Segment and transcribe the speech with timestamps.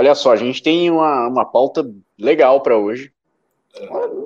[0.00, 1.84] Olha só, a gente tem uma, uma pauta
[2.18, 3.12] legal para hoje.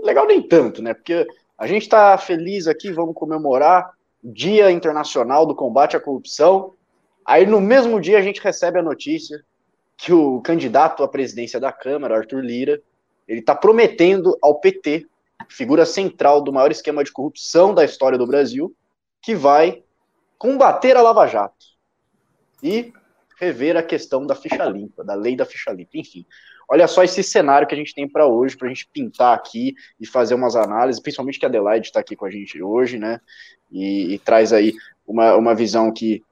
[0.04, 0.94] Legal nem tanto, né?
[0.94, 1.26] Porque
[1.58, 3.90] a gente está feliz aqui, vamos comemorar
[4.22, 6.74] o Dia Internacional do Combate à Corrupção.
[7.26, 9.44] Aí no mesmo dia a gente recebe a notícia
[9.96, 12.80] que o candidato à presidência da Câmara, Arthur Lira,
[13.26, 15.08] ele está prometendo ao PT,
[15.48, 18.72] figura central do maior esquema de corrupção da história do Brasil,
[19.20, 19.82] que vai
[20.38, 21.66] combater a Lava Jato
[22.62, 22.92] e
[23.40, 26.26] rever a questão da ficha limpa, da lei da ficha limpa, enfim.
[26.68, 29.74] Olha só esse cenário que a gente tem para hoje, para a gente pintar aqui
[30.00, 33.20] e fazer umas análises, principalmente que a Adelaide está aqui com a gente hoje, né?
[33.70, 34.72] E, e traz aí
[35.06, 36.22] uma, uma visão que,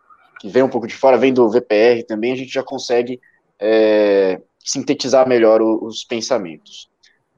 [0.40, 3.20] que vem um pouco de fora, vem do VPR também, a gente já consegue
[3.58, 6.90] é, sintetizar melhor o, os pensamentos.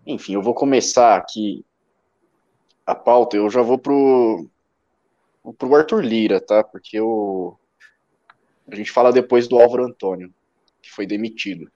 [0.06, 1.65] Enfim, eu vou começar aqui
[2.87, 4.48] a pauta, eu já vou pro,
[5.59, 6.62] pro Arthur Lira, tá?
[6.62, 7.59] Porque eu,
[8.71, 10.33] a gente fala depois do Álvaro Antônio,
[10.81, 11.71] que foi demitido.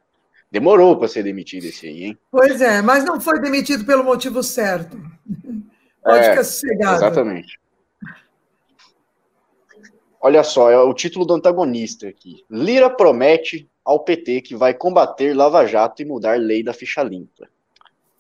[0.51, 2.19] Demorou para ser demitido esse aí, hein?
[2.30, 4.97] Pois é, mas não foi demitido pelo motivo certo.
[6.03, 6.97] Pode é, ficar sossegado.
[6.97, 7.61] Exatamente.
[10.20, 12.45] Olha só, é o título do antagonista aqui.
[12.50, 17.48] Lira promete ao PT que vai combater Lava Jato e mudar lei da ficha limpa.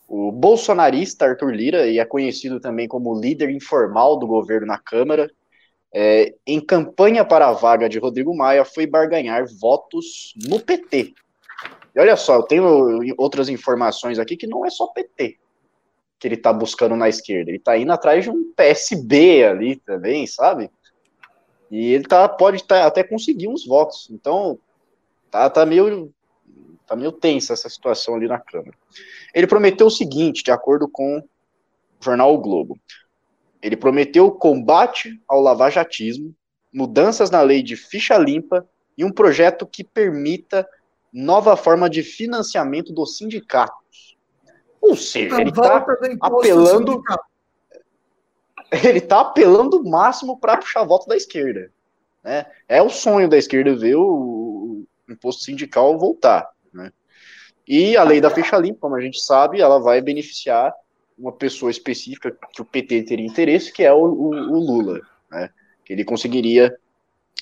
[0.06, 5.30] O bolsonarista Arthur Lira, e é conhecido também como líder informal do governo na Câmara,
[5.92, 11.14] é, em campanha para a vaga de Rodrigo Maia, foi barganhar votos no PT.
[11.94, 15.38] E olha só, eu tenho outras informações aqui que não é só PT
[16.18, 20.26] que ele está buscando na esquerda, ele está indo atrás de um PSB ali também,
[20.26, 20.70] sabe?
[21.70, 24.08] E ele tá, pode tá, até conseguir uns votos.
[24.10, 24.58] Então,
[25.30, 26.12] tá, tá meio
[26.86, 28.76] tá meio tensa essa situação ali na Câmara.
[29.34, 31.22] Ele prometeu o seguinte, de acordo com o
[32.02, 32.78] jornal o Globo.
[33.62, 36.34] Ele prometeu combate ao lavajatismo,
[36.72, 40.68] mudanças na lei de ficha limpa e um projeto que permita
[41.12, 44.16] nova forma de financiamento dos sindicatos.
[44.80, 45.84] Ou seja, ele está
[46.20, 47.02] apelando.
[48.70, 51.72] Ele está apelando o máximo para puxar voto da esquerda.
[52.22, 52.44] Né?
[52.68, 56.46] É o sonho da esquerda ver o, o imposto sindical voltar.
[56.70, 56.92] Né?
[57.66, 60.74] E a lei da ficha limpa, como a gente sabe, ela vai beneficiar
[61.18, 65.50] uma pessoa específica que o PT teria interesse, que é o, o, o Lula, né?
[65.84, 66.74] Que ele conseguiria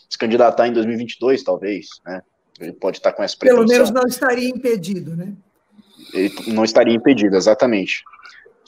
[0.08, 2.22] se candidatar em 2022, talvez, né?
[2.58, 3.66] Ele pode estar com essa pretensão.
[3.66, 5.34] Pelo menos não estaria impedido, né?
[6.14, 8.02] Ele não estaria impedido, exatamente.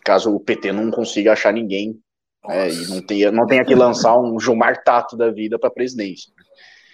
[0.05, 1.99] Caso o PT não consiga achar ninguém
[2.47, 6.33] né, e não tenha, não tenha que lançar um Gilmar Tato da vida para presidência.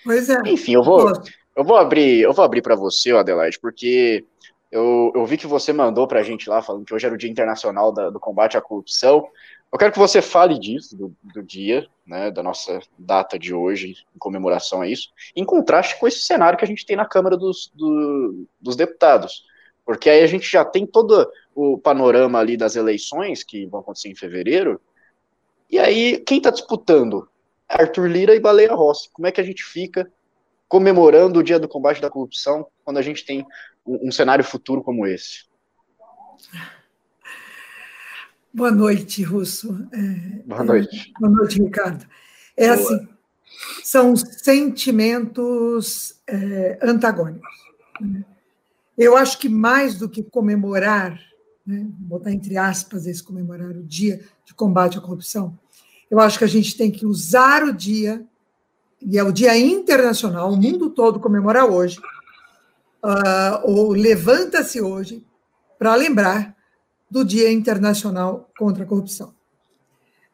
[0.05, 0.41] Pois é.
[0.47, 1.13] Enfim, eu vou,
[1.57, 4.25] eu vou abrir, eu vou abrir para você, Adelaide, porque
[4.75, 7.19] eu, eu vi que você mandou para a gente lá, falando que hoje era o
[7.19, 9.25] Dia Internacional da, do Combate à Corrupção.
[9.73, 13.95] Eu quero que você fale disso, do, do, dia, né, da nossa data de hoje,
[14.13, 17.37] em comemoração a isso, em contraste com esse cenário que a gente tem na Câmara
[17.37, 19.45] dos, do, dos Deputados.
[19.87, 24.09] Porque aí a gente já tem todo o panorama ali das eleições que vão acontecer
[24.09, 24.81] em fevereiro,
[25.71, 27.29] e aí quem está disputando?
[27.69, 29.09] Arthur Lira e Baleia Rossi.
[29.13, 30.11] Como é que a gente fica
[30.67, 33.47] comemorando o Dia do Combate da Corrupção quando a gente tem
[33.87, 35.45] um, um cenário futuro como esse?
[38.53, 39.89] Boa noite, Russo.
[39.93, 41.13] É, boa noite.
[41.17, 42.07] É, boa noite, Ricardo.
[42.57, 42.79] É boa.
[42.79, 43.09] assim,
[43.83, 47.51] são sentimentos é, antagônicos.
[48.01, 48.25] Né?
[48.97, 51.19] Eu acho que mais do que comemorar,
[51.67, 55.59] né, botar entre aspas esse comemorar o dia de combate à corrupção,
[56.09, 58.25] eu acho que a gente tem que usar o dia,
[59.03, 62.01] e é o Dia Internacional, o mundo todo comemora hoje,
[63.05, 65.25] uh, ou levanta-se hoje
[65.79, 66.57] para lembrar
[67.11, 69.35] do Dia Internacional contra a Corrupção.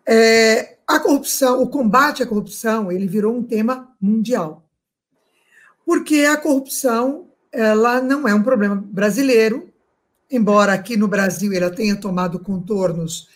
[0.07, 4.65] É, a corrupção, o combate à corrupção, ele virou um tema mundial.
[5.85, 9.73] Porque a corrupção, ela não é um problema brasileiro,
[10.31, 13.29] embora aqui no Brasil ela tenha tomado contornos,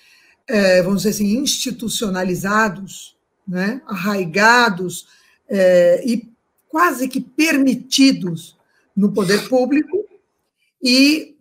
[0.47, 5.07] é, vamos dizer assim, institucionalizados, né, arraigados
[5.49, 6.29] é, e
[6.69, 8.54] quase que permitidos
[8.97, 10.05] no poder público
[10.83, 11.37] e,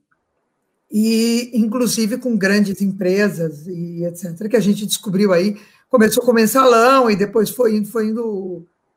[0.92, 5.60] e inclusive com grandes empresas e etc., que a gente descobriu aí,
[5.90, 8.26] começou com o mensalão e depois foi indo, foi indo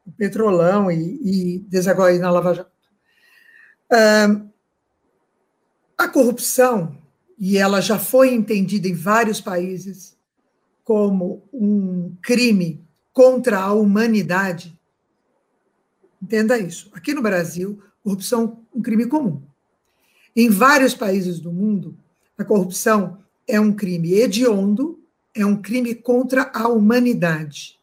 [0.07, 2.71] o petrolão e, e desagou aí na Lava Jato.
[5.99, 6.97] a corrupção,
[7.39, 10.17] e ela já foi entendida em vários países
[10.83, 12.83] como um crime
[13.13, 14.79] contra a humanidade,
[16.23, 16.91] entenda isso.
[16.95, 19.43] Aqui no Brasil, corrupção um crime comum.
[20.35, 21.99] Em vários países do mundo,
[22.39, 23.19] a corrupção
[23.49, 25.01] é um crime hediondo,
[25.35, 27.81] é um crime contra a humanidade.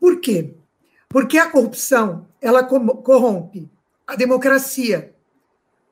[0.00, 0.54] Por quê?
[1.08, 3.70] Porque a corrupção, ela corrompe
[4.04, 5.14] a democracia,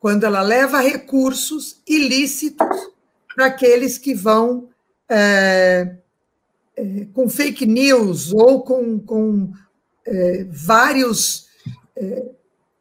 [0.00, 2.90] quando ela leva recursos ilícitos
[3.34, 4.68] para aqueles que vão
[5.08, 5.96] é,
[6.74, 9.52] é, com fake news ou com, com
[10.04, 11.46] é, vários,
[11.94, 12.35] é,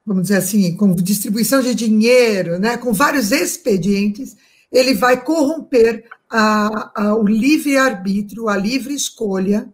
[0.06, 4.38] vamos dizer assim, com distribuição de dinheiro, né, com vários expedientes,
[4.72, 9.68] ele vai corromper a, a, o livre-arbítrio, a livre escolha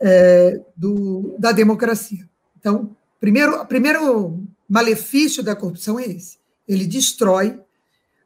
[0.00, 2.28] é, do, da democracia.
[2.58, 7.60] Então, primeiro, primeiro malefício da corrupção é esse: ele destrói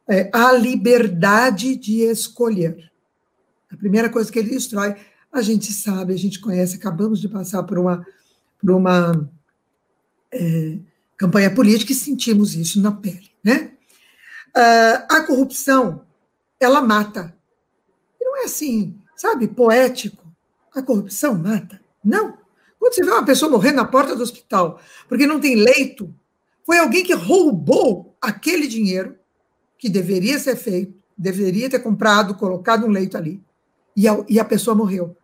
[0.07, 2.91] é, a liberdade de escolher.
[3.71, 4.95] A primeira coisa que ele destrói,
[5.31, 8.05] a gente sabe, a gente conhece, acabamos de passar por uma,
[8.59, 9.29] por uma
[10.31, 10.77] é,
[11.21, 13.29] campanha política e sentimos isso na pele.
[13.43, 13.73] Né?
[14.57, 16.03] Uh, a corrupção,
[16.59, 17.35] ela mata.
[18.19, 20.25] E não é assim, sabe, poético.
[20.73, 21.79] A corrupção mata.
[22.03, 22.39] Não.
[22.79, 26.11] Quando você vê uma pessoa morrer na porta do hospital porque não tem leito,
[26.65, 29.15] foi alguém que roubou aquele dinheiro
[29.77, 33.43] que deveria ser feito, deveria ter comprado, colocado um leito ali,
[33.95, 35.15] e a, e a pessoa morreu.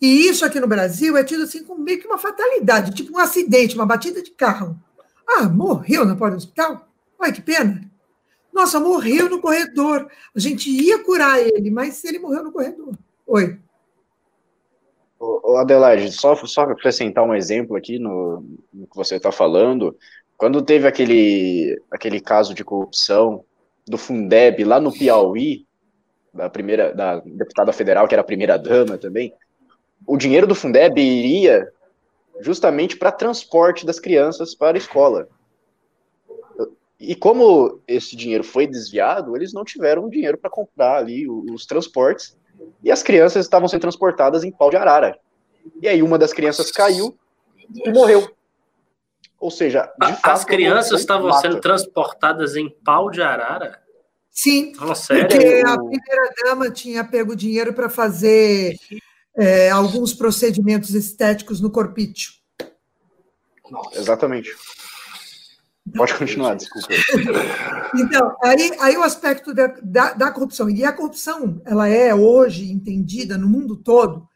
[0.00, 3.18] E isso aqui no Brasil é tido assim como meio que uma fatalidade, tipo um
[3.18, 4.80] acidente, uma batida de carro.
[5.28, 6.88] Ah, morreu na porta do hospital?
[7.20, 7.80] Ai, que pena.
[8.52, 10.08] Nossa, morreu no corredor.
[10.34, 12.94] A gente ia curar ele, mas ele morreu no corredor.
[13.26, 13.58] Oi.
[15.58, 19.96] Adelaide, só, só acrescentar um exemplo aqui no, no que você está falando.
[20.36, 23.44] Quando teve aquele, aquele caso de corrupção
[23.86, 25.66] do Fundeb lá no Piauí,
[26.32, 29.32] da primeira da deputada federal, que era a primeira dama também,
[30.06, 31.72] o dinheiro do Fundeb iria
[32.40, 35.28] justamente para transporte das crianças para a escola.
[36.98, 42.36] E como esse dinheiro foi desviado, eles não tiveram dinheiro para comprar ali os, transportes
[42.82, 45.18] e as crianças estavam sendo transportadas em pau de arara.
[45.82, 47.16] E aí uma das crianças caiu
[47.74, 48.30] e morreu.
[49.38, 51.40] Ou seja, de fato, as crianças estavam mata.
[51.42, 53.82] sendo transportadas em pau de arara?
[54.30, 58.76] Sim, porque a primeira dama tinha pego dinheiro para fazer
[59.36, 62.32] é, alguns procedimentos estéticos no corpício.
[63.92, 64.54] Exatamente.
[65.96, 66.88] Pode continuar, desculpa.
[67.96, 70.68] Então, aí, aí o aspecto da, da, da, corrupção.
[70.68, 74.28] E a corrupção, ela é hoje entendida no mundo todo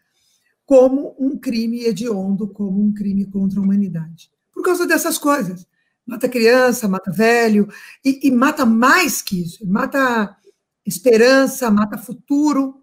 [0.65, 5.65] como um crime hediondo, como um crime contra a humanidade por causa dessas coisas.
[6.05, 7.69] Mata criança, mata velho,
[8.05, 10.37] e, e mata mais que isso, mata
[10.85, 12.83] esperança, mata futuro.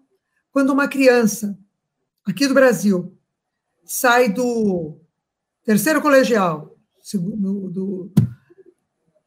[0.50, 1.58] Quando uma criança,
[2.26, 3.16] aqui do Brasil,
[3.84, 4.98] sai do
[5.64, 6.76] terceiro colegial,
[7.14, 8.12] do,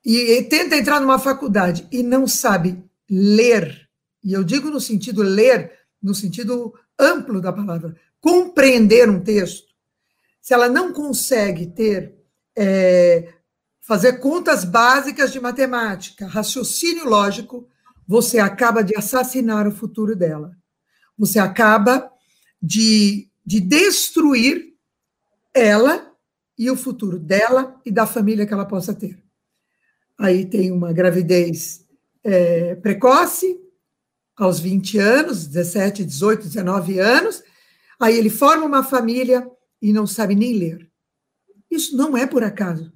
[0.06, 3.90] e, e tenta entrar numa faculdade e não sabe ler,
[4.24, 5.72] e eu digo no sentido ler,
[6.04, 9.70] no sentido amplo da palavra, compreender um texto,
[10.42, 12.16] se ela não consegue ter
[12.56, 13.34] é,
[13.80, 17.68] fazer contas básicas de matemática, raciocínio lógico,
[18.06, 20.52] você acaba de assassinar o futuro dela.
[21.18, 22.12] Você acaba
[22.62, 24.74] de, de destruir
[25.54, 26.14] ela
[26.58, 29.18] e o futuro dela e da família que ela possa ter.
[30.18, 31.86] Aí tem uma gravidez
[32.24, 33.58] é, precoce,
[34.36, 37.44] aos 20 anos, 17, 18, 19 anos,
[38.00, 39.50] aí ele forma uma família
[39.82, 40.90] e não sabe nem ler.
[41.70, 42.92] Isso não é por acaso.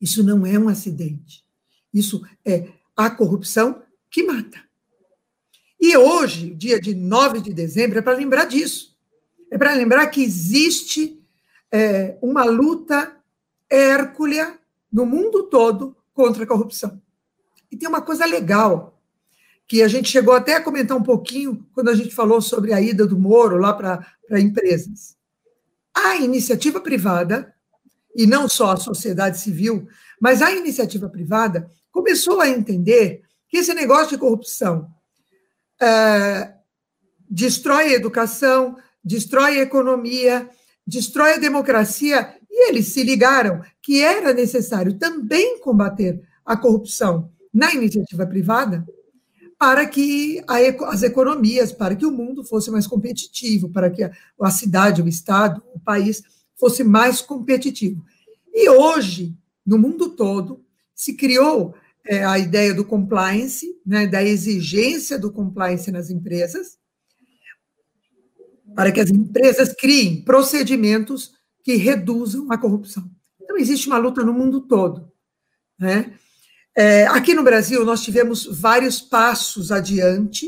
[0.00, 1.44] Isso não é um acidente.
[1.92, 4.65] Isso é a corrupção que mata.
[5.88, 8.98] E hoje, dia de 9 de dezembro, é para lembrar disso.
[9.48, 11.24] É para lembrar que existe
[11.70, 13.16] é, uma luta
[13.70, 14.58] hérculea
[14.92, 17.00] no mundo todo contra a corrupção.
[17.70, 19.00] E tem uma coisa legal,
[19.68, 22.80] que a gente chegou até a comentar um pouquinho quando a gente falou sobre a
[22.80, 25.16] ida do Moro lá para empresas.
[25.94, 27.54] A iniciativa privada
[28.12, 29.86] e não só a sociedade civil,
[30.20, 34.95] mas a iniciativa privada começou a entender que esse negócio de corrupção
[35.80, 36.54] é,
[37.28, 40.48] destrói a educação, destrói a economia,
[40.86, 47.74] destrói a democracia, e eles se ligaram que era necessário também combater a corrupção na
[47.74, 48.86] iniciativa privada
[49.58, 50.56] para que a,
[50.90, 55.08] as economias, para que o mundo fosse mais competitivo, para que a, a cidade, o
[55.08, 56.22] Estado, o país
[56.56, 58.04] fosse mais competitivo.
[58.52, 60.64] E hoje, no mundo todo,
[60.94, 61.74] se criou
[62.06, 66.78] é, a ideia do compliance, né, da exigência do compliance nas empresas,
[68.74, 71.32] para que as empresas criem procedimentos
[71.64, 73.10] que reduzam a corrupção.
[73.40, 75.10] Então, existe uma luta no mundo todo.
[75.78, 76.14] Né?
[76.76, 80.46] É, aqui no Brasil, nós tivemos vários passos adiante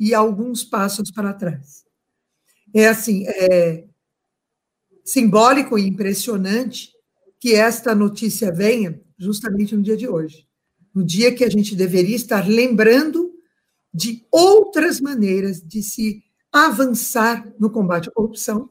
[0.00, 1.84] e alguns passos para trás.
[2.74, 3.84] É assim, é,
[5.04, 6.90] simbólico e impressionante
[7.38, 10.47] que esta notícia venha justamente no dia de hoje.
[10.98, 13.32] No dia que a gente deveria estar lembrando
[13.94, 18.68] de outras maneiras de se avançar no combate à corrupção,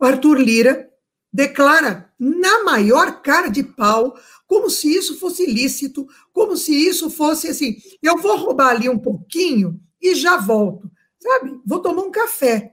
[0.00, 0.88] o Arthur Lira
[1.30, 7.48] declara na maior cara de pau, como se isso fosse ilícito, como se isso fosse
[7.48, 11.60] assim, eu vou roubar ali um pouquinho e já volto, sabe?
[11.66, 12.72] Vou tomar um café.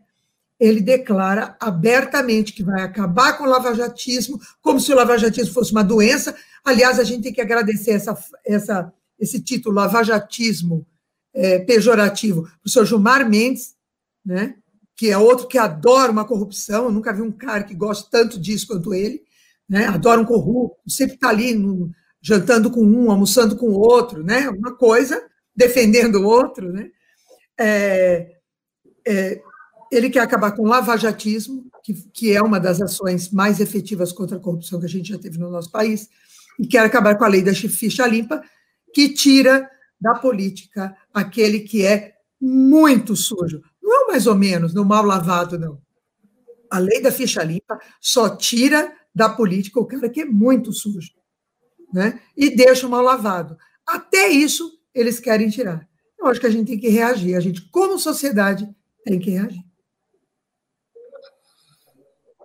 [0.58, 5.84] Ele declara abertamente que vai acabar com o lavajatismo, como se o lavajatismo fosse uma
[5.84, 6.34] doença.
[6.66, 10.86] Aliás, a gente tem que agradecer essa, essa, esse título, lavajatismo
[11.32, 13.76] é, pejorativo, para o senhor Gilmar Mendes,
[14.26, 14.56] né?
[14.96, 16.86] que é outro que adora uma corrupção.
[16.86, 19.22] Eu nunca vi um cara que gosta tanto disso quanto ele.
[19.70, 19.86] Né?
[19.86, 21.92] Adora um corrupto, sempre está ali no,
[22.22, 24.50] jantando com um, almoçando com o outro, né?
[24.50, 25.24] uma coisa,
[25.56, 26.72] defendendo o outro.
[26.72, 26.90] Né?
[27.60, 28.38] É,
[29.06, 29.42] é,
[29.92, 34.38] ele quer acabar com o lavajatismo, que, que é uma das ações mais efetivas contra
[34.38, 36.10] a corrupção que a gente já teve no nosso país,
[36.60, 38.42] e quer acabar com a lei da ficha limpa,
[38.94, 39.70] que tira
[40.00, 45.58] da política aquele que é muito sujo, não é mais ou menos, no mal lavado,
[45.58, 45.82] não.
[46.70, 51.12] A lei da ficha limpa só tira da política o cara que é muito sujo,
[51.94, 52.20] né?
[52.36, 53.58] E deixa o mal lavado.
[53.88, 55.88] Até isso eles querem tirar.
[56.20, 57.36] Eu acho que a gente tem que reagir.
[57.36, 58.68] A gente, como sociedade,
[59.04, 59.64] tem que reagir.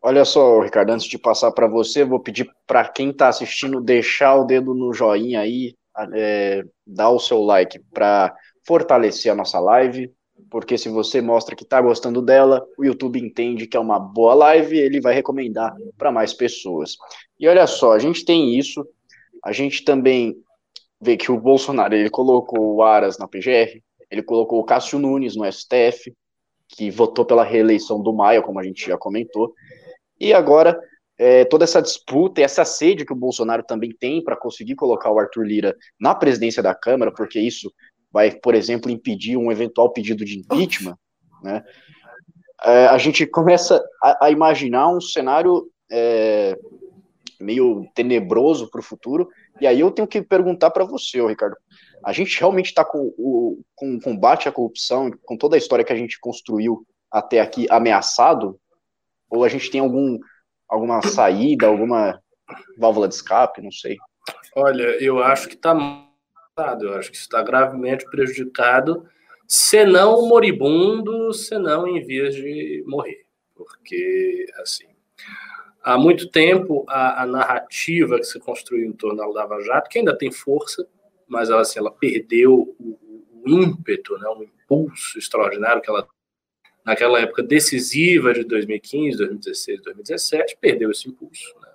[0.03, 4.35] Olha só, Ricardo, antes de passar para você, vou pedir para quem está assistindo deixar
[4.37, 5.75] o dedo no joinha aí,
[6.15, 8.35] é, dar o seu like para
[8.67, 10.11] fortalecer a nossa live,
[10.51, 14.35] porque se você mostra que está gostando dela, o YouTube entende que é uma boa
[14.35, 16.97] live e ele vai recomendar para mais pessoas.
[17.39, 18.87] E olha só, a gente tem isso,
[19.45, 20.35] a gente também
[20.99, 25.37] vê que o Bolsonaro ele colocou o Aras na PGR, ele colocou o Cássio Nunes
[25.37, 26.13] no STF,
[26.69, 29.53] que votou pela reeleição do Maia, como a gente já comentou,
[30.21, 30.79] e agora
[31.19, 35.11] é, toda essa disputa e essa sede que o Bolsonaro também tem para conseguir colocar
[35.11, 37.73] o Arthur Lira na presidência da Câmara, porque isso
[38.13, 40.97] vai, por exemplo, impedir um eventual pedido de impeachment,
[41.43, 41.63] né?
[42.63, 46.59] É, a gente começa a, a imaginar um cenário é,
[47.41, 49.29] meio tenebroso para o futuro.
[49.61, 51.57] E aí eu tenho que perguntar para você, Ricardo.
[52.05, 55.85] A gente realmente está com o com o combate à corrupção, com toda a história
[55.85, 58.59] que a gente construiu até aqui ameaçado?
[59.31, 60.19] Ou a gente tem algum,
[60.69, 62.21] alguma saída, alguma
[62.77, 63.63] válvula de escape?
[63.63, 63.97] Não sei.
[64.57, 65.75] Olha, eu acho que está
[66.83, 69.07] eu acho que está gravemente prejudicado,
[69.47, 73.25] se não moribundo, se não em vias de morrer.
[73.55, 74.87] Porque, assim,
[75.83, 79.99] há muito tempo a, a narrativa que se construiu em torno da Lava Jato, que
[79.99, 80.87] ainda tem força,
[81.27, 82.99] mas ela, assim, ela perdeu o,
[83.43, 86.07] o ímpeto, né, o impulso extraordinário que ela
[86.85, 91.55] naquela época decisiva de 2015, 2016, 2017, perdeu esse impulso.
[91.61, 91.69] Né?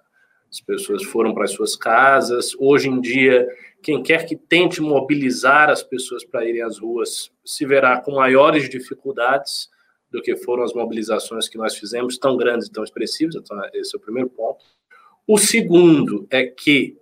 [0.51, 2.55] As pessoas foram para as suas casas.
[2.57, 3.47] Hoje em dia,
[3.81, 8.69] quem quer que tente mobilizar as pessoas para irem às ruas se verá com maiores
[8.69, 9.69] dificuldades
[10.09, 13.35] do que foram as mobilizações que nós fizemos, tão grandes e tão expressivas.
[13.35, 14.63] Então, esse é o primeiro ponto.
[15.27, 16.97] O segundo é que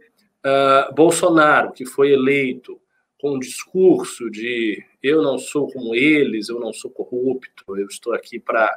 [0.45, 2.79] uh, Bolsonaro, que foi eleito
[3.23, 8.13] com um discurso de eu não sou como eles, eu não sou corrupto, eu estou
[8.13, 8.69] aqui para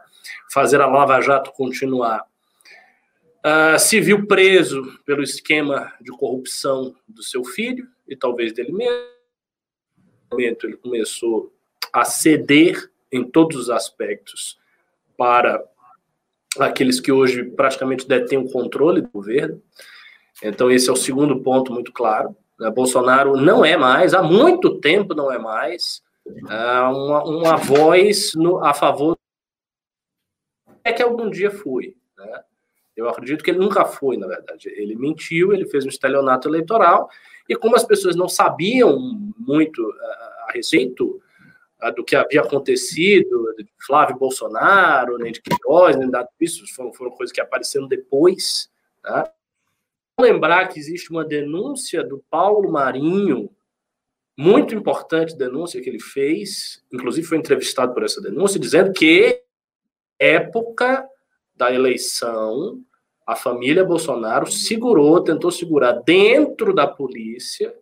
[0.49, 2.25] fazer a Lava Jato continuar
[3.47, 9.07] Uh, se viu preso pelo esquema de corrupção do seu filho e talvez dele mesmo.
[10.33, 11.55] Momento ele começou
[11.93, 14.59] a ceder em todos os aspectos
[15.17, 15.65] para
[16.59, 19.63] aqueles que hoje praticamente detêm o controle do governo.
[20.43, 22.37] Então esse é o segundo ponto muito claro.
[22.59, 22.71] Né?
[22.71, 28.65] Bolsonaro não é mais, há muito tempo não é mais, uh, uma, uma voz no,
[28.65, 29.17] a favor
[30.85, 31.97] é que algum dia foi.
[32.17, 32.41] Né?
[32.97, 34.69] Eu acredito que ele nunca foi, na verdade.
[34.69, 37.11] Ele mentiu, ele fez um estelionato eleitoral,
[37.49, 38.99] e como as pessoas não sabiam
[39.37, 41.21] muito a, a respeito
[41.81, 46.93] a, do que havia acontecido, de Flávio Bolsonaro, nem de Queiroz, nem nada disso, foram,
[46.93, 48.71] foram coisas que apareceram depois.
[49.03, 49.31] Tá?
[50.19, 53.51] Lembrar que existe uma denúncia do Paulo Marinho,
[54.37, 59.43] muito importante denúncia que ele fez, inclusive foi entrevistado por essa denúncia, dizendo que
[60.19, 61.07] época
[61.55, 62.83] da eleição,
[63.27, 67.75] a família Bolsonaro segurou, tentou segurar dentro da polícia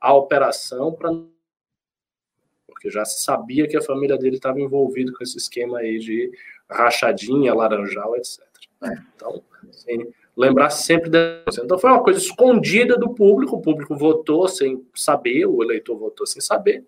[0.00, 1.10] a operação para
[2.66, 6.30] porque já se sabia que a família dele estava envolvida com esse esquema aí de
[6.68, 8.42] rachadinha, laranjal, etc.
[8.84, 8.92] É.
[9.14, 11.62] Então, assim, lembrar sempre dessa.
[11.64, 16.26] Então, foi uma coisa escondida do público, o público votou sem saber, o eleitor votou
[16.26, 16.84] sem saber,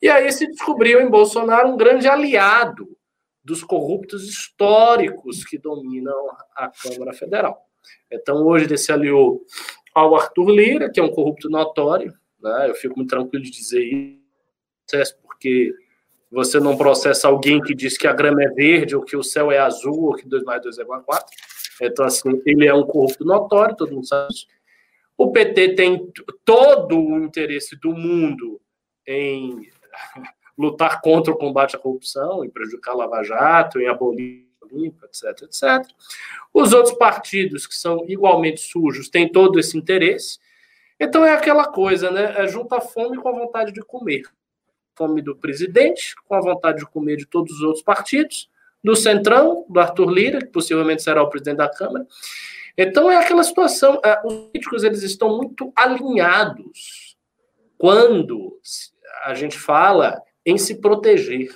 [0.00, 2.88] e aí se descobriu em Bolsonaro um grande aliado
[3.44, 6.14] dos corruptos históricos que dominam
[6.54, 7.66] a Câmara Federal.
[8.10, 9.44] Então, hoje ele se aliou
[9.94, 12.68] ao Arthur Lira, que é um corrupto notório, né?
[12.68, 15.74] eu fico muito tranquilo de dizer isso, porque
[16.30, 19.50] você não processa alguém que diz que a grama é verde, ou que o céu
[19.50, 21.26] é azul, ou que 2 mais 2 é igual a 4.
[21.80, 24.46] Então, assim, ele é um corrupto notório, todo mundo sabe isso.
[25.16, 26.12] O PT tem
[26.44, 28.60] todo o interesse do mundo
[29.06, 29.68] em
[30.56, 35.94] lutar contra o combate à corrupção, em prejudicar Lava Jato, em abolir limpa, etc, etc.
[36.52, 40.38] Os outros partidos que são igualmente sujos têm todo esse interesse.
[41.00, 42.34] Então é aquela coisa, né?
[42.36, 44.22] É junta a fome com a vontade de comer.
[44.96, 48.50] Fome do presidente, com a vontade de comer de todos os outros partidos,
[48.82, 52.06] do Centrão, do Arthur Lira, que possivelmente será o presidente da Câmara.
[52.76, 57.16] Então é aquela situação, é, os políticos eles estão muito alinhados
[57.76, 58.58] quando
[59.24, 61.50] a gente fala em se proteger.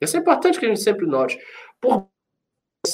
[0.00, 1.38] Isso é importante que a gente sempre note.
[1.80, 2.08] Por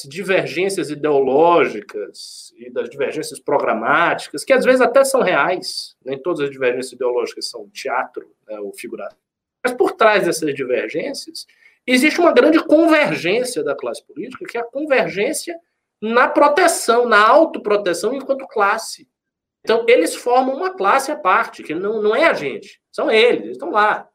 [0.08, 6.50] divergências ideológicas e das divergências programáticas, que às vezes até são reais, nem todas as
[6.50, 9.14] divergências ideológicas são teatro né, ou figurado.
[9.62, 11.46] Mas por trás dessas divergências,
[11.86, 15.58] existe uma grande convergência da classe política, que é a convergência
[16.00, 19.08] na proteção, na autoproteção enquanto classe.
[19.62, 23.42] Então, eles formam uma classe à parte, que não, não é a gente, são eles,
[23.42, 24.08] eles estão lá.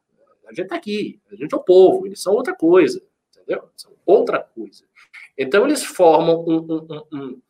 [0.45, 3.01] A gente está aqui, a gente é o povo, eles são outra coisa,
[3.35, 3.69] entendeu?
[3.75, 4.83] São outra coisa.
[5.37, 7.41] Então, eles formam um, um, um,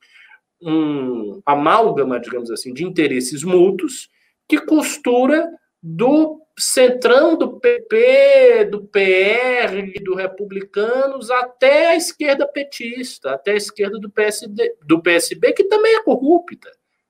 [0.61, 4.09] um amálgama, digamos assim, de interesses mútuos
[4.47, 5.49] que costura
[5.81, 13.97] do centrão do PP, do PR, do Republicanos, até a esquerda petista, até a esquerda
[13.97, 16.69] do, PSD, do PSB, que também é corrupta,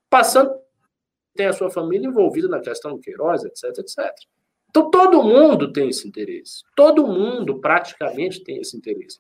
[0.10, 0.54] passando
[1.36, 4.12] tem a sua família envolvida na questão do Queiroz, etc, etc.
[4.70, 6.64] Então todo mundo tem esse interesse.
[6.76, 9.18] Todo mundo praticamente tem esse interesse.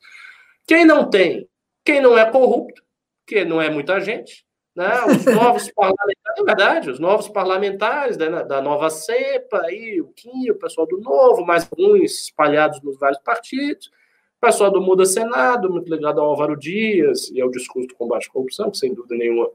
[0.68, 1.48] Quem não tem?
[1.84, 2.84] Quem não é corrupto,
[3.26, 4.46] que não é muita gente,
[4.76, 5.06] né?
[5.06, 10.54] Os novos parlamentares, é verdade, os novos parlamentares da, da nova cepa, aí, o Quinho,
[10.54, 15.70] o pessoal do Novo, mais alguns espalhados nos vários partidos, o pessoal do Muda Senado,
[15.70, 19.16] muito ligado ao Álvaro Dias e ao discurso do combate à corrupção, que sem dúvida
[19.16, 19.50] nenhuma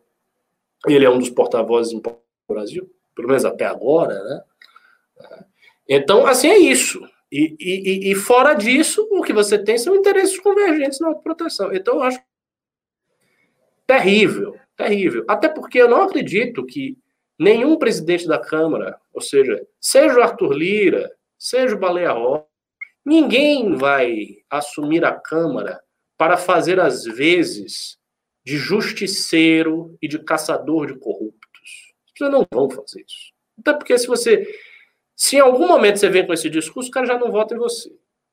[0.87, 2.03] ele é um dos porta-vozes do
[2.49, 4.43] Brasil, pelo menos até agora, né?
[5.89, 7.01] Então, assim, é isso.
[7.31, 11.73] E, e, e, fora disso, o que você tem são interesses convergentes na proteção.
[11.75, 12.21] Então, eu acho
[13.87, 15.25] terrível, terrível.
[15.29, 16.97] Até porque eu não acredito que
[17.39, 22.47] nenhum presidente da Câmara, ou seja, seja o Arthur Lira, seja o Baleia Rocha,
[23.05, 25.83] ninguém vai assumir a Câmara
[26.17, 27.99] para fazer as vezes
[28.45, 31.93] de justiceiro e de caçador de corruptos.
[32.17, 33.33] Vocês não vão fazer isso.
[33.59, 34.47] Até porque se você
[35.17, 37.59] se em algum momento você vem com esse discurso, o cara já não vota em
[37.59, 37.89] você.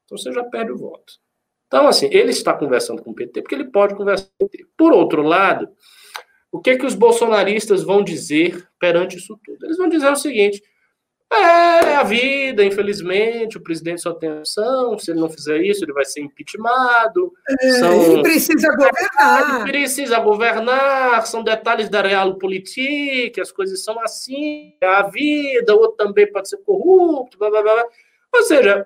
[0.06, 1.14] Então você já perde o voto.
[1.72, 4.66] Então, assim, ele está conversando com o PT porque ele pode conversar com o PT.
[4.78, 5.70] Por outro lado,
[6.52, 9.66] o que, é que os bolsonaristas vão dizer perante isso tudo?
[9.66, 10.62] Eles vão dizer o seguinte:
[11.32, 15.94] é a vida, infelizmente, o presidente só tem opção, se ele não fizer isso, ele
[15.94, 17.32] vai ser impeachmentado.
[17.62, 18.02] É, são...
[18.04, 19.62] Ele precisa governar.
[19.62, 25.80] Ele precisa governar, são detalhes da realpolitik, as coisas são assim, é a vida, o
[25.80, 27.86] outro também pode ser corrupto, blá, blá, blá.
[28.36, 28.86] Ou seja,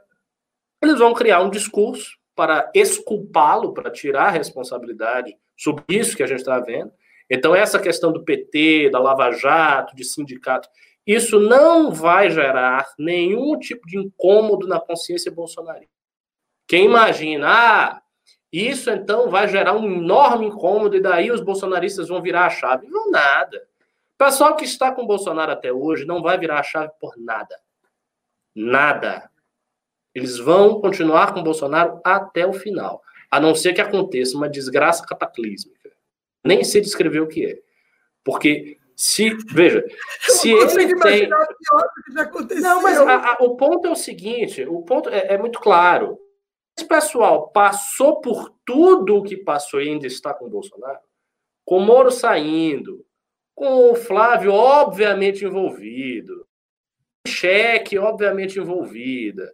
[0.83, 6.27] eles vão criar um discurso para exculpá-lo, para tirar a responsabilidade sobre isso que a
[6.27, 6.91] gente está vendo.
[7.29, 10.69] Então, essa questão do PT, da Lava Jato, de sindicato,
[11.07, 15.93] isso não vai gerar nenhum tipo de incômodo na consciência bolsonarista.
[16.67, 18.01] Quem imagina, ah,
[18.51, 22.87] isso então vai gerar um enorme incômodo e daí os bolsonaristas vão virar a chave.
[22.87, 23.67] Não, nada.
[24.15, 27.13] O pessoal que está com o Bolsonaro até hoje não vai virar a chave por
[27.17, 27.55] nada.
[28.55, 29.29] Nada.
[30.15, 33.03] Eles vão continuar com o Bolsonaro até o final.
[33.29, 35.91] A não ser que aconteça uma desgraça cataclísmica.
[36.41, 37.59] Nem sei descrever o que é.
[38.23, 39.83] Porque se, veja,
[40.21, 41.27] se ele tem.
[42.61, 46.17] Não, mas a, a, o ponto é o seguinte: o ponto é, é, muito claro.
[46.77, 50.99] Esse pessoal passou por tudo o que passou e ainda está com o Bolsonaro,
[51.65, 53.05] com o Moro saindo,
[53.53, 56.45] com o Flávio, obviamente, envolvido,
[57.25, 59.53] cheque, obviamente, envolvida,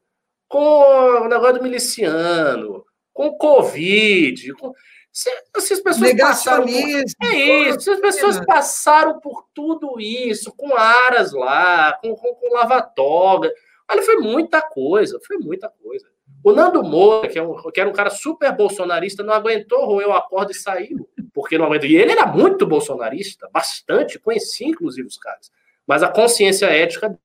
[0.51, 4.73] com o negócio do miliciano, com o Covid, com
[5.13, 10.53] se, se as pessoas passaram por, é isso, se as pessoas passaram por tudo isso,
[10.55, 13.51] com aras lá, com, com, com lava-toga,
[13.89, 16.07] olha, foi muita coisa, foi muita coisa.
[16.43, 20.13] O Nando Moura, que, é um, que era um cara super bolsonarista, não aguentou roeu
[20.13, 21.89] a corda e saiu, porque não aguentou.
[21.89, 25.51] E ele era muito bolsonarista, bastante, conhecia inclusive os caras.
[25.85, 27.17] Mas a consciência ética,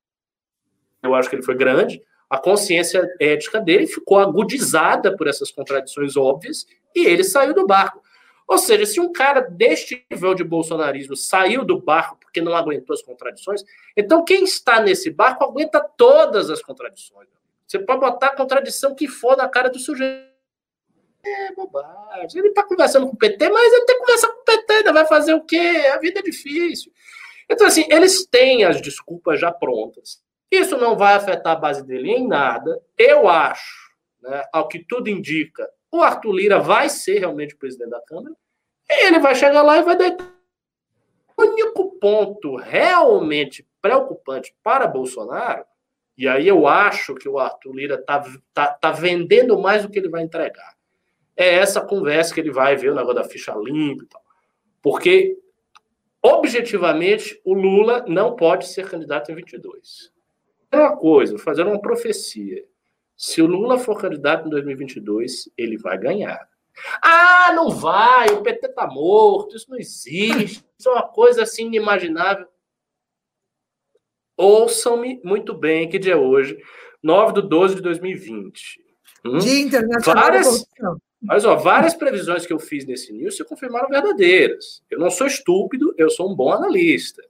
[1.03, 6.17] eu acho que ele foi grande, a consciência ética dele ficou agudizada por essas contradições
[6.17, 8.03] óbvias e ele saiu do barco.
[8.49, 12.95] Ou seja, se um cara deste nível de bolsonarismo saiu do barco porque não aguentou
[12.95, 13.65] as contradições.
[13.97, 17.29] Então, quem está nesse barco aguenta todas as contradições.
[17.67, 20.27] Você pode botar a contradição que for na cara do sujeito.
[21.25, 22.39] É bobagem.
[22.39, 24.93] Ele está conversando com o PT, mas ele tem que conversar com o PT, ainda
[24.93, 25.91] vai fazer o quê?
[25.93, 26.93] A vida é difícil.
[27.51, 30.23] Então, assim, eles têm as desculpas já prontas.
[30.51, 32.81] Isso não vai afetar a base dele em nada.
[32.97, 37.91] Eu acho, né, ao que tudo indica, o Arthur Lira vai ser realmente o presidente
[37.91, 38.35] da Câmara.
[38.89, 40.33] Ele vai chegar lá e vai deitar.
[41.37, 45.65] O único ponto realmente preocupante para Bolsonaro,
[46.17, 49.99] e aí eu acho que o Arthur Lira está tá, tá vendendo mais do que
[49.99, 50.75] ele vai entregar,
[51.37, 54.23] é essa conversa que ele vai ver o negócio da ficha limpa e tal.
[54.81, 55.37] Porque,
[56.23, 60.11] objetivamente, o Lula não pode ser candidato em 22.
[60.71, 62.65] É uma coisa, fazer uma profecia.
[63.17, 66.47] Se o Lula for candidato em 2022, ele vai ganhar.
[67.03, 71.67] Ah, não vai, o PT tá morto, isso não existe, isso é uma coisa assim
[71.67, 72.47] inimaginável.
[74.37, 76.59] Ouçam-me muito bem que dia é hoje,
[77.03, 78.85] 9 de 12 de 2020.
[79.25, 79.39] Hum?
[79.39, 80.67] Dia Internacional várias,
[81.23, 84.83] Mas, ó, várias previsões que eu fiz nesse news se confirmaram verdadeiras.
[84.91, 87.23] Eu não sou estúpido, eu sou um bom analista.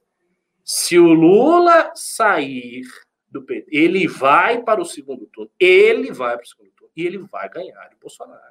[0.65, 2.83] Se o Lula sair
[3.29, 3.67] do PT.
[3.71, 5.51] Ele vai para o segundo turno.
[5.59, 6.91] Ele vai para o segundo turno.
[6.95, 8.41] E ele vai ganhar de Bolsonaro.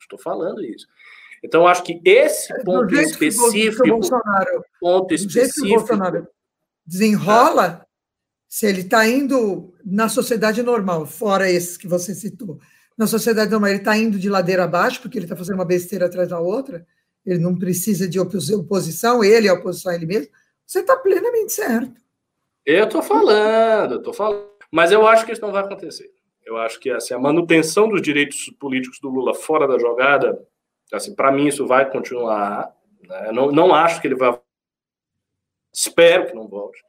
[0.00, 0.86] Estou falando isso.
[1.42, 3.82] Então, acho que esse é, ponto específico.
[3.82, 5.66] Que Bolsonaro, ponto específico.
[5.66, 6.28] Que Bolsonaro
[6.88, 7.86] desenrola,
[8.48, 12.58] se ele está indo na sociedade normal, fora esses que você citou,
[12.96, 16.06] na sociedade normal, ele está indo de ladeira abaixo, porque ele está fazendo uma besteira
[16.06, 16.86] atrás da outra,
[17.26, 20.32] ele não precisa de oposição, ele é oposição a ele mesmo,
[20.66, 22.00] você está plenamente certo.
[22.70, 24.46] Eu estou falando, eu tô falando.
[24.70, 26.12] Mas eu acho que isso não vai acontecer.
[26.44, 30.46] Eu acho que assim, a manutenção dos direitos políticos do Lula fora da jogada,
[30.92, 32.70] assim, para mim isso vai continuar.
[33.00, 33.32] Né?
[33.32, 34.38] Não, não acho que ele vai.
[35.72, 36.84] Espero que não volte.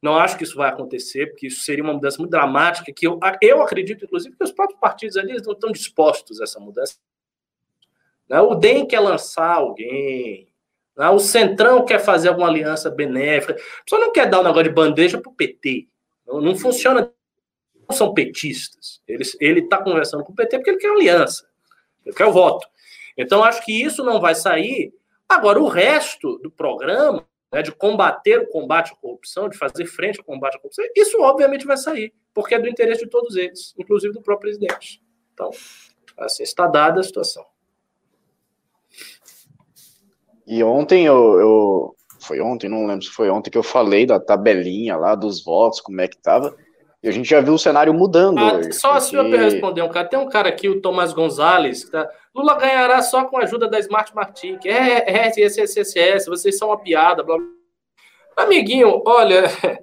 [0.00, 3.18] Não acho que isso vai acontecer, porque isso seria uma mudança muito dramática, que eu,
[3.42, 6.96] eu acredito, inclusive, que os próprios partidos ali não estão dispostos a essa mudança.
[8.28, 8.40] Né?
[8.40, 10.47] O DEM quer lançar alguém,
[10.98, 11.08] né?
[11.08, 13.56] O Centrão quer fazer alguma aliança benéfica.
[13.84, 15.86] Pessoa não quer dar um negócio de bandeja para o PT.
[16.26, 17.12] Não, não, funciona.
[17.88, 19.00] Não são petistas.
[19.06, 21.48] Ele está conversando com o PT porque ele quer aliança.
[22.04, 22.66] Ele quer o voto.
[23.16, 24.92] Então, acho que isso não vai sair.
[25.28, 30.18] Agora, o resto do programa, né, de combater o combate à corrupção, de fazer frente
[30.18, 33.74] ao combate à corrupção, isso obviamente vai sair, porque é do interesse de todos eles,
[33.78, 35.02] inclusive do próprio presidente.
[35.34, 35.50] Então,
[36.16, 37.44] assim, está dada a situação.
[40.48, 44.18] E ontem eu, eu, Foi ontem, não lembro se foi ontem que eu falei da
[44.18, 46.56] tabelinha lá dos votos, como é que tava.
[47.02, 48.38] E a gente já viu o cenário mudando.
[48.38, 48.98] Ah, hoje, só porque...
[48.98, 50.08] assim eu responder um cara.
[50.08, 52.10] Tem um cara aqui, o Tomás Gonzalez, que tá.
[52.34, 54.56] Lula ganhará só com a ajuda da Smart Martin.
[54.58, 57.46] Que é, é, é, SSS, vocês são uma piada, blá, blá.
[58.38, 59.42] Amiguinho, olha,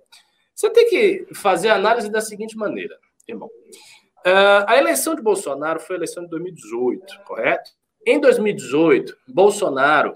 [0.55, 2.97] você tem que fazer a análise da seguinte maneira,
[3.27, 3.49] irmão.
[4.25, 7.69] Uh, a eleição de Bolsonaro foi a eleição de 2018, correto?
[8.05, 10.15] Em 2018, Bolsonaro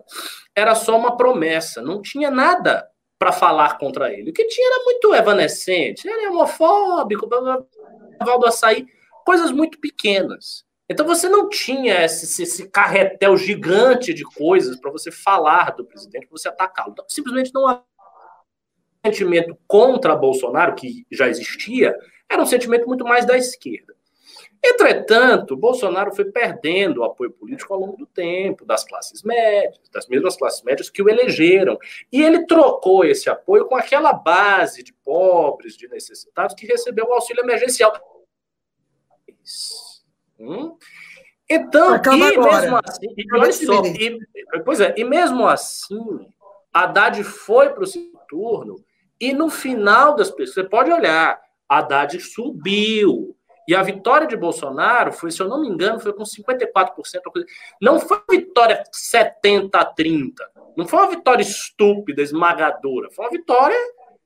[0.56, 4.30] era só uma promessa, não tinha nada para falar contra ele.
[4.30, 8.86] O que tinha era muito evanescente, é homofóbico, Valdo Açaí,
[9.26, 10.66] coisas muito pequenas.
[10.90, 16.28] Então você não tinha esse, esse carretel gigante de coisas para você falar do presidente,
[16.28, 16.92] para você atacá-lo.
[16.92, 17.82] Então, simplesmente não um
[19.06, 21.96] sentimento contra Bolsonaro, que já existia,
[22.30, 23.96] era um sentimento muito mais da esquerda.
[24.64, 30.08] Entretanto, Bolsonaro foi perdendo o apoio político ao longo do tempo, das classes médias, das
[30.08, 31.78] mesmas classes médias que o elegeram.
[32.12, 37.14] E ele trocou esse apoio com aquela base de pobres, de necessitados, que recebeu o
[37.14, 37.94] auxílio emergencial.
[40.38, 40.78] Hum?
[41.50, 42.62] Então, Acaba e agora.
[42.62, 44.20] mesmo assim, e olha só, e,
[44.64, 46.30] pois é, e mesmo assim,
[46.72, 48.86] Haddad foi para o segundo turno,
[49.20, 53.36] e no final das pesquisas, você pode olhar, Haddad subiu,
[53.70, 56.90] e a vitória de Bolsonaro foi, se eu não me engano, foi com 54%.
[57.80, 60.44] Não foi uma vitória 70 a 30.
[60.76, 63.12] Não foi uma vitória estúpida, esmagadora.
[63.12, 63.78] Foi uma vitória,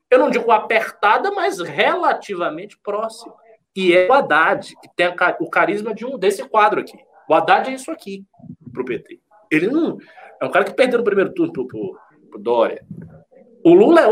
[0.09, 3.35] eu não digo apertada, mas relativamente próxima.
[3.75, 6.97] E é o Haddad, que tem o carisma de um desse quadro aqui.
[7.27, 8.25] O Haddad é isso aqui
[8.71, 9.19] para o PT.
[9.51, 9.97] Ele não.
[10.41, 12.85] É um cara que perdeu no primeiro turno para o Dória.
[13.61, 14.07] O Lula é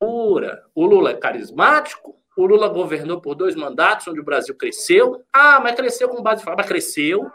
[0.00, 0.62] outra.
[0.72, 5.24] O Lula é carismático, o Lula governou por dois mandatos, onde o Brasil cresceu.
[5.32, 7.28] Ah, mas cresceu com base de mas cresceu.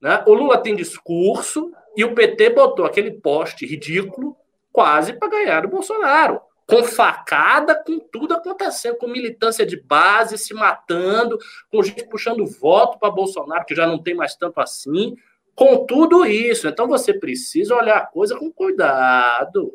[0.00, 0.20] Né?
[0.26, 4.36] O Lula tem discurso e o PT botou aquele poste ridículo
[4.72, 6.40] quase para ganhar o Bolsonaro.
[6.66, 11.38] Com facada, com tudo acontecendo, com militância de base se matando,
[11.70, 15.14] com gente puxando voto para Bolsonaro, que já não tem mais tanto assim,
[15.54, 16.66] com tudo isso.
[16.66, 19.72] Então você precisa olhar a coisa com cuidado.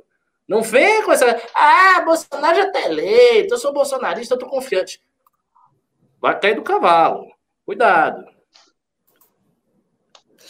[0.47, 1.25] Não vem com essa.
[1.53, 5.01] Ah, Bolsonaro já tá eleito, eu sou bolsonarista, eu tô confiante.
[6.21, 7.25] Vai cair do cavalo.
[7.65, 8.23] Cuidado.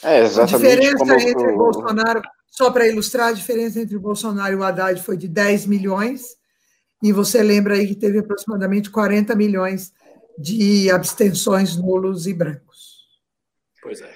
[0.03, 0.55] É, exatamente.
[0.55, 1.13] A diferença como...
[1.13, 5.17] entre o Bolsonaro, só para ilustrar, a diferença entre o Bolsonaro e o Haddad foi
[5.17, 6.38] de 10 milhões,
[7.01, 9.91] e você lembra aí que teve aproximadamente 40 milhões
[10.38, 13.07] de abstenções nulos e brancos.
[13.81, 14.13] Pois é.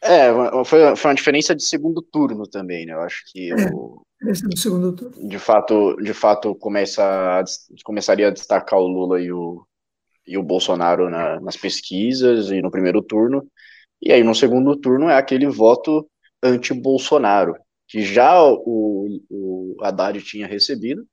[0.00, 0.30] É,
[0.64, 2.94] foi, foi uma diferença de segundo turno também, né?
[2.94, 4.00] Eu acho que é, o.
[5.28, 7.02] de fato, de fato começa
[7.40, 7.44] a,
[7.84, 9.64] começaria a destacar o Lula e o,
[10.26, 13.46] e o Bolsonaro na, nas pesquisas e no primeiro turno.
[14.02, 16.08] E aí no segundo turno é aquele voto
[16.42, 17.54] anti-Bolsonaro,
[17.86, 21.06] que já o, o Haddad tinha recebido,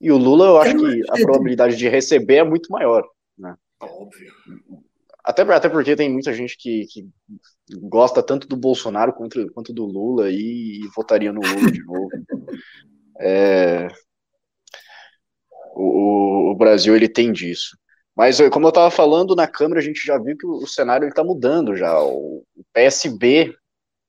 [0.00, 3.04] e o Lula eu acho que a probabilidade de receber é muito maior.
[3.36, 3.56] Né?
[3.80, 4.32] Óbvio.
[5.24, 7.08] Até, até porque tem muita gente que, que
[7.76, 12.08] gosta tanto do Bolsonaro quanto, quanto do Lula e, e votaria no Lula de novo.
[13.20, 13.88] É,
[15.74, 17.76] o, o, Brasil ele tem disso.
[18.14, 21.08] Mas como eu estava falando na Câmara, a gente já viu que o, o cenário
[21.08, 22.00] está mudando já.
[22.00, 23.52] O, o PSB,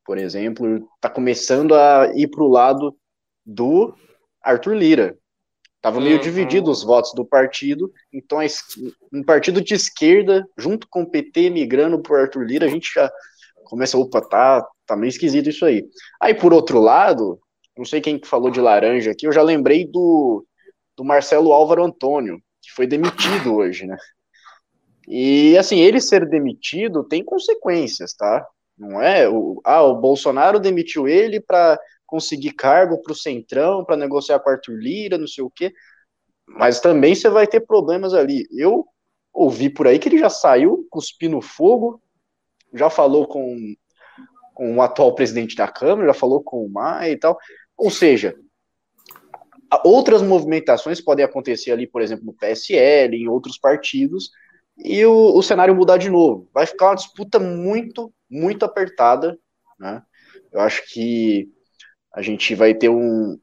[0.06, 2.96] por exemplo, está começando a ir para o lado
[3.44, 3.96] do
[4.44, 5.18] Arthur Lira.
[5.82, 6.22] Tava meio uhum.
[6.22, 8.40] dividido os votos do partido, então
[9.14, 13.10] um partido de esquerda, junto com o PT migrando por Arthur Lira, a gente já
[13.70, 15.88] começa, opa, tá, tá meio esquisito isso aí.
[16.20, 17.40] Aí, por outro lado,
[17.78, 20.46] não sei quem falou de laranja aqui, eu já lembrei do,
[20.98, 23.96] do Marcelo Álvaro Antônio, que foi demitido hoje, né?
[25.08, 28.46] E, assim, ele ser demitido tem consequências, tá?
[28.78, 29.30] Não é?
[29.30, 34.50] O, ah, o Bolsonaro demitiu ele para conseguir cargo para o Centrão, para negociar com
[34.50, 35.72] Arthur Lira, não sei o quê.
[36.48, 38.48] Mas também você vai ter problemas ali.
[38.52, 38.86] Eu
[39.34, 42.02] ouvi por aí que ele já saiu cuspindo fogo,
[42.74, 43.76] já falou com,
[44.54, 47.38] com o atual presidente da Câmara, já falou com o Maia e tal.
[47.78, 48.36] Ou seja,
[49.84, 54.32] outras movimentações podem acontecer ali, por exemplo, no PSL, em outros partidos,
[54.78, 56.50] e o, o cenário mudar de novo.
[56.54, 59.38] Vai ficar uma disputa muito, muito apertada.
[59.80, 60.02] Né?
[60.52, 61.50] Eu acho que
[62.14, 63.38] a gente vai ter um,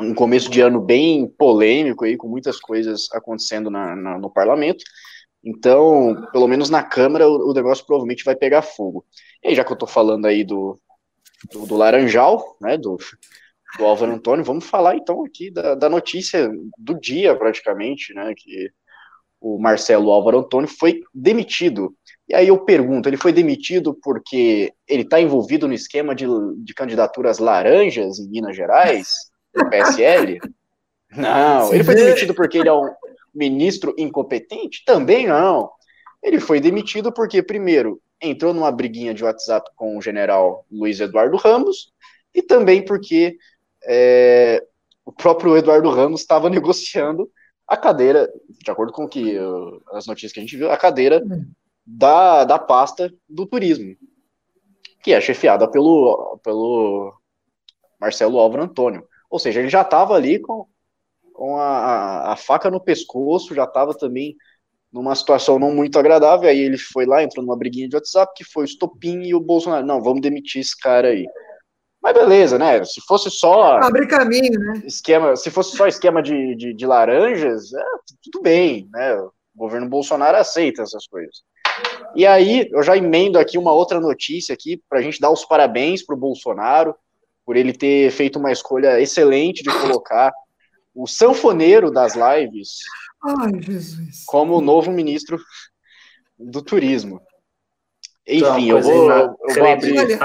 [0.00, 4.82] um começo de ano bem polêmico aí, com muitas coisas acontecendo na, na, no parlamento.
[5.48, 9.04] Então, pelo menos na Câmara, o, o, negócio provavelmente vai pegar fogo.
[9.42, 10.78] E aí, já que eu tô falando aí do,
[11.52, 12.98] do, do Laranjal, né, do,
[13.78, 18.70] do Álvaro Antônio, vamos falar então aqui da, da notícia do dia, praticamente, né, que
[19.40, 21.94] o Marcelo Álvaro Antônio foi demitido
[22.28, 26.26] e aí eu pergunto, ele foi demitido porque ele está envolvido no esquema de,
[26.58, 29.08] de candidaturas laranjas em Minas Gerais,
[29.54, 30.38] do PSL?
[31.10, 31.72] Não.
[31.72, 32.90] Ele foi demitido porque ele é um
[33.38, 34.84] ministro incompetente?
[34.84, 35.70] Também não.
[36.22, 41.36] Ele foi demitido porque, primeiro, entrou numa briguinha de WhatsApp com o general Luiz Eduardo
[41.36, 41.92] Ramos,
[42.34, 43.38] e também porque
[43.84, 44.62] é,
[45.04, 47.30] o próprio Eduardo Ramos estava negociando
[47.66, 48.28] a cadeira,
[48.62, 49.36] de acordo com que
[49.92, 51.22] as notícias que a gente viu, a cadeira
[51.86, 53.94] da, da pasta do turismo,
[55.02, 57.14] que é chefiada pelo, pelo
[58.00, 59.06] Marcelo Álvaro Antônio.
[59.30, 60.66] Ou seja, ele já estava ali com,
[61.38, 64.34] com a, a, faca no pescoço, já estava também
[64.92, 68.42] numa situação não muito agradável, aí ele foi lá, entrou numa briguinha de WhatsApp, que
[68.42, 71.24] foi o estopim e o Bolsonaro, não, vamos demitir esse cara aí.
[72.02, 72.84] Mas beleza, né?
[72.84, 73.78] Se fosse só.
[73.78, 74.82] Abre caminho, né?
[74.84, 77.84] Esquema, se fosse só esquema de, de, de laranjas, é,
[78.20, 79.14] tudo bem, né?
[79.20, 81.36] O governo Bolsonaro aceita essas coisas.
[82.16, 85.44] E aí, eu já emendo aqui uma outra notícia aqui, para a gente dar os
[85.44, 86.96] parabéns para o Bolsonaro,
[87.46, 90.32] por ele ter feito uma escolha excelente de colocar
[90.98, 92.80] o sanfoneiro das lives
[93.24, 93.52] Ai,
[94.26, 95.38] como o novo ministro
[96.36, 97.20] do turismo.
[98.26, 99.96] Enfim, eu vou, eu, vou abrir.
[99.96, 100.18] Olha,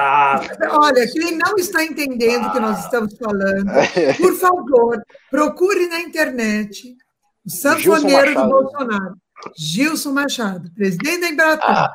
[0.72, 3.72] olha, quem não está entendendo o que nós estamos falando,
[4.18, 6.98] por favor, procure na internet
[7.46, 9.16] o sanfoneiro do Bolsonaro.
[9.56, 11.70] Gilson Machado, presidente da Embratur.
[11.70, 11.92] Ah,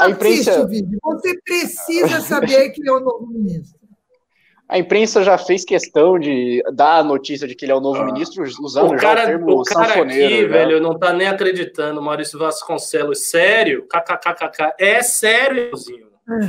[0.00, 0.66] a imprensa...
[1.02, 3.81] Você precisa saber que é o novo ministro.
[4.72, 8.00] A imprensa já fez questão de dar a notícia de que ele é o novo
[8.00, 8.06] ah.
[8.06, 10.24] ministro, usando o cara, já o termo o cara sanfoneiro.
[10.24, 10.48] Aqui, né?
[10.48, 13.24] velho, não tá nem acreditando, Maurício Vasconcelos.
[13.28, 13.86] Sério?
[13.86, 14.74] KKKKK.
[14.78, 15.72] É sério.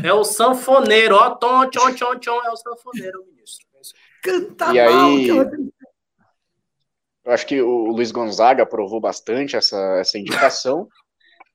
[0.02, 0.08] É.
[0.08, 1.16] é o sanfoneiro.
[1.16, 2.42] Ó, tom, tchon, tchon, tchon.
[2.46, 3.68] É o sanfoneiro, ministro.
[4.24, 5.28] Canta e mal, aí...
[7.26, 10.88] Eu acho que o Luiz Gonzaga aprovou bastante essa, essa indicação.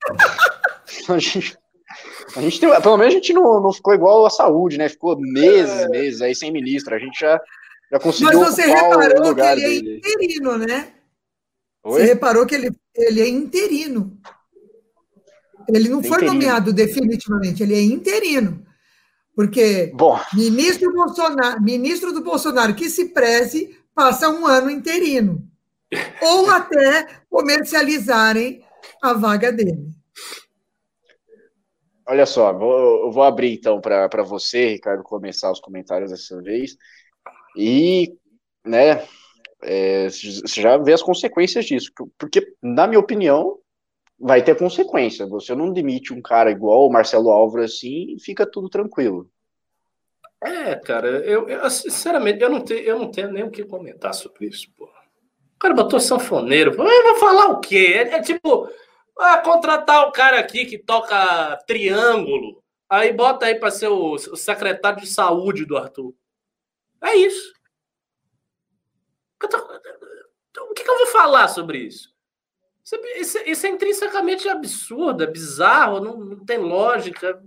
[1.09, 1.57] a gente,
[2.35, 4.87] a gente tem, pelo menos a gente não, não ficou igual a saúde, né?
[4.87, 6.95] Ficou meses, meses aí sem ministro.
[6.95, 7.39] A gente já,
[7.91, 10.93] já conseguiu Mas você reparou que ele é é interino, né?
[11.83, 11.93] Oi?
[11.93, 14.17] Você reparou que ele, ele é interino.
[15.67, 16.33] Ele não foi interino.
[16.33, 18.65] nomeado definitivamente, ele é interino.
[19.35, 20.19] Porque Bom.
[20.33, 25.47] Ministro, Bolsonaro, ministro do Bolsonaro que se preze passa um ano interino.
[26.21, 28.63] Ou até comercializarem
[29.01, 29.98] a vaga dele.
[32.09, 36.75] Olha só, vou, eu vou abrir então para você, Ricardo, começar os comentários dessa vez.
[37.55, 38.17] E,
[38.65, 39.05] né,
[39.61, 41.91] é, você já vê as consequências disso.
[42.17, 43.59] Porque, na minha opinião,
[44.19, 45.27] vai ter consequência.
[45.27, 49.29] Você não demite um cara igual o Marcelo Álvares assim e fica tudo tranquilo.
[50.43, 54.15] É, cara, eu, eu, sinceramente, eu não, tenho, eu não tenho nem o que comentar
[54.15, 54.85] sobre isso, pô.
[54.85, 56.71] O cara botou sanfoneiro.
[56.71, 57.93] Eu vou falar o quê?
[57.97, 58.67] É, é tipo,
[59.19, 62.63] ah, contratar o cara aqui que toca triângulo.
[62.89, 66.13] Aí bota aí para ser o, secretário de saúde do Arthur.
[67.01, 67.53] É isso.
[69.41, 72.13] O que, que eu vou falar sobre isso?
[73.17, 77.39] Isso, isso é intrinsecamente absurdo, é bizarro, não, não tem lógica.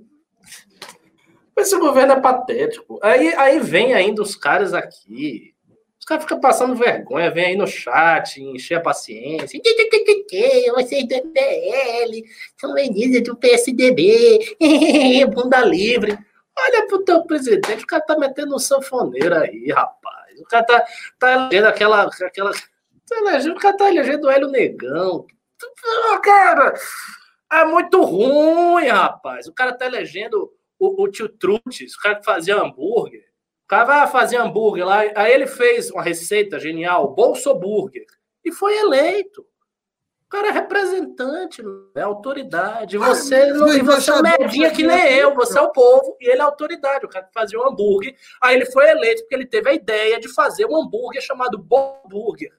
[1.57, 2.99] Esse governo é patético.
[3.03, 5.55] Aí, aí vem ainda os caras aqui.
[6.03, 9.57] Os caras ficam passando vergonha, vem aí no chat, encher a paciência.
[10.75, 12.29] Vocês do MBL,
[12.61, 14.57] são meninas do PSDB,
[15.33, 16.19] bunda livre.
[16.59, 20.41] Olha pro teu presidente, o cara tá metendo um sanfoneiro aí, rapaz.
[20.41, 20.85] O cara tá,
[21.21, 22.03] tá elegendo aquela.
[22.03, 25.25] aquela tá o cara tá elegendo o Hélio Negão.
[26.25, 26.75] Cara,
[27.53, 29.47] é muito ruim, rapaz.
[29.47, 33.32] O cara tá elegendo o, o tio Trutes, o cara que fazia hambúrguer.
[33.65, 38.05] O cara vai fazer hambúrguer lá, aí ele fez uma receita genial, Bolso Burger,
[38.45, 39.43] e foi eleito.
[40.27, 41.63] O cara é representante,
[41.95, 42.97] é autoridade.
[42.97, 46.17] Você ah, não, e você é um merdinha que nem eu, você é o povo
[46.21, 47.05] e ele é autoridade.
[47.05, 50.19] O cara que fazia um hambúrguer, aí ele foi eleito porque ele teve a ideia
[50.19, 52.51] de fazer um hambúrguer chamado Bom Burger.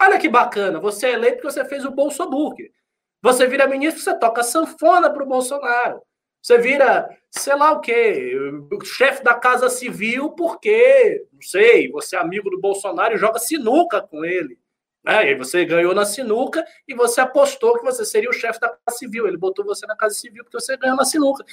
[0.00, 2.70] Olha que bacana, você é eleito porque você fez o Bolso Burger.
[3.22, 6.02] Você vira ministro, você toca sanfona para o Bolsonaro.
[6.46, 8.32] Você vira, sei lá o quê,
[8.84, 14.00] chefe da Casa Civil, porque, não sei, você é amigo do Bolsonaro e joga sinuca
[14.00, 14.56] com ele.
[15.02, 15.32] Né?
[15.32, 18.96] E você ganhou na sinuca e você apostou que você seria o chefe da Casa
[18.96, 19.26] Civil.
[19.26, 21.44] Ele botou você na Casa Civil porque você ganhou na sinuca.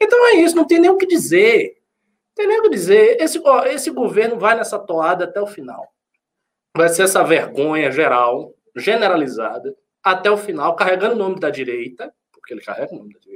[0.00, 1.80] Então é isso, não tem nem o que dizer.
[2.30, 3.22] Não tem nem o que dizer.
[3.22, 5.94] Esse, ó, esse governo vai nessa toada até o final.
[6.76, 12.52] Vai ser essa vergonha geral, generalizada, até o final, carregando o nome da direita, porque
[12.52, 13.29] ele carrega o nome da direita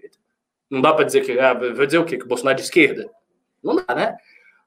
[0.70, 1.38] não dá para dizer que.
[1.38, 2.16] Ah, vou dizer o quê?
[2.16, 3.11] Que o Bolsonaro é de esquerda?
[3.62, 4.16] Não dá, né?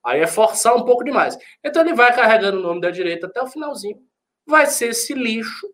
[0.04, 1.38] Aí é forçar um pouco demais.
[1.64, 4.02] Então ele vai carregando o nome da direita até o finalzinho.
[4.46, 5.68] Vai ser esse lixo.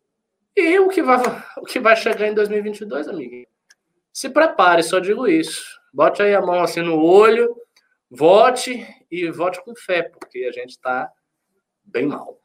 [0.56, 1.18] E o que vai,
[1.58, 3.48] o que vai chegar em 2022, amiguinho?
[4.12, 5.64] Se prepare, só digo isso.
[5.94, 7.56] Bote aí a mão assim no olho,
[8.10, 11.12] vote e vote com fé, porque a gente está
[11.84, 12.40] bem mal.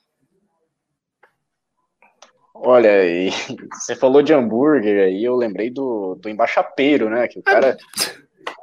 [2.61, 2.91] Olha,
[3.73, 7.29] você falou de hambúrguer aí, eu lembrei do, do embaixapeiro, né?
[7.29, 7.77] Que o cara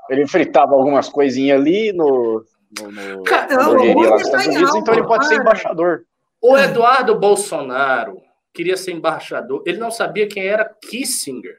[0.09, 2.43] ele fritava algumas coisinhas ali no,
[2.79, 6.05] no, no hamburgueria lá dos Estados Unidos, então ele pode ser embaixador.
[6.41, 8.21] O Eduardo Bolsonaro
[8.53, 11.57] queria ser embaixador, ele não sabia quem era Kissinger.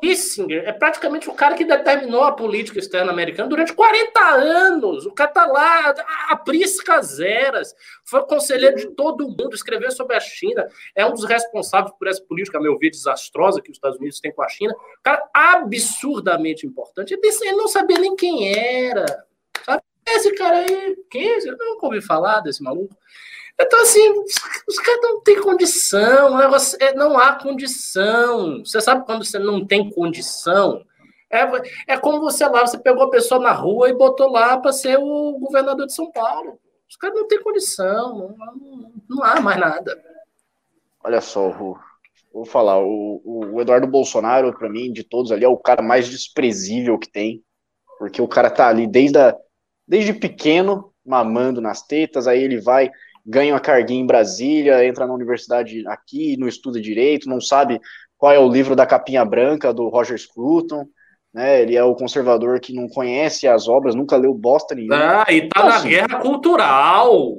[0.00, 5.06] Kissinger é praticamente o cara que determinou a política externa americana durante 40 anos.
[5.06, 5.94] O cara tá lá,
[6.28, 11.24] a prisca zeras, foi conselheiro de todo mundo, escreveu sobre a China, é um dos
[11.24, 14.48] responsáveis por essa política, a meu ver, desastrosa que os Estados Unidos têm com a
[14.48, 14.72] China.
[14.72, 17.14] O cara absurdamente importante.
[17.14, 19.06] Ele não sabia nem quem era.
[19.64, 19.82] Sabe?
[20.06, 21.28] Esse cara aí, quem?
[21.28, 22.96] É Eu nunca ouvi falar desse maluco.
[23.58, 24.12] Então, assim,
[24.68, 26.38] os caras não têm condição,
[26.78, 28.58] é, não há condição.
[28.58, 30.84] Você sabe quando você não tem condição?
[31.30, 34.72] É, é como você lá, você pegou a pessoa na rua e botou lá para
[34.72, 36.58] ser o governador de São Paulo.
[36.88, 40.00] Os caras não têm condição, não, não, não há mais nada.
[41.02, 41.78] Olha só, Ru,
[42.32, 46.08] vou falar, o, o Eduardo Bolsonaro, para mim, de todos ali, é o cara mais
[46.08, 47.42] desprezível que tem,
[47.98, 49.36] porque o cara tá ali desde, a,
[49.86, 52.90] desde pequeno, mamando nas tetas, aí ele vai
[53.26, 57.80] ganha uma carguinha em Brasília, entra na universidade aqui, não estuda direito, não sabe
[58.16, 60.86] qual é o livro da capinha branca do Roger Scruton,
[61.34, 61.60] né?
[61.60, 65.24] Ele é o conservador que não conhece as obras, nunca leu bosta nenhuma.
[65.24, 67.36] Ah, e tá então, na assim, guerra cultural.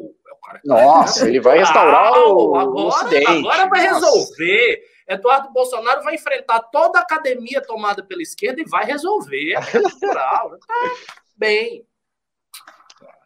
[0.64, 3.32] Nossa, ele vai restaurar o, agora, o Ocidente.
[3.32, 4.06] Agora vai Nossa.
[4.06, 4.82] resolver.
[5.08, 9.54] Eduardo Bolsonaro vai enfrentar toda a academia tomada pela esquerda e vai resolver.
[9.54, 10.52] É cultural.
[10.52, 10.58] Tá
[11.36, 11.86] bem.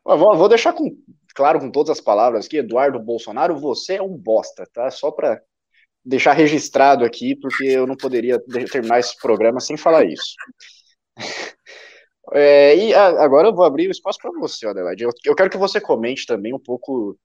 [0.05, 0.95] Vou, vou deixar com
[1.33, 4.89] claro com todas as palavras aqui, Eduardo Bolsonaro, você é um bosta, tá?
[4.91, 5.41] Só para
[6.03, 8.39] deixar registrado aqui, porque eu não poderia
[8.71, 10.35] terminar esse programa sem falar isso.
[12.33, 15.03] É, e agora eu vou abrir o espaço para você, Adelaide.
[15.03, 17.17] Eu, eu, quero que você comente também um pouco,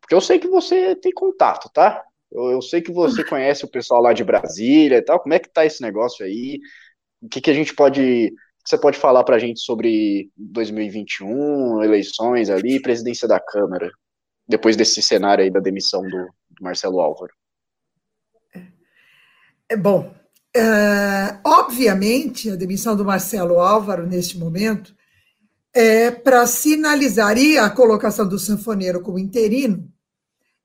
[0.00, 2.04] porque eu sei que você tem contato, tá?
[2.30, 5.18] Eu, eu, sei que você conhece o pessoal lá de Brasília e tal.
[5.18, 6.60] Como é que tá esse negócio aí?
[7.22, 8.32] O que, que a gente pode
[8.64, 13.90] você pode falar para a gente sobre 2021, eleições ali, presidência da Câmara,
[14.48, 17.32] depois desse cenário aí da demissão do, do Marcelo Álvaro?
[19.68, 20.14] É bom.
[20.56, 24.94] É, obviamente, a demissão do Marcelo Álvaro neste momento
[25.74, 29.92] é para sinalizar e a colocação do sanfoneiro como interino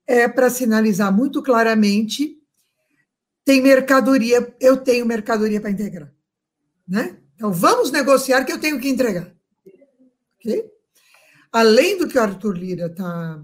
[0.06, 2.38] é para sinalizar muito claramente
[3.44, 6.14] tem mercadoria, eu tenho mercadoria para integrar,
[6.88, 7.18] né?
[7.40, 9.34] Então, vamos negociar que eu tenho que entregar.
[11.50, 13.42] Além do que o Arthur Lira está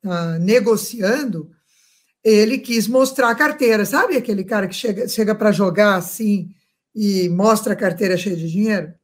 [0.00, 1.54] tá negociando,
[2.24, 3.84] ele quis mostrar a carteira.
[3.84, 6.54] Sabe aquele cara que chega, chega para jogar assim
[6.94, 8.94] e mostra a carteira cheia de dinheiro?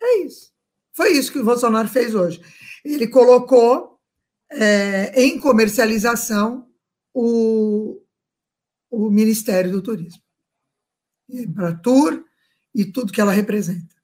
[0.00, 0.52] É isso.
[0.92, 2.40] Foi isso que o Bolsonaro fez hoje.
[2.84, 3.98] Ele colocou
[4.48, 6.68] é, em comercialização
[7.12, 8.00] o,
[8.88, 10.22] o Ministério do Turismo.
[11.52, 12.24] Para Tour,
[12.74, 13.94] e tudo que ela representa.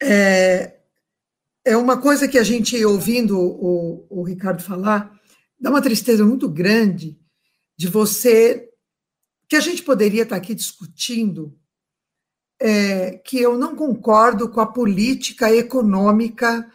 [0.00, 0.78] É,
[1.64, 5.12] é uma coisa que a gente, ouvindo o, o Ricardo falar,
[5.58, 7.18] dá uma tristeza muito grande
[7.76, 8.68] de você,
[9.48, 11.58] que a gente poderia estar aqui discutindo,
[12.60, 16.70] é, que eu não concordo com a política econômica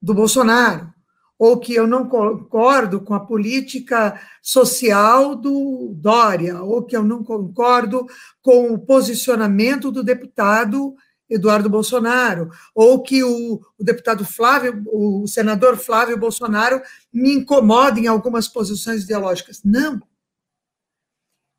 [0.00, 0.92] do Bolsonaro
[1.40, 7.24] ou que eu não concordo com a política social do Dória, ou que eu não
[7.24, 8.06] concordo
[8.42, 10.94] com o posicionamento do deputado
[11.30, 18.06] Eduardo Bolsonaro, ou que o, o deputado Flávio, o senador Flávio Bolsonaro me incomoda em
[18.06, 19.62] algumas posições ideológicas.
[19.64, 19.98] Não.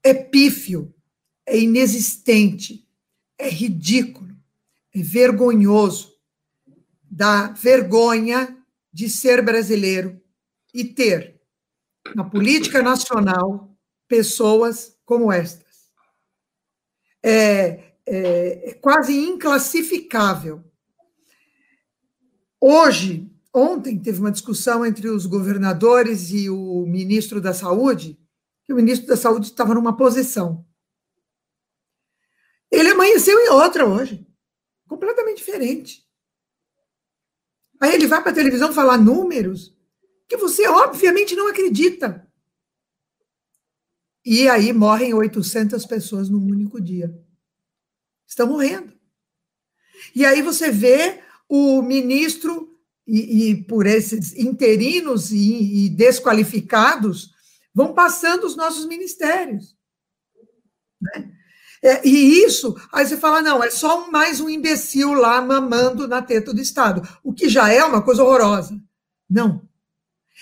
[0.03, 0.93] É pífio,
[1.43, 2.87] é inexistente,
[3.35, 4.29] é ridículo,
[4.93, 6.13] é vergonhoso,
[7.09, 8.60] dá vergonha
[8.91, 10.21] de ser brasileiro
[10.73, 11.39] e ter
[12.15, 13.77] na política nacional
[14.07, 15.89] pessoas como estas.
[17.23, 20.63] É, é, é quase inclassificável.
[22.59, 28.19] Hoje, ontem, teve uma discussão entre os governadores e o ministro da Saúde,
[28.63, 30.65] que o ministro da Saúde estava numa posição.
[32.69, 34.25] Ele amanheceu em outra hoje,
[34.87, 36.05] completamente diferente.
[37.81, 39.75] Aí ele vai para a televisão falar números
[40.27, 42.25] que você obviamente não acredita.
[44.23, 47.11] E aí morrem 800 pessoas num único dia.
[48.27, 48.93] Estão morrendo.
[50.15, 57.31] E aí você vê o ministro, e, e por esses interinos e, e desqualificados,
[57.73, 59.75] vão passando os nossos ministérios.
[61.01, 61.33] Né?
[61.83, 66.21] É, e isso, aí você fala, não, é só mais um imbecil lá mamando na
[66.21, 68.79] teta do Estado, o que já é uma coisa horrorosa.
[69.29, 69.67] Não.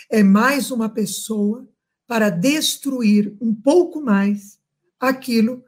[0.10, 1.68] É mais uma pessoa
[2.06, 4.60] para destruir um pouco mais
[5.00, 5.64] aquilo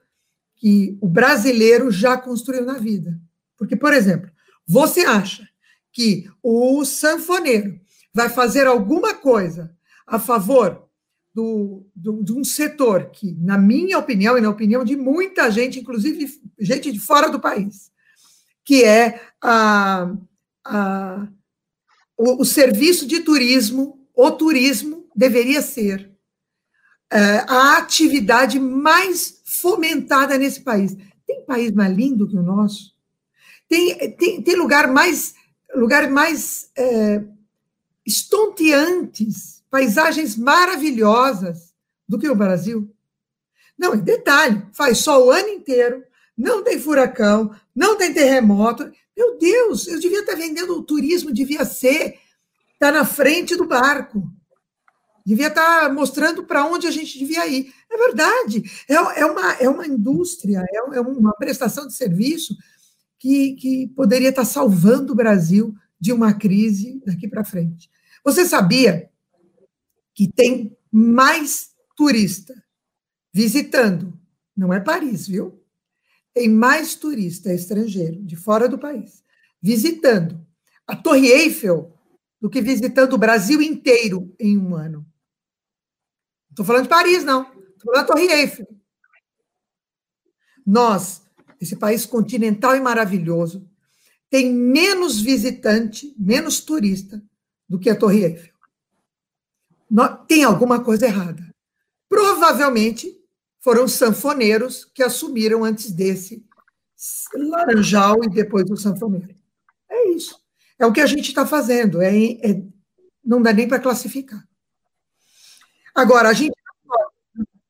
[0.55, 3.19] que o brasileiro já construiu na vida.
[3.57, 4.29] Porque, por exemplo,
[4.67, 5.47] você acha
[5.91, 7.79] que o sanfoneiro
[8.13, 10.89] vai fazer alguma coisa a favor
[11.33, 15.79] do, do, de um setor que, na minha opinião e na opinião de muita gente,
[15.79, 17.91] inclusive gente de fora do país,
[18.63, 20.13] que é a,
[20.65, 21.27] a,
[22.17, 26.11] o, o serviço de turismo, o turismo deveria ser
[27.09, 30.95] é, a atividade mais fomentada nesse país.
[31.25, 32.93] Tem país mais lindo que o nosso?
[33.69, 35.33] Tem, tem, tem lugar mais,
[35.73, 37.23] lugar mais é,
[38.05, 41.73] estonteantes paisagens maravilhosas
[42.07, 42.93] do que o Brasil.
[43.77, 46.03] Não, e detalhe, faz sol o ano inteiro,
[46.37, 48.91] não tem furacão, não tem terremoto.
[49.17, 52.19] Meu Deus, eu devia estar vendendo o turismo, devia ser
[52.77, 54.23] tá na frente do barco.
[55.23, 57.71] Devia estar mostrando para onde a gente devia ir.
[57.89, 62.55] É verdade, é, é, uma, é uma indústria, é, é uma prestação de serviço
[63.19, 67.87] que, que poderia estar salvando o Brasil de uma crise daqui para frente.
[68.25, 69.10] Você sabia
[70.21, 72.53] que tem mais turista
[73.33, 74.21] visitando,
[74.55, 75.65] não é Paris, viu?
[76.31, 79.23] Tem mais turista estrangeiro, de fora do país,
[79.59, 80.45] visitando
[80.85, 81.99] a Torre Eiffel
[82.39, 84.99] do que visitando o Brasil inteiro em um ano.
[84.99, 87.41] Não estou falando de Paris, não.
[87.41, 88.67] Estou falando da Torre Eiffel.
[90.63, 91.23] Nós,
[91.59, 93.67] esse país continental e maravilhoso,
[94.29, 97.23] tem menos visitante, menos turista
[97.67, 98.50] do que a Torre Eiffel
[100.27, 101.43] tem alguma coisa errada.
[102.07, 103.19] Provavelmente
[103.59, 106.45] foram sanfoneiros que assumiram antes desse
[107.33, 109.35] Laranjal e depois o sanfoneiro.
[109.89, 110.39] É isso.
[110.77, 112.01] É o que a gente está fazendo.
[112.01, 112.61] É, é,
[113.23, 114.43] não dá nem para classificar.
[115.93, 116.53] Agora, a gente.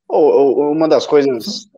[0.09, 1.69] Uma das coisas.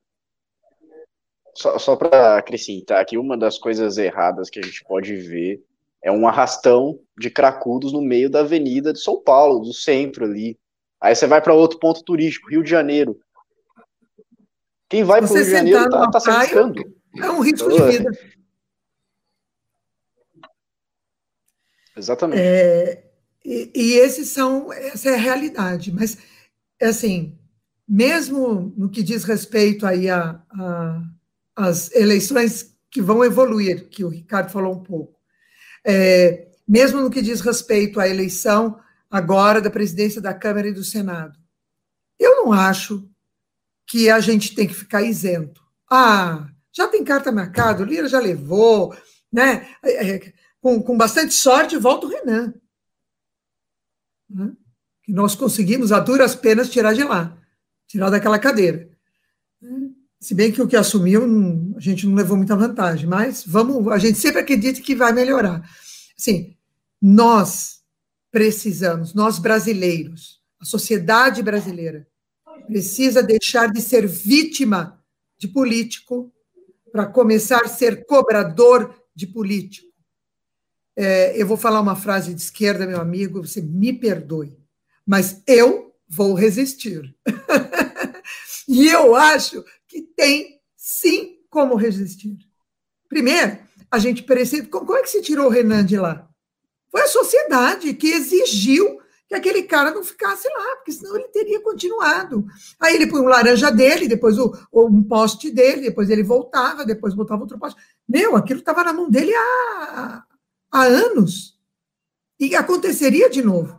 [1.56, 5.64] Só, só para acrescentar aqui, uma das coisas erradas que a gente pode ver
[6.04, 10.60] é um arrastão de cracudos no meio da avenida de São Paulo, do centro ali.
[11.00, 13.20] Aí você vai para outro ponto turístico, Rio de Janeiro.
[14.90, 16.82] Quem vai para o Rio de Janeiro está tá se arriscando.
[17.18, 18.12] É um risco de vida.
[21.96, 22.42] Exatamente.
[22.42, 23.04] É,
[23.46, 25.92] e, e esses são, essa é a realidade.
[25.92, 26.18] Mas,
[26.82, 27.38] assim,
[27.88, 31.02] mesmo no que diz respeito aí a, a
[31.56, 35.20] as eleições que vão evoluir, que o Ricardo falou um pouco.
[35.86, 38.80] É, mesmo no que diz respeito à eleição
[39.10, 41.38] agora da presidência da Câmara e do Senado.
[42.20, 43.08] Eu não acho
[43.86, 45.62] que a gente tem que ficar isento.
[45.90, 48.96] Ah, já tem carta marcada, o Lira já levou,
[49.32, 49.68] né?
[49.84, 52.54] É, é, com, com bastante sorte, volta o Renan.
[54.30, 54.54] Né?
[55.04, 57.38] Que nós conseguimos, a duras penas, tirar de lá,
[57.88, 58.90] tirar daquela cadeira.
[60.24, 61.22] Se bem que o que assumiu,
[61.76, 65.70] a gente não levou muita vantagem, mas vamos, a gente sempre acredita que vai melhorar.
[66.16, 66.56] Sim,
[67.02, 67.82] nós
[68.32, 72.08] precisamos, nós brasileiros, a sociedade brasileira,
[72.68, 74.98] precisa deixar de ser vítima
[75.38, 76.34] de político
[76.90, 79.92] para começar a ser cobrador de político.
[80.96, 84.58] É, eu vou falar uma frase de esquerda, meu amigo, você me perdoe,
[85.06, 87.14] mas eu vou resistir.
[88.70, 89.62] e eu acho
[89.94, 92.36] que tem sim como resistir.
[93.08, 93.60] Primeiro,
[93.92, 94.66] a gente precisa.
[94.66, 96.28] Como é que se tirou o Renan de lá?
[96.90, 101.62] Foi a sociedade que exigiu que aquele cara não ficasse lá, porque senão ele teria
[101.62, 102.44] continuado.
[102.80, 107.14] Aí ele põe um laranja dele, depois o, um poste dele, depois ele voltava, depois
[107.14, 107.80] botava outro poste.
[108.08, 110.24] Meu, aquilo estava na mão dele há,
[110.72, 111.60] há anos.
[112.40, 113.78] E aconteceria de novo.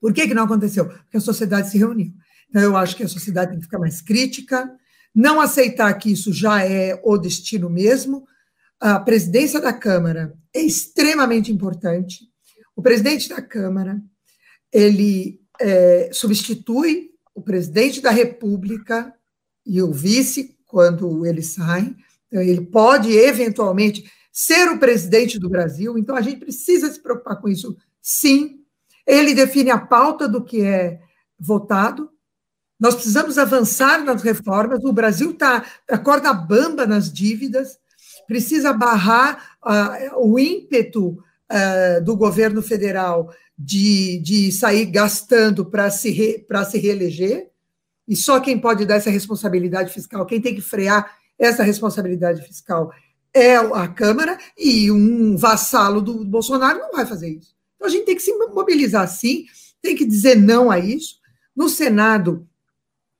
[0.00, 0.86] Por que, que não aconteceu?
[0.86, 2.12] Porque a sociedade se reuniu.
[2.48, 4.70] Então, eu acho que a sociedade tem que ficar mais crítica,
[5.14, 8.26] não aceitar que isso já é o destino mesmo.
[8.80, 12.28] A presidência da Câmara é extremamente importante.
[12.74, 14.00] O presidente da Câmara
[14.72, 19.12] ele é, substitui o presidente da República
[19.64, 21.94] e o vice quando ele sai.
[22.28, 25.98] Então, ele pode eventualmente ser o presidente do Brasil.
[25.98, 28.60] Então a gente precisa se preocupar com isso, sim.
[29.04, 31.00] Ele define a pauta do que é
[31.36, 32.08] votado.
[32.78, 34.84] Nós precisamos avançar nas reformas.
[34.84, 37.78] O Brasil está a corda bamba nas dívidas,
[38.26, 46.10] precisa barrar uh, o ímpeto uh, do governo federal de, de sair gastando para se,
[46.10, 47.50] re, se reeleger.
[48.06, 52.92] E só quem pode dar essa responsabilidade fiscal, quem tem que frear essa responsabilidade fiscal
[53.34, 57.54] é a Câmara, e um vassalo do Bolsonaro não vai fazer isso.
[57.76, 59.44] Então a gente tem que se mobilizar sim,
[59.82, 61.18] tem que dizer não a isso.
[61.54, 62.48] No Senado,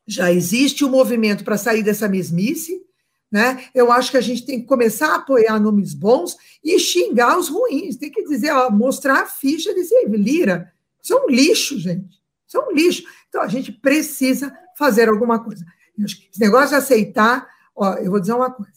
[0.09, 2.83] já existe um movimento para sair dessa mesmice,
[3.31, 3.63] né?
[3.75, 6.35] Eu acho que a gente tem que começar a apoiar nomes bons
[6.65, 7.97] e xingar os ruins.
[7.97, 10.73] Tem que dizer, ó, mostrar a ficha desse Lira.
[11.03, 12.19] Isso é um lixo, gente.
[12.47, 13.03] Isso é um lixo.
[13.29, 15.63] Então a gente precisa fazer alguma coisa.
[15.99, 17.47] Esse negócio de aceitar,
[17.77, 18.73] ó, eu vou dizer uma coisa.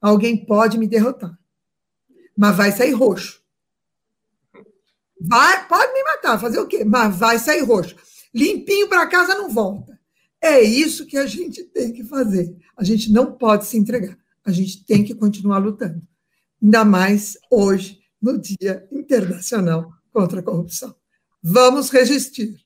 [0.00, 1.38] Alguém pode me derrotar,
[2.36, 3.40] mas vai sair roxo.
[5.20, 6.84] Vai, pode me matar, fazer o quê?
[6.84, 7.94] Mas vai sair roxo.
[8.34, 9.91] Limpinho para casa não volta.
[10.42, 12.56] É isso que a gente tem que fazer.
[12.76, 14.18] A gente não pode se entregar.
[14.44, 16.02] A gente tem que continuar lutando.
[16.60, 20.94] Ainda mais hoje, no Dia Internacional contra a Corrupção.
[21.40, 22.56] Vamos resistir.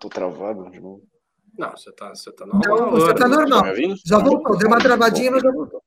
[0.00, 1.08] Tô travado de novo.
[1.56, 2.76] Não, você está você tá normal.
[2.76, 3.62] Não, você está normal.
[3.62, 3.74] Tá
[4.04, 5.82] já voltou, deu uma travadinha, mas já voltou.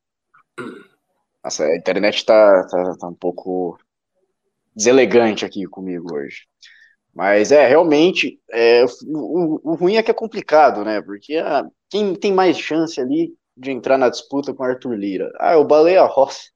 [1.43, 3.77] Nossa, a internet está tá, tá um pouco
[4.75, 6.43] deselegante aqui comigo hoje.
[7.13, 11.01] Mas é, realmente, é, o, o, ruim é que é complicado, né?
[11.01, 15.31] Porque ah, quem tem mais chance ali de entrar na disputa com Arthur Lira?
[15.39, 16.51] Ah, é o Baleia Rossi.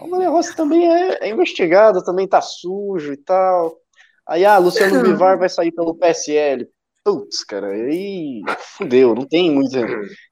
[0.00, 3.76] O Baleia Rossi também é, é, investigado, também tá sujo e tal.
[4.26, 6.66] Aí, ah, Luciano Bivar vai sair pelo PSL.
[7.04, 8.42] Putz, cara, aí
[8.76, 9.76] fudeu, não tem muito.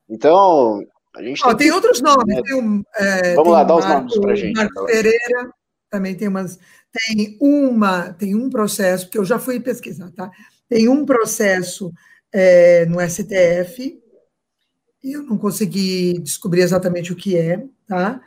[0.08, 0.80] Então,
[1.14, 2.26] a gente tem, tem outros nomes.
[2.26, 2.42] Né?
[2.42, 4.56] Tem um, é, Vamos tem lá, dá os nomes pra gente.
[4.56, 5.52] Marcos Pereira,
[5.92, 6.58] também tem umas
[6.90, 10.30] tem uma tem um processo que eu já fui pesquisar, tá?
[10.66, 11.92] Tem um processo
[12.32, 14.00] é, no STF
[15.04, 18.22] e eu não consegui descobrir exatamente o que é, tá?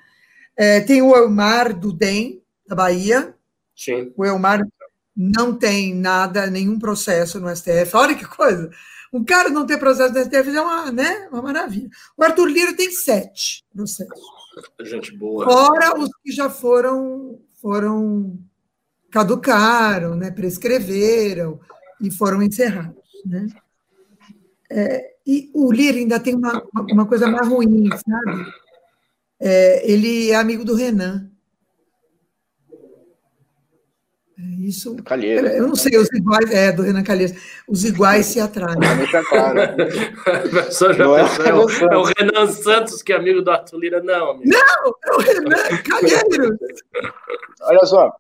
[0.55, 3.36] É, tem o Elmar do DEM da Bahia.
[3.76, 4.13] Sim.
[4.16, 4.61] O Elmar
[5.16, 7.95] não tem nada, nenhum processo no STF.
[7.95, 8.70] Olha que coisa!
[9.11, 11.89] Um cara não ter processo no STF é uma, né, uma maravilha.
[12.16, 14.22] O Arthur Lira tem sete processos.
[14.82, 15.45] Gente boa.
[15.45, 18.38] Fora os que já foram foram
[19.09, 21.59] caducaram, né, prescreveram.
[21.99, 23.01] e foram encerrados.
[23.26, 23.47] Né?
[24.70, 28.53] É, e o Lira ainda tem uma, uma coisa mais ruim, sabe?
[29.39, 31.32] É, ele é amigo do Renan.
[32.72, 32.76] É
[34.38, 34.95] isso.
[35.03, 35.47] Calheiro.
[35.47, 36.51] Eu não sei, os iguais.
[36.51, 37.38] É, do Renan Calheiros.
[37.67, 38.77] Os iguais se atraem.
[39.13, 39.59] É claro.
[39.59, 44.31] É, é, o, é, o, Renan Santos, que é amigo do Arthur Lira, não.
[44.31, 44.49] Amigo.
[44.49, 46.57] Não, é o Renan Calheiros.
[47.61, 48.11] Olha só.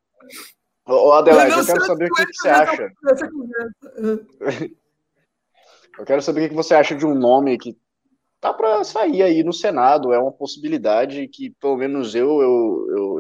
[0.87, 2.91] Ô, Adelaide, eu quero saber o que, que você acha.
[5.97, 7.75] Eu quero saber o que você acha de um nome que
[8.39, 10.13] tá para sair aí no Senado.
[10.13, 13.19] É uma possibilidade que, pelo menos eu, eu, eu,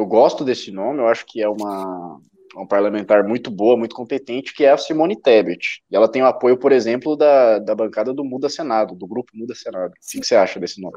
[0.00, 1.00] eu, gosto desse nome.
[1.00, 2.20] Eu acho que é uma,
[2.54, 5.82] uma parlamentar muito boa, muito competente, que é a Simone Tebet.
[5.90, 9.32] E ela tem o apoio, por exemplo, da, da bancada do Muda Senado, do grupo
[9.34, 9.92] Muda Senado.
[9.92, 10.96] O que você acha desse nome?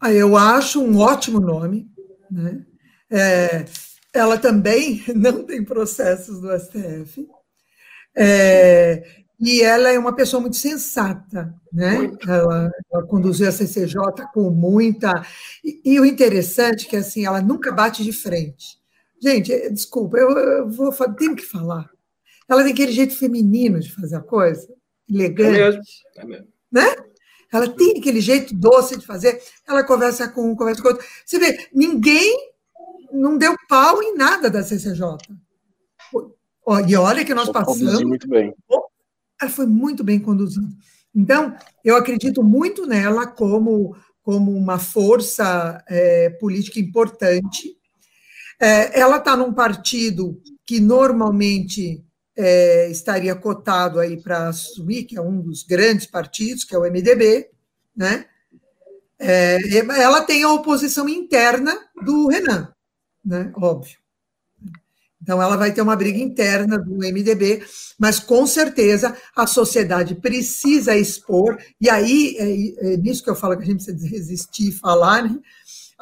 [0.00, 1.86] Ah, eu acho um ótimo nome.
[2.30, 2.64] Né?
[3.10, 3.64] É,
[4.14, 7.26] ela também não tem processos do STF.
[8.16, 9.04] É,
[9.40, 12.12] e ela é uma pessoa muito sensata, né?
[12.28, 13.96] Ela, ela, conduziu a CCJ
[14.34, 15.24] com muita.
[15.64, 18.78] E, e, o interessante é que assim, ela nunca bate de frente.
[19.18, 21.88] Gente, eh, desculpa, eu, eu vou tenho que falar.
[22.46, 24.68] Ela tem aquele jeito feminino de fazer a coisa,
[25.08, 25.56] elegante.
[25.56, 25.82] É mesmo,
[26.16, 26.48] é mesmo.
[26.70, 26.96] Né?
[27.50, 29.40] Ela tem aquele jeito doce de fazer.
[29.66, 31.06] Ela conversa com um, conversa com outro.
[31.24, 32.36] Você vê, ninguém
[33.10, 35.16] não deu pau em nada da CCJ.
[36.86, 38.02] E olha que nós passamos.
[38.02, 38.54] Muito bem
[39.40, 40.68] ela foi muito bem conduzida.
[41.14, 47.76] Então, eu acredito muito nela como, como uma força é, política importante.
[48.60, 52.04] É, ela está num partido que normalmente
[52.36, 56.84] é, estaria cotado aí para assumir, que é um dos grandes partidos, que é o
[56.84, 57.50] MDB,
[57.96, 58.26] né?
[59.18, 59.58] É,
[59.98, 62.72] ela tem a oposição interna do Renan,
[63.24, 63.52] né?
[63.56, 63.98] Óbvio.
[65.22, 67.62] Então, ela vai ter uma briga interna do MDB,
[67.98, 73.56] mas com certeza a sociedade precisa expor, e aí é, é nisso que eu falo
[73.56, 75.38] que a gente precisa resistir e falar, né?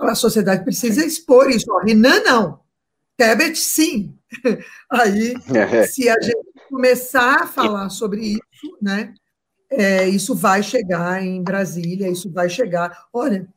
[0.06, 1.66] a sociedade precisa expor isso.
[1.78, 2.60] Renan, não.
[3.16, 4.14] Tebet, sim.
[4.90, 5.86] Aí, é.
[5.86, 6.38] se a gente
[6.68, 9.12] começar a falar sobre isso, né,
[9.70, 13.06] é, isso vai chegar em Brasília, isso vai chegar.
[13.12, 13.48] Olha,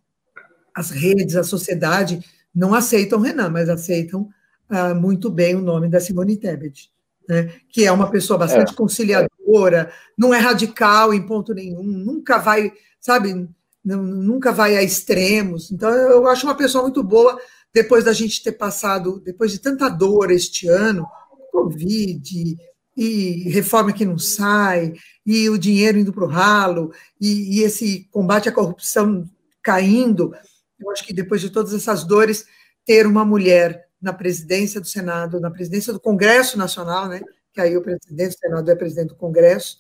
[0.76, 4.30] as redes, a sociedade não aceitam Renan, mas aceitam
[4.72, 6.89] ah, muito bem o nome da Simone Tebet,
[7.28, 7.53] né?
[7.67, 8.76] que é uma pessoa bastante é.
[8.76, 13.49] conciliadora, não é radical em ponto nenhum, nunca vai, sabe,
[13.84, 15.72] não, nunca vai a extremos.
[15.72, 17.38] Então, eu acho uma pessoa muito boa
[17.74, 21.05] depois da gente ter passado, depois de tanta dor este ano,
[21.51, 22.57] Covid,
[22.95, 24.93] e reforma que não sai,
[25.26, 29.30] e o dinheiro indo para o ralo, e, e, esse combate à corrupção
[29.61, 30.34] caindo.
[30.80, 32.45] Eu acho que depois de todas essas dores,
[32.86, 37.21] ter uma mulher na presidência do Senado, na presidência do Congresso Nacional, né?
[37.53, 39.77] Que aí o presidente do Senado é presidente do Congresso,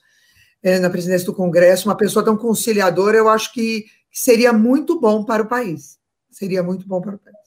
[0.63, 5.23] é, na presidência do Congresso, uma pessoa tão conciliadora, eu acho que seria muito bom
[5.23, 5.97] para o país.
[6.29, 7.37] Seria muito bom para o país.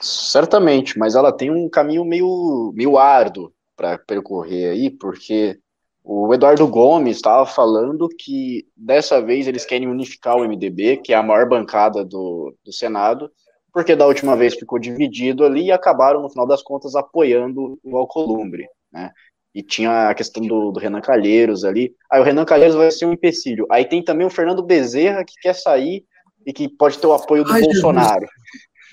[0.00, 5.58] Certamente, mas ela tem um caminho meio, meio árduo para percorrer aí, porque
[6.04, 11.16] o Eduardo Gomes estava falando que dessa vez eles querem unificar o MDB, que é
[11.16, 13.30] a maior bancada do, do Senado,
[13.76, 17.98] porque da última vez ficou dividido ali e acabaram, no final das contas, apoiando o
[17.98, 19.12] Alcolumbre, né?
[19.54, 21.94] E tinha a questão do, do, Renan Calheiros ali.
[22.10, 23.66] Aí o Renan Calheiros vai ser um empecilho.
[23.70, 26.06] Aí tem também o Fernando Bezerra, que quer sair
[26.46, 28.20] e que pode ter o apoio do Ai, Bolsonaro.
[28.20, 28.30] Jesus.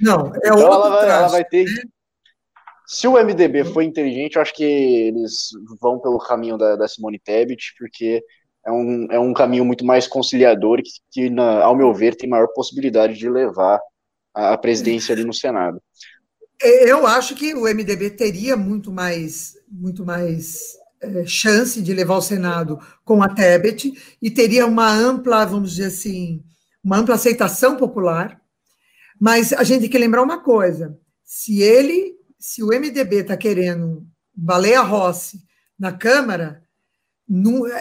[0.02, 1.66] Não, é então ela vai, ela vai ter.
[2.86, 5.48] Se o MDB for inteligente, eu acho que eles
[5.80, 8.22] vão pelo caminho da, da Simone Tebet, porque
[8.66, 12.18] é um, é um caminho muito mais conciliador e que, que na, ao meu ver,
[12.18, 13.80] tem maior possibilidade de levar
[14.34, 15.82] a presidência ali no Senado.
[16.62, 22.18] É, eu acho que o MDB teria muito mais, muito mais é, chance de levar
[22.18, 26.44] o Senado com a Tebet e teria uma ampla, vamos dizer assim,
[26.84, 28.42] uma ampla aceitação popular.
[29.20, 34.08] Mas a gente tem que lembrar uma coisa: se ele, se o MDB está querendo
[34.34, 35.40] Baleia Rossi
[35.78, 36.64] na Câmara,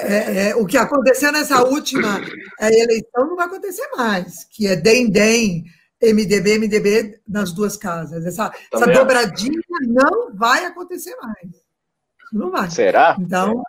[0.07, 2.20] é, é, o que aconteceu nessa última
[2.61, 5.64] eleição não vai acontecer mais, que é dem-dem,
[6.03, 8.26] MDB, MDB nas duas casas.
[8.26, 11.62] Essa, essa dobradinha não vai acontecer mais.
[12.32, 12.70] Não vai.
[12.70, 13.16] Será?
[13.20, 13.62] Então,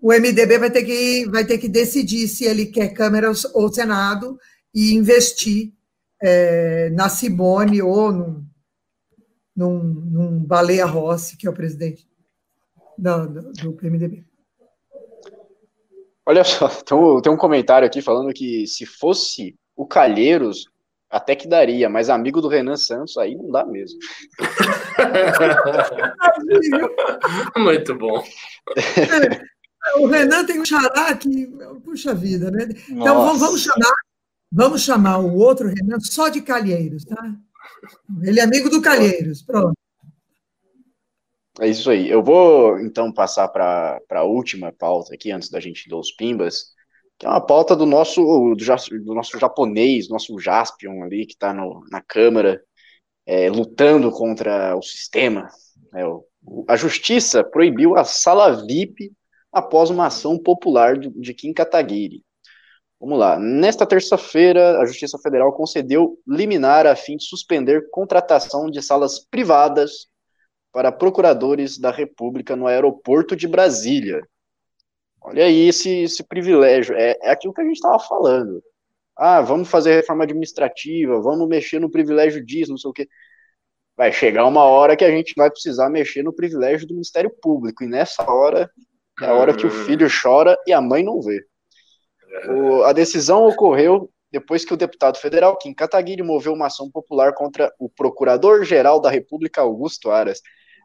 [0.00, 4.38] o MDB vai ter que, vai ter que decidir se ele quer Câmara ou Senado
[4.74, 5.72] e investir
[6.22, 8.46] é, na Simone ou num,
[9.54, 12.08] num, num Baleia Rossi, que é o presidente
[12.96, 14.24] do, do, do MDB.
[16.24, 16.68] Olha só,
[17.22, 20.66] tem um comentário aqui falando que se fosse o Calheiros,
[21.10, 23.98] até que daria, mas amigo do Renan Santos aí não dá mesmo.
[27.56, 28.22] Muito bom.
[29.96, 31.46] O Renan tem um xará que,
[31.84, 32.68] puxa vida, né?
[32.90, 33.92] Então vamos, vamos, chamar,
[34.52, 37.34] vamos chamar o outro Renan só de Calheiros, tá?
[38.22, 39.74] Ele é amigo do Calheiros, pronto.
[41.60, 42.08] É isso aí.
[42.08, 46.72] Eu vou então passar para a última pauta aqui, antes da gente dar os pimbas,
[47.18, 51.52] que é uma pauta do nosso, do, do nosso japonês, nosso Jaspion ali, que está
[51.52, 52.62] na Câmara,
[53.26, 55.48] é, lutando contra o sistema.
[55.94, 56.24] É, o,
[56.68, 59.12] a justiça proibiu a sala VIP
[59.52, 62.22] após uma ação popular de, de Kim Kataguiri.
[63.00, 63.38] Vamos lá.
[63.38, 70.08] Nesta terça-feira, a Justiça Federal concedeu liminar a fim de suspender contratação de salas privadas
[70.72, 74.20] para procuradores da República no aeroporto de Brasília.
[75.20, 76.94] Olha aí esse, esse privilégio.
[76.94, 78.62] É, é aquilo que a gente estava falando.
[79.16, 83.08] Ah, vamos fazer reforma administrativa, vamos mexer no privilégio disso, não sei o quê.
[83.96, 87.82] Vai chegar uma hora que a gente vai precisar mexer no privilégio do Ministério Público,
[87.82, 88.70] e nessa hora
[89.20, 91.44] é a hora que o filho chora e a mãe não vê.
[92.48, 97.34] O, a decisão ocorreu depois que o deputado federal Kim Kataguiri moveu uma ação popular
[97.34, 100.40] contra o procurador-geral da República, Augusto Aras.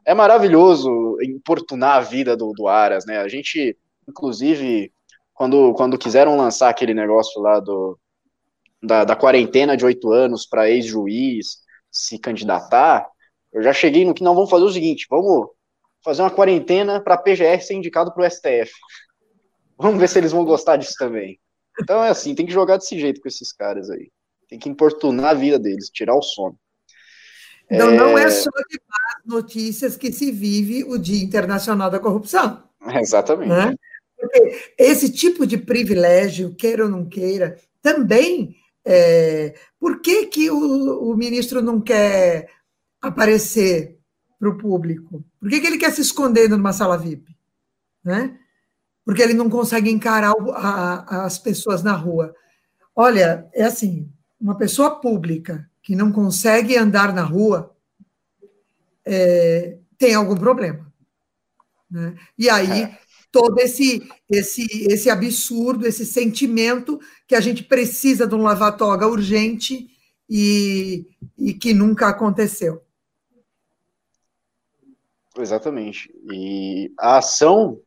[0.06, 3.20] É maravilhoso importunar a vida do, do Aras, né?
[3.20, 3.78] A gente,
[4.08, 4.92] inclusive,
[5.34, 7.98] quando, quando quiseram lançar aquele negócio lá do,
[8.82, 13.08] da, da quarentena de oito anos para ex-juiz se candidatar,
[13.52, 15.48] eu já cheguei no que não vamos fazer o seguinte: vamos
[16.04, 18.72] fazer uma quarentena para a PGR ser indicado para o STF.
[19.78, 21.40] Vamos ver se eles vão gostar disso também.
[21.80, 24.12] Então é assim, tem que jogar desse jeito com esses caras aí.
[24.48, 26.58] Tem que importunar a vida deles, tirar o sono.
[27.70, 27.96] Então é...
[27.96, 28.80] não é só de
[29.26, 32.64] notícias que se vive o Dia Internacional da Corrupção.
[33.00, 33.50] Exatamente.
[33.50, 33.76] Né?
[34.78, 38.56] Esse tipo de privilégio, queira ou não queira, também.
[38.86, 39.56] É...
[39.80, 42.50] Por que, que o, o ministro não quer
[43.02, 43.98] aparecer
[44.40, 45.24] para o público?
[45.40, 47.36] Por que, que ele quer se esconder numa sala VIP?
[48.04, 48.38] Né?
[49.06, 52.34] porque ele não consegue encarar a, as pessoas na rua.
[52.96, 54.10] Olha, é assim,
[54.40, 57.76] uma pessoa pública que não consegue andar na rua
[59.06, 60.92] é, tem algum problema.
[61.90, 62.16] Né?
[62.38, 63.00] E aí, é.
[63.34, 69.88] Todo esse, esse, esse absurdo, esse sentimento que a gente precisa de um lava-toga urgente
[70.30, 72.84] e, e que nunca aconteceu.
[75.36, 76.14] Exatamente.
[76.32, 77.82] E a ação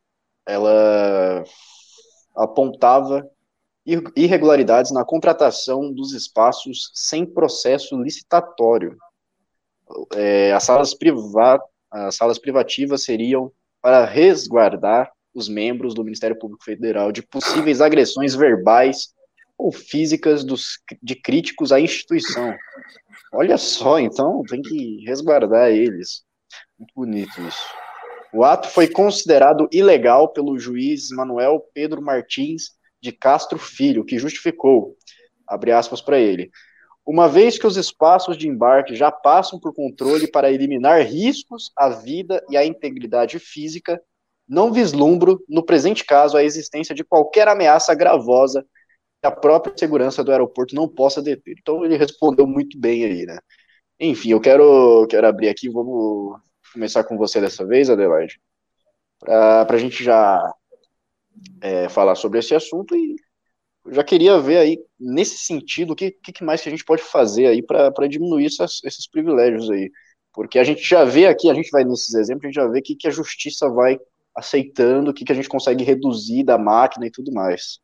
[0.45, 1.45] ela
[2.35, 3.25] apontava
[4.17, 8.97] irregularidades na contratação dos espaços sem processo licitatório.
[10.13, 11.57] É, as, salas priva
[11.89, 13.49] as salas privativas seriam
[13.81, 19.09] para resguardar os membros do Ministério Público Federal de possíveis agressões verbais
[19.55, 22.55] ou físicas dos, de críticos à instituição.
[23.31, 26.23] Olha só, então tem que resguardar eles.
[26.79, 27.67] Muito bonito isso.
[28.33, 34.95] O ato foi considerado ilegal pelo juiz Manuel Pedro Martins de Castro Filho, que justificou,
[35.47, 36.49] abre aspas para ele,
[37.05, 41.89] uma vez que os espaços de embarque já passam por controle para eliminar riscos à
[41.89, 44.01] vida e à integridade física,
[44.47, 48.65] não vislumbro, no presente caso, a existência de qualquer ameaça gravosa
[49.21, 51.55] que a própria segurança do aeroporto não possa deter.
[51.59, 53.39] Então ele respondeu muito bem aí, né?
[53.99, 56.39] Enfim, eu quero, quero abrir aqui, vamos
[56.71, 58.39] começar com você dessa vez, Adelaide,
[59.19, 60.53] para a gente já
[61.61, 63.15] é, falar sobre esse assunto e
[63.89, 67.47] já queria ver aí, nesse sentido, o que, que mais que a gente pode fazer
[67.47, 69.89] aí para diminuir essas, esses privilégios aí.
[70.33, 72.81] Porque a gente já vê aqui, a gente vai nesses exemplos, a gente já vê
[72.81, 73.97] que, que a justiça vai
[74.37, 77.79] aceitando, o que, que a gente consegue reduzir da máquina e tudo mais.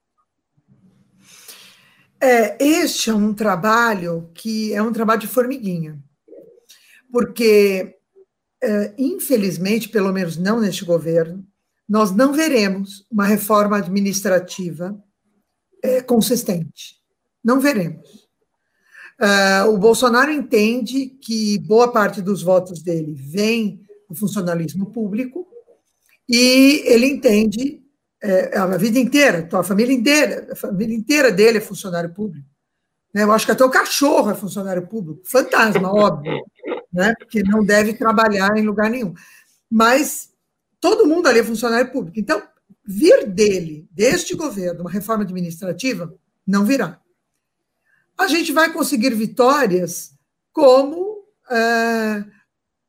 [2.22, 6.00] É, este é um trabalho que é um trabalho de formiguinha,
[7.12, 7.98] porque
[8.64, 11.46] é, infelizmente, pelo menos não neste governo,
[11.90, 14.98] nós não veremos uma reforma administrativa
[15.84, 16.96] é, consistente.
[17.44, 18.24] Não veremos.
[19.20, 25.46] Uh, o Bolsonaro entende que boa parte dos votos dele vem do funcionalismo público
[26.28, 27.82] e ele entende
[28.22, 32.48] é, a vida inteira, a família inteira, a família inteira dele é funcionário público.
[33.14, 33.24] Né?
[33.24, 36.42] Eu acho que até o cachorro é funcionário público, fantasma, óbvio
[36.94, 37.14] né?
[37.18, 39.14] porque não deve trabalhar em lugar nenhum.
[39.70, 40.30] Mas
[40.80, 42.20] todo mundo ali é funcionário público.
[42.20, 42.42] Então,
[42.86, 46.14] vir dele, deste governo, uma reforma administrativa,
[46.46, 47.00] não virá.
[48.18, 50.14] A gente vai conseguir vitórias
[50.52, 52.24] como é,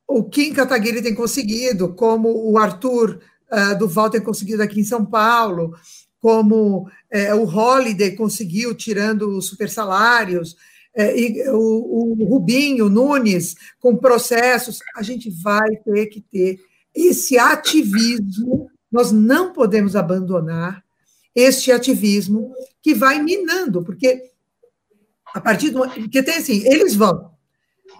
[0.07, 5.05] o Kim Kataguiri tem conseguido, como o Arthur é, Duval tem conseguido aqui em São
[5.05, 5.74] Paulo,
[6.20, 10.57] como é, o Holiday conseguiu, tirando os super salários,
[10.96, 16.61] e o, o Rubinho, Nunes, com processos, a gente vai ter que ter
[16.94, 20.84] esse ativismo, nós não podemos abandonar
[21.34, 24.30] este ativismo que vai minando, porque
[25.34, 25.80] a partir do.
[25.80, 27.34] Porque tem assim, eles vão.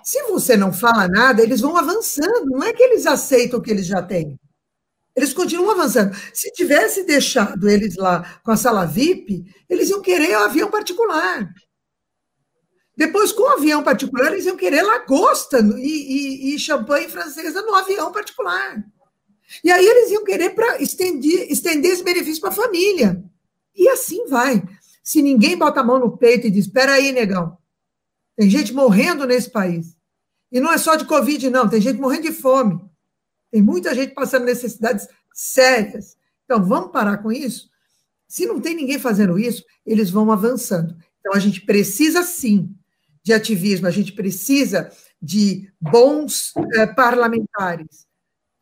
[0.05, 3.71] Se você não fala nada, eles vão avançando, não é que eles aceitam o que
[3.71, 4.39] eles já têm.
[5.17, 6.15] Eles continuam avançando.
[6.33, 11.49] Se tivesse deixado eles lá com a sala VIP, eles iam querer um avião particular.
[12.97, 17.75] Depois, com o avião particular, eles iam querer lagosta e, e, e champanhe francesa no
[17.75, 18.85] avião particular.
[19.63, 23.23] E aí eles iam querer para estender, estender esse benefício para a família.
[23.75, 24.63] E assim vai.
[25.03, 27.57] Se ninguém bota a mão no peito e diz: espera aí, negão,
[28.37, 29.97] tem gente morrendo nesse país.
[30.51, 32.81] E não é só de Covid, não, tem gente morrendo de fome.
[33.51, 36.17] Tem muita gente passando necessidades sérias.
[36.45, 37.69] Então, vamos parar com isso?
[38.29, 40.97] Se não tem ninguém fazendo isso, eles vão avançando.
[41.21, 42.75] Então, a gente precisa sim
[43.23, 48.07] de ativismo, a gente precisa de bons eh, parlamentares.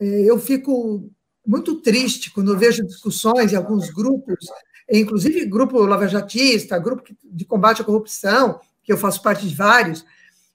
[0.01, 1.11] Eh, eu fico
[1.47, 4.47] muito triste quando eu vejo discussões em alguns grupos,
[4.91, 10.05] inclusive grupo lavajatista, grupo de combate à corrupção, que eu faço parte de vários.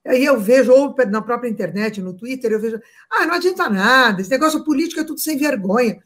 [0.05, 2.79] Aí eu vejo, ou na própria internet, no Twitter, eu vejo,
[3.11, 5.99] ah, não adianta nada, esse negócio político é tudo sem vergonha.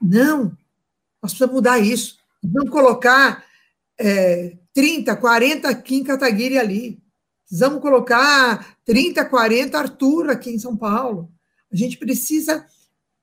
[0.00, 0.56] Não,
[1.22, 2.18] nós precisamos mudar isso.
[2.42, 3.44] Vamos colocar
[3.98, 7.02] é, 30, 40 Kim Kataguiri ali.
[7.44, 11.30] Precisamos colocar 30, 40 Arthur aqui em São Paulo.
[11.72, 12.64] A gente precisa,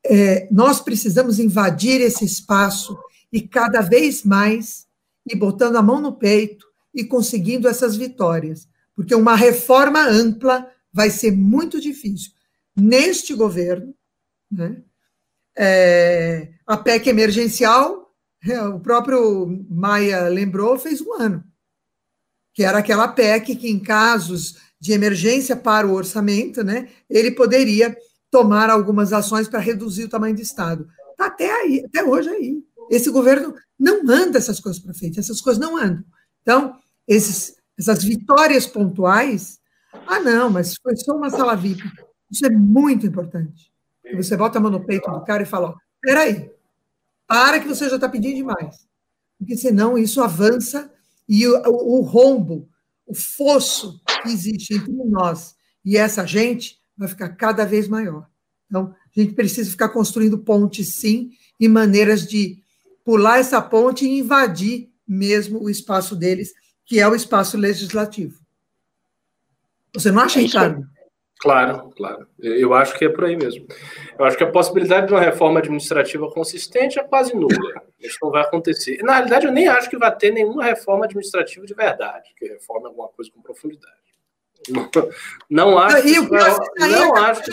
[0.05, 2.97] é, nós precisamos invadir esse espaço
[3.31, 4.85] e cada vez mais
[5.25, 11.11] ir botando a mão no peito e conseguindo essas vitórias, porque uma reforma ampla vai
[11.11, 12.31] ser muito difícil.
[12.75, 13.93] Neste governo,
[14.49, 14.81] né,
[15.55, 18.15] é, a PEC emergencial,
[18.47, 21.43] é, o próprio Maia lembrou, fez um ano
[22.55, 27.95] que era aquela PEC que, em casos de emergência para o orçamento, né, ele poderia
[28.31, 30.87] tomar algumas ações para reduzir o tamanho do Estado.
[31.11, 32.63] Está até aí, até hoje aí.
[32.89, 36.03] Esse governo não manda essas coisas para frente, essas coisas não andam.
[36.41, 39.59] Então, esses, essas vitórias pontuais,
[40.07, 41.83] ah, não, mas foi só uma sala VIP.
[42.31, 43.71] Isso é muito importante.
[44.03, 46.51] E você bota a mão no peito do cara e fala: peraí,
[47.27, 48.87] para que você já está pedindo demais.
[49.37, 50.91] Porque senão isso avança
[51.27, 52.69] e o, o, rombo,
[53.05, 58.27] o fosso que existe entre nós e essa gente vai ficar cada vez maior.
[58.67, 62.63] Então, a gente precisa ficar construindo pontes, sim, e maneiras de
[63.03, 66.51] pular essa ponte e invadir mesmo o espaço deles,
[66.85, 68.39] que é o espaço legislativo.
[69.93, 70.87] Você não acha, é Ricardo?
[71.39, 72.27] Claro, claro.
[72.39, 73.67] Eu acho que é por aí mesmo.
[74.17, 77.83] Eu acho que a possibilidade de uma reforma administrativa consistente é quase nula.
[77.99, 79.01] Isso não vai acontecer.
[79.03, 82.87] Na realidade, eu nem acho que vai ter nenhuma reforma administrativa de verdade, que reforme
[82.87, 83.93] alguma coisa com profundidade.
[85.49, 86.01] Não acho.
[86.03, 86.19] que
[86.87, 87.51] não acho que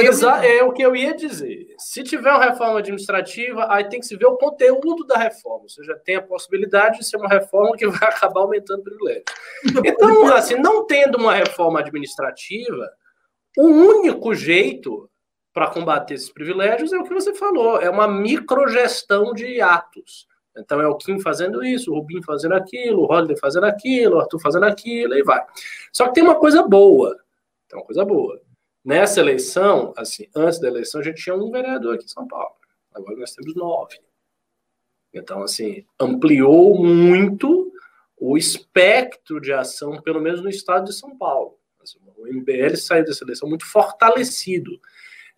[0.00, 1.74] Exa é o que eu ia dizer.
[1.78, 5.62] Se tiver uma reforma administrativa, aí tem que se ver o conteúdo da reforma.
[5.62, 9.24] Ou seja, tem a possibilidade de ser uma reforma que vai acabar aumentando o privilégio.
[9.84, 12.88] Então, assim, não tendo uma reforma administrativa,
[13.56, 15.10] o único jeito
[15.52, 20.27] para combater esses privilégios é o que você falou, é uma microgestão de atos.
[20.58, 24.20] Então é o Kim fazendo isso, o Rubim fazendo aquilo, o Holiday fazendo aquilo, o
[24.20, 25.44] Arthur fazendo aquilo, e vai.
[25.92, 27.16] Só que tem uma coisa boa.
[27.68, 28.40] Tem uma coisa boa.
[28.84, 32.54] Nessa eleição, assim, antes da eleição, a gente tinha um vereador aqui em São Paulo.
[32.92, 33.98] Agora nós temos nove.
[35.12, 37.72] Então, assim, ampliou muito
[38.16, 41.58] o espectro de ação, pelo menos no estado de São Paulo.
[41.80, 44.80] Assim, o MBL saiu dessa eleição muito fortalecido.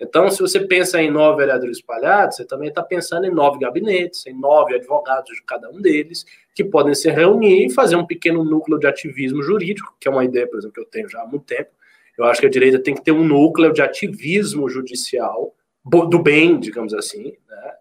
[0.01, 4.27] Então, se você pensa em nove vereadores espalhados, você também está pensando em nove gabinetes,
[4.27, 6.25] em nove advogados de cada um deles,
[6.55, 10.25] que podem se reunir e fazer um pequeno núcleo de ativismo jurídico, que é uma
[10.25, 11.71] ideia, por exemplo, que eu tenho já há muito tempo.
[12.17, 16.59] Eu acho que a direita tem que ter um núcleo de ativismo judicial, do bem,
[16.59, 17.35] digamos assim.
[17.49, 17.73] Né?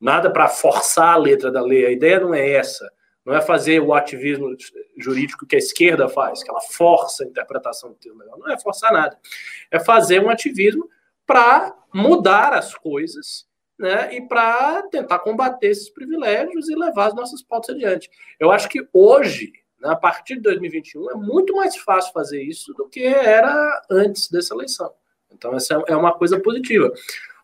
[0.00, 2.90] Nada para forçar a letra da lei, a ideia não é essa.
[3.26, 4.56] Não é fazer o ativismo
[4.96, 8.38] jurídico que a esquerda faz, que ela força a interpretação do termo legal.
[8.38, 9.18] Não é forçar nada.
[9.70, 10.88] É fazer um ativismo
[11.28, 13.46] para mudar as coisas
[13.78, 18.10] né, e para tentar combater esses privilégios e levar as nossas pautas adiante.
[18.40, 22.72] Eu acho que hoje, né, a partir de 2021, é muito mais fácil fazer isso
[22.72, 24.90] do que era antes dessa eleição.
[25.30, 26.90] Então, essa é uma coisa positiva.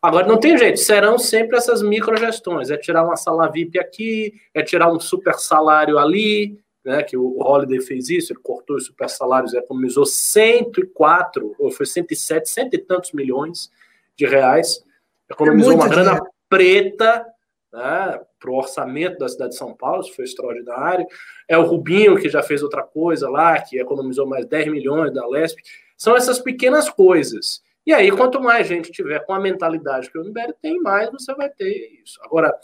[0.00, 2.70] Agora, não tem jeito, serão sempre essas microgestões.
[2.70, 7.38] É tirar uma sala VIP aqui, é tirar um super salário ali, né, que o
[7.40, 12.78] Holiday fez isso, ele cortou os super salários, economizou 104, ou foi 107, cento e
[12.78, 13.70] tantos milhões
[14.16, 14.84] de reais,
[15.30, 17.26] economizou é uma grana preta,
[17.72, 21.06] né, para o orçamento da cidade de São Paulo, isso foi extraordinário.
[21.48, 25.26] É o Rubinho, que já fez outra coisa lá, que economizou mais 10 milhões da
[25.26, 25.58] Lesp.
[25.96, 27.62] São essas pequenas coisas.
[27.86, 31.34] E aí, quanto mais gente tiver com a mentalidade que o Unibério tem, mais você
[31.34, 32.20] vai ter isso.
[32.22, 32.54] Agora,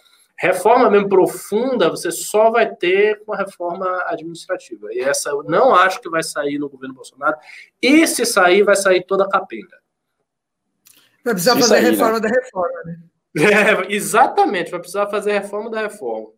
[0.40, 4.88] reforma mesmo profunda, você só vai ter com a reforma administrativa.
[4.90, 7.36] E essa eu não acho que vai sair no governo Bolsonaro.
[7.80, 9.78] E se sair, vai sair toda a capenga.
[11.22, 11.90] Vai precisar fazer a né?
[11.90, 12.20] reforma né?
[12.20, 12.98] da reforma, né?
[13.36, 16.28] É, exatamente, vai precisar fazer a reforma da reforma.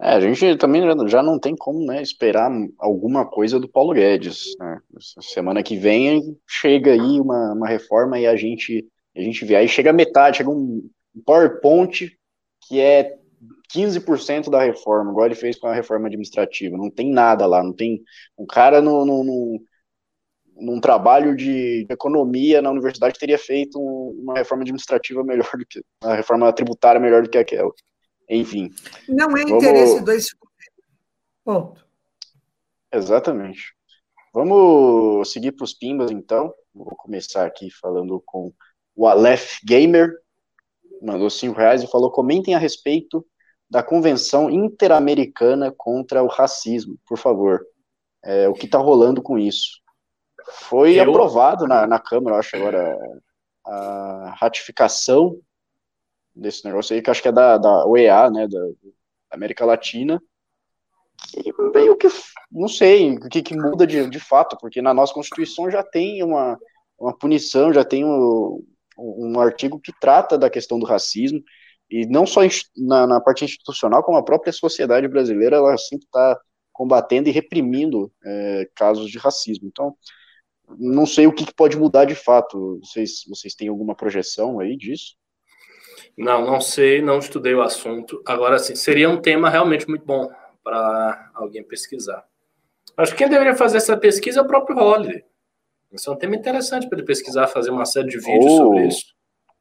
[0.00, 4.56] É, a gente também já não tem como né, esperar alguma coisa do Paulo Guedes.
[4.58, 4.80] Né?
[5.20, 8.86] Semana que vem chega aí uma, uma reforma e a gente,
[9.16, 9.56] a gente vê.
[9.56, 10.88] Aí chega metade, chega um
[11.26, 12.16] PowerPoint
[12.68, 13.16] que é
[13.74, 16.76] 15% da reforma, igual ele fez com a reforma administrativa.
[16.76, 18.02] Não tem nada lá, não tem.
[18.38, 19.60] Um cara no, no, no
[20.56, 26.14] num trabalho de economia na universidade teria feito uma reforma administrativa melhor do que uma
[26.14, 27.72] reforma tributária melhor do que aquela.
[28.28, 28.70] Enfim.
[29.08, 30.38] Não é interesse do
[31.44, 31.84] ponto.
[32.92, 33.74] Exatamente.
[34.32, 36.52] Vamos seguir para os pimbas, então.
[36.72, 38.52] Vou começar aqui falando com
[38.96, 40.12] o Aleph Gamer,
[41.04, 43.24] mandou cinco reais e falou: comentem a respeito
[43.68, 47.64] da Convenção Interamericana contra o Racismo, por favor.
[48.24, 49.80] É, o que está rolando com isso?
[50.46, 51.02] Foi eu...
[51.02, 52.96] aprovado na, na Câmara, eu acho, agora,
[53.66, 55.38] a ratificação
[56.34, 58.60] desse negócio aí, que acho que é da, da OEA, né, da,
[59.30, 60.22] América Latina,
[61.28, 62.08] que meio que,
[62.50, 66.22] não sei, o que, que muda de, de fato, porque na nossa Constituição já tem
[66.22, 66.58] uma,
[66.98, 68.62] uma punição, já tem um,
[68.98, 71.42] um artigo que trata da questão do racismo,
[71.90, 72.40] e não só
[72.76, 76.40] na, na parte institucional, como a própria sociedade brasileira, ela sempre está
[76.72, 79.68] combatendo e reprimindo é, casos de racismo.
[79.68, 79.94] Então,
[80.78, 82.80] não sei o que, que, pode mudar de fato.
[82.82, 85.14] Vocês, vocês têm alguma projeção aí disso?
[86.16, 88.22] Não, não sei, não estudei o assunto.
[88.26, 90.28] Agora, sim, seria um tema realmente muito bom
[90.62, 92.24] para alguém pesquisar.
[92.96, 95.24] Acho que quem deveria fazer essa pesquisa é o próprio Holliday.
[95.94, 98.88] Isso é um tema interessante para ele pesquisar, fazer uma série de vídeos ou, sobre
[98.88, 99.14] isso.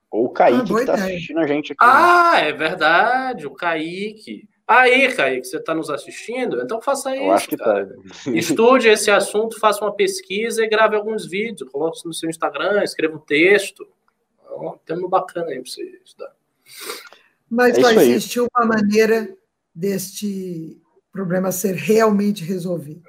[0.10, 1.86] Ou o Kaique, ah, que está assistindo a gente aqui.
[1.86, 1.92] Né?
[1.92, 2.50] Ah, né?
[2.50, 4.50] é verdade, o Kaique.
[4.68, 6.62] Aí, Kaique, você está nos assistindo?
[6.62, 7.24] Então faça isso.
[7.24, 7.86] Eu acho que tá.
[8.34, 11.70] Estude esse assunto, faça uma pesquisa e grave alguns vídeos.
[11.70, 13.88] Coloque no seu Instagram, escreva um texto.
[14.50, 16.34] É um tema bacana aí para você estudar.
[17.50, 19.36] Mas é vai existir uma maneira
[19.76, 20.82] deste
[21.12, 23.04] problema ser realmente resolvido.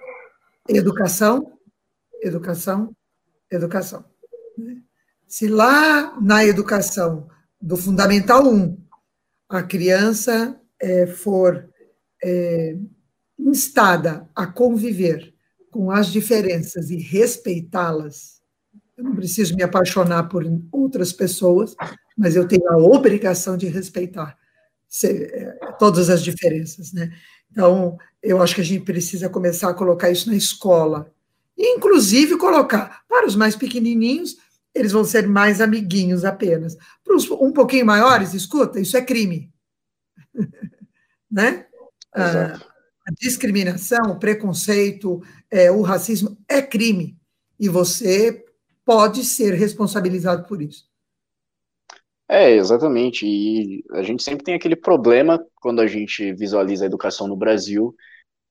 [0.68, 1.52] Educação,
[2.22, 2.94] educação,
[3.56, 4.04] educação.
[5.26, 7.28] Se lá na educação
[7.60, 8.76] do Fundamental 1
[9.48, 11.68] a criança é, for
[12.22, 12.76] é,
[13.38, 15.34] instada a conviver
[15.70, 18.40] com as diferenças e respeitá-las,
[18.96, 21.74] eu não preciso me apaixonar por outras pessoas,
[22.16, 24.36] mas eu tenho a obrigação de respeitar
[25.04, 27.12] é, todas as diferenças, né?
[27.50, 31.12] Então, eu acho que a gente precisa começar a colocar isso na escola,
[31.56, 34.36] inclusive colocar para os mais pequenininhos,
[34.74, 36.76] eles vão ser mais amiguinhos apenas.
[37.04, 39.52] Para os um pouquinho maiores, escuta, isso é crime.
[41.30, 41.66] né?
[42.12, 47.16] A, a, discriminação, o preconceito, é, o racismo é crime.
[47.58, 48.44] E você
[48.84, 50.88] pode ser responsabilizado por isso.
[52.28, 53.26] É, exatamente.
[53.26, 57.94] E a gente sempre tem aquele problema quando a gente visualiza a educação no Brasil,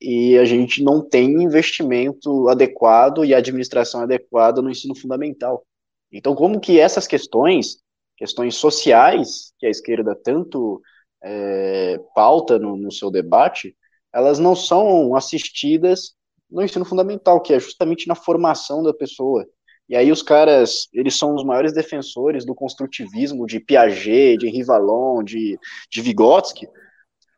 [0.03, 5.65] e a gente não tem investimento adequado e administração adequada no ensino fundamental.
[6.11, 7.77] Então, como que essas questões,
[8.17, 10.81] questões sociais, que a esquerda tanto
[11.23, 13.77] é, pauta no, no seu debate,
[14.13, 16.13] elas não são assistidas
[16.51, 19.47] no ensino fundamental, que é justamente na formação da pessoa.
[19.87, 25.23] E aí os caras, eles são os maiores defensores do construtivismo de Piaget, de Rivalon,
[25.23, 25.57] de,
[25.89, 26.67] de Vygotsky,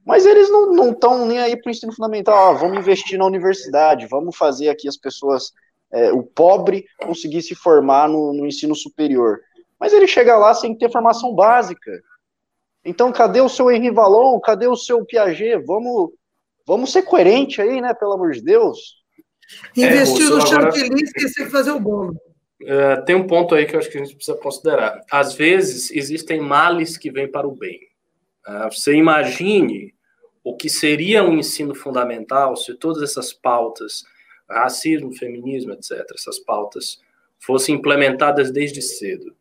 [0.06, 2.50] mas eles não estão nem aí para o ensino fundamental.
[2.50, 5.52] Ah, vamos investir na universidade, vamos fazer aqui as pessoas,
[5.92, 9.40] é, o pobre, conseguir se formar no, no ensino superior.
[9.80, 11.92] Mas ele chega lá sem ter formação básica.
[12.86, 14.40] Então, cadê o seu Henri Vallon?
[14.40, 15.58] Cadê o seu Piaget?
[15.66, 16.12] Vamos,
[16.68, 17.92] vamos ser coerente aí, né?
[17.96, 19.04] Pelo amor de Deus.
[19.76, 22.16] Investir é, no chantilly e esquecer de fazer o bolo.
[22.62, 25.02] É, tem um ponto aí que eu acho que a gente precisa considerar.
[25.12, 27.80] Às vezes, existem males que vêm para o bem.
[28.48, 29.95] Uh, você imagine
[30.46, 34.04] o que seria um ensino fundamental se todas essas pautas,
[34.48, 37.02] racismo, feminismo, etc., essas pautas,
[37.40, 39.36] fossem implementadas desde cedo.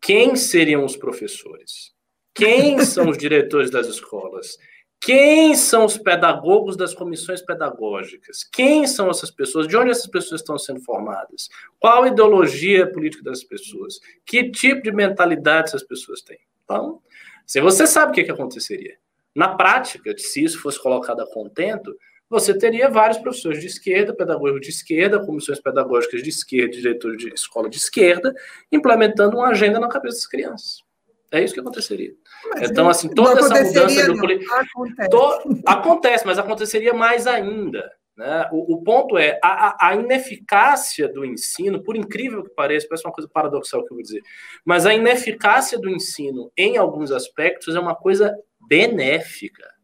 [0.00, 1.92] Quem seriam os professores?
[2.34, 4.56] Quem são os diretores das escolas?
[4.98, 8.42] Quem são os pedagogos das comissões pedagógicas?
[8.42, 9.68] Quem são essas pessoas?
[9.68, 11.50] De onde essas pessoas estão sendo formadas?
[11.78, 14.00] Qual a ideologia política das pessoas?
[14.24, 16.38] Que tipo de mentalidade essas pessoas têm?
[16.64, 17.02] Então,
[17.44, 18.96] Se você sabe o que, que aconteceria.
[19.36, 21.94] Na prática, se isso fosse colocado a contento,
[22.28, 27.28] você teria vários professores de esquerda, pedagogos de esquerda, comissões pedagógicas de esquerda, diretores de
[27.28, 28.34] escola de esquerda,
[28.72, 30.86] implementando uma agenda na cabeça das crianças.
[31.30, 32.14] É isso que aconteceria.
[32.50, 34.52] Mas então, assim, toda essa mudança do.
[34.52, 35.10] Acontece.
[35.10, 35.60] To...
[35.66, 37.92] acontece, mas aconteceria mais ainda.
[38.16, 38.48] Né?
[38.50, 43.12] O, o ponto é a, a, ineficácia do ensino, por incrível que pareça, parece uma
[43.12, 44.22] coisa paradoxal que eu vou dizer,
[44.64, 48.34] mas a ineficácia do ensino em alguns aspectos é uma coisa
[48.66, 49.76] benéfica.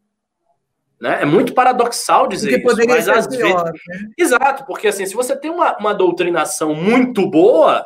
[1.00, 1.22] Né?
[1.22, 3.80] É muito paradoxal dizer porque isso, mas às pior, vezes.
[3.88, 4.10] Né?
[4.16, 7.84] Exato, porque assim, se você tem uma, uma doutrinação muito boa,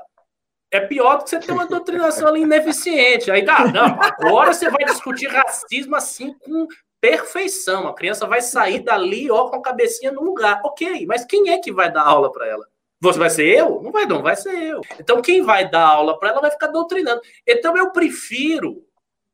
[0.71, 3.31] é pior do que você ter uma doutrinação ali ineficiente.
[3.31, 6.67] Aí, ah, não, agora você vai discutir racismo assim com
[7.01, 7.89] perfeição.
[7.89, 10.61] A criança vai sair dali, ó, com a cabecinha no lugar.
[10.65, 12.67] Ok, mas quem é que vai dar aula para ela?
[13.01, 13.81] Você vai ser eu?
[13.83, 14.81] Não vai, não, vai ser eu.
[14.99, 17.21] Então, quem vai dar aula para ela vai ficar doutrinando.
[17.47, 18.86] Então, eu prefiro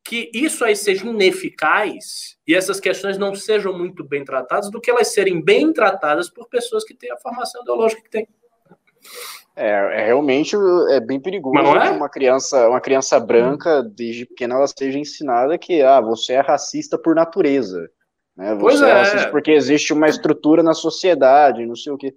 [0.05, 4.91] que isso aí seja ineficaz e essas questões não sejam muito bem tratadas do que
[4.91, 8.29] elas serem bem tratadas por pessoas que têm a formação ideológica que têm.
[9.55, 10.57] É, é, realmente
[10.91, 11.89] é bem perigoso é?
[11.89, 16.41] que uma criança, uma criança branca, desde pequena, ela seja ensinada que ah, você é
[16.41, 17.89] racista por natureza.
[18.37, 18.55] Né?
[18.55, 22.15] Você pois é, é racista porque existe uma estrutura na sociedade, não sei o quê.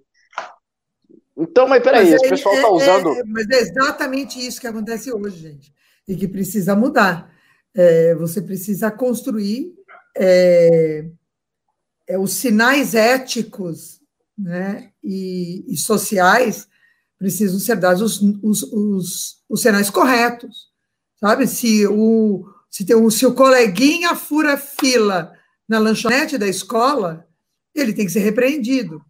[1.36, 3.12] Então, mas peraí, mas esse pessoal está é, usando.
[3.12, 5.74] É, mas é exatamente isso que acontece hoje, gente.
[6.08, 7.35] E que precisa mudar.
[7.78, 9.74] É, você precisa construir
[12.18, 14.00] os sinais éticos
[14.36, 16.68] né, e, e sociais
[17.18, 20.70] precisam ser dados os, os, os, os sinais corretos,
[21.18, 21.46] sabe?
[21.46, 25.32] Se o, se, tem um, se o coleguinha fura fila
[25.66, 27.26] na lanchonete da escola,
[27.74, 29.02] ele tem que ser repreendido,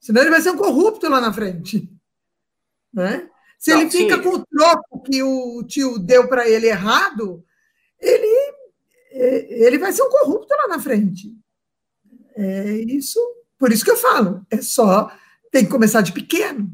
[0.00, 1.88] senão ele vai ser um corrupto lá na frente,
[2.92, 3.28] né?
[3.58, 4.22] Se Não, ele fica sim.
[4.22, 7.44] com o troco que o tio deu para ele errado,
[8.02, 8.54] ele,
[9.10, 11.34] ele vai ser um corrupto lá na frente.
[12.34, 13.20] É isso,
[13.58, 15.10] por isso que eu falo, é só
[15.50, 16.70] tem que começar de pequeno.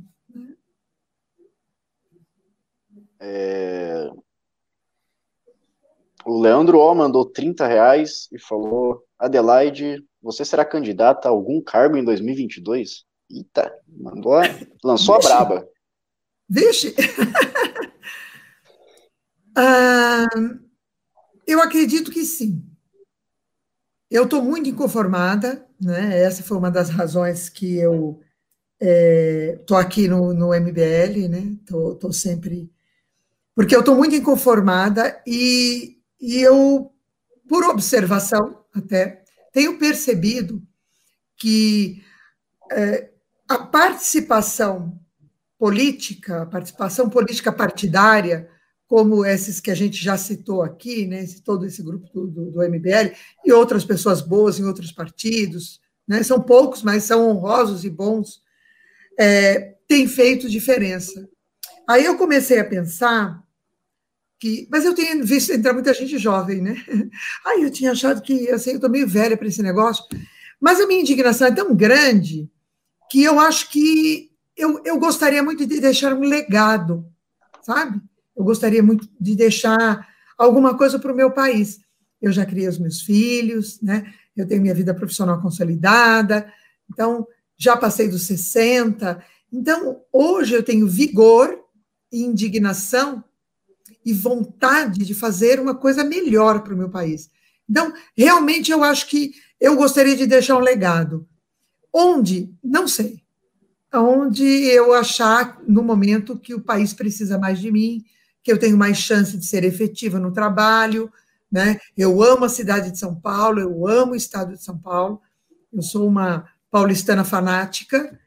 [3.20, 4.08] É...
[6.24, 11.96] O Leandro O mandou 30 reais e falou: Adelaide, você será candidata a algum cargo
[11.96, 13.04] em 2022?
[13.30, 14.40] Eita, mandou,
[14.84, 15.68] lançou a braba.
[16.48, 16.94] Vixe!
[19.56, 20.26] ah,
[21.48, 22.64] eu acredito que sim.
[24.10, 26.18] Eu estou muito inconformada, né?
[26.20, 28.20] Essa foi uma das razões que eu
[28.80, 31.56] estou é, aqui no, no MBL, né?
[31.64, 32.70] Estou sempre
[33.58, 36.92] porque eu estou muito inconformada e, e eu,
[37.48, 40.62] por observação até, tenho percebido
[41.36, 42.00] que
[42.70, 43.10] é,
[43.48, 44.96] a participação
[45.58, 48.48] política, a participação política partidária,
[48.88, 52.62] como esses que a gente já citou aqui, né, todo esse grupo do, do, do
[52.62, 53.14] MBL,
[53.44, 55.78] e outras pessoas boas em outros partidos,
[56.08, 58.42] né, são poucos, mas são honrosos e bons,
[59.20, 61.28] é, tem feito diferença.
[61.86, 63.42] Aí eu comecei a pensar
[64.40, 66.82] que, mas eu tenho visto entrar muita gente jovem, né?
[67.44, 70.04] Aí eu tinha achado que, assim, eu estou meio velha para esse negócio,
[70.60, 72.48] mas a minha indignação é tão grande
[73.10, 77.06] que eu acho que eu, eu gostaria muito de deixar um legado,
[77.62, 78.00] sabe?
[78.38, 80.08] Eu gostaria muito de deixar
[80.38, 81.80] alguma coisa para o meu país.
[82.22, 84.14] Eu já criei os meus filhos, né?
[84.36, 86.50] Eu tenho minha vida profissional consolidada,
[86.88, 87.26] então
[87.56, 89.20] já passei dos 60.
[89.52, 91.58] Então, hoje eu tenho vigor
[92.12, 93.24] e indignação
[94.06, 97.28] e vontade de fazer uma coisa melhor para o meu país.
[97.68, 101.26] Então, realmente, eu acho que eu gostaria de deixar um legado.
[101.92, 102.54] Onde?
[102.62, 103.20] Não sei.
[103.92, 108.04] Onde eu achar, no momento, que o país precisa mais de mim,
[108.48, 111.12] que eu tenho mais chance de ser efetiva no trabalho.
[111.52, 111.78] Né?
[111.94, 115.20] Eu amo a cidade de São Paulo, eu amo o estado de São Paulo,
[115.70, 118.18] eu sou uma paulistana fanática,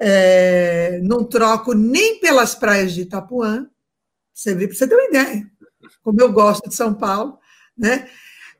[0.00, 3.68] é, não troco nem pelas praias de Itapuã,
[4.32, 5.46] você vê, você ter uma ideia,
[6.02, 7.38] como eu gosto de São Paulo,
[7.76, 8.08] né?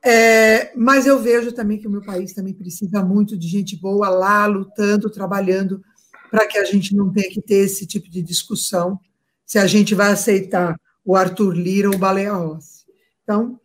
[0.05, 4.11] É, mas eu vejo também que o meu país também precisa muito de gente boa
[4.11, 5.83] lá, lutando, trabalhando,
[6.31, 9.01] para que a gente não tenha que ter esse tipo de discussão,
[9.47, 10.77] se a gente vai aceitar
[11.07, 12.85] o Arthur Lira ou o Baleia Rossi.
[13.23, 13.61] Então,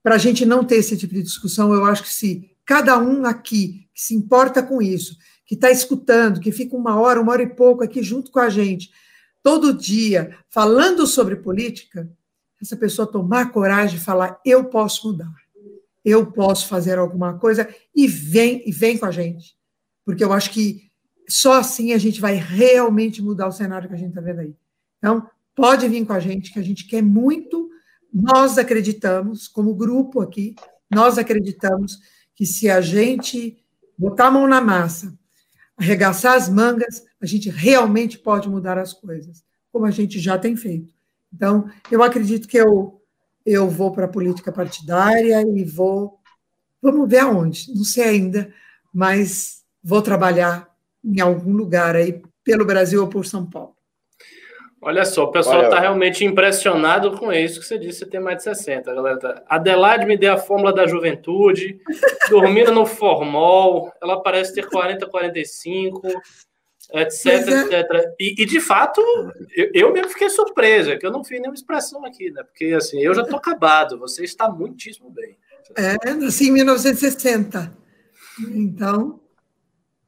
[0.00, 3.26] para a gente não ter esse tipo de discussão, eu acho que se cada um
[3.26, 7.42] aqui que se importa com isso, que está escutando, que fica uma hora, uma hora
[7.42, 8.92] e pouco aqui junto com a gente,
[9.42, 12.08] todo dia falando sobre política,
[12.62, 15.34] essa pessoa tomar coragem de falar: eu posso mudar,
[16.04, 19.56] eu posso fazer alguma coisa e vem e vem com a gente,
[20.04, 20.90] porque eu acho que
[21.28, 24.54] só assim a gente vai realmente mudar o cenário que a gente está vendo aí.
[24.98, 27.64] Então, pode vir com a gente, que a gente quer muito
[28.14, 30.54] nós acreditamos, como grupo aqui,
[30.88, 31.98] nós acreditamos
[32.36, 33.58] que se a gente
[33.98, 35.12] botar a mão na massa,
[35.76, 40.54] arregaçar as mangas, a gente realmente pode mudar as coisas, como a gente já tem
[40.54, 40.94] feito.
[41.32, 43.02] Então, eu acredito que eu,
[43.44, 46.20] eu vou para a política partidária e vou.
[46.80, 48.54] Vamos ver aonde, não sei ainda,
[48.92, 50.72] mas vou trabalhar
[51.02, 53.73] em algum lugar aí, pelo Brasil ou por São Paulo.
[54.86, 58.36] Olha só, o pessoal está realmente impressionado com isso que você disse, você tem mais
[58.36, 59.18] de 60, galera.
[59.18, 61.80] Tá- Adelaide me deu a fórmula da juventude,
[62.28, 66.06] dormindo no formol, ela parece ter 40, 45,
[66.92, 67.38] etc, é.
[67.38, 68.14] etc.
[68.20, 69.00] E, e, de fato,
[69.56, 72.42] eu, eu, mesmo fiquei surpresa, que eu não fiz nenhuma expressão aqui, né?
[72.42, 75.38] Porque assim, eu já estou acabado, você está muitíssimo bem.
[75.76, 77.74] É, nasci em 1960.
[78.54, 79.18] Então,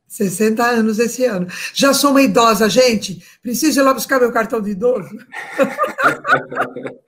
[0.09, 1.47] 60 anos esse ano.
[1.75, 3.23] Já sou uma idosa, gente.
[3.43, 5.11] Preciso ir lá buscar meu cartão de idoso.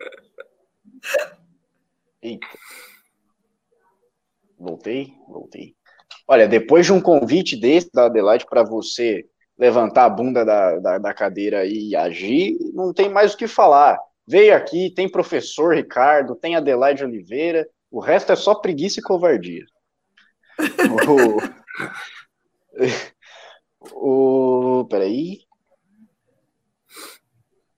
[2.20, 2.46] Eita.
[4.58, 5.76] Voltei, voltei.
[6.26, 9.24] Olha, depois de um convite desse da Adelaide para você
[9.56, 13.98] levantar a bunda da, da, da, cadeira e agir, não tem mais o que falar.
[14.26, 19.64] Veio aqui, tem professor Ricardo, tem Adelaide Oliveira, o resto é só preguiça e covardia.
[23.92, 24.86] o.
[24.88, 25.40] Peraí.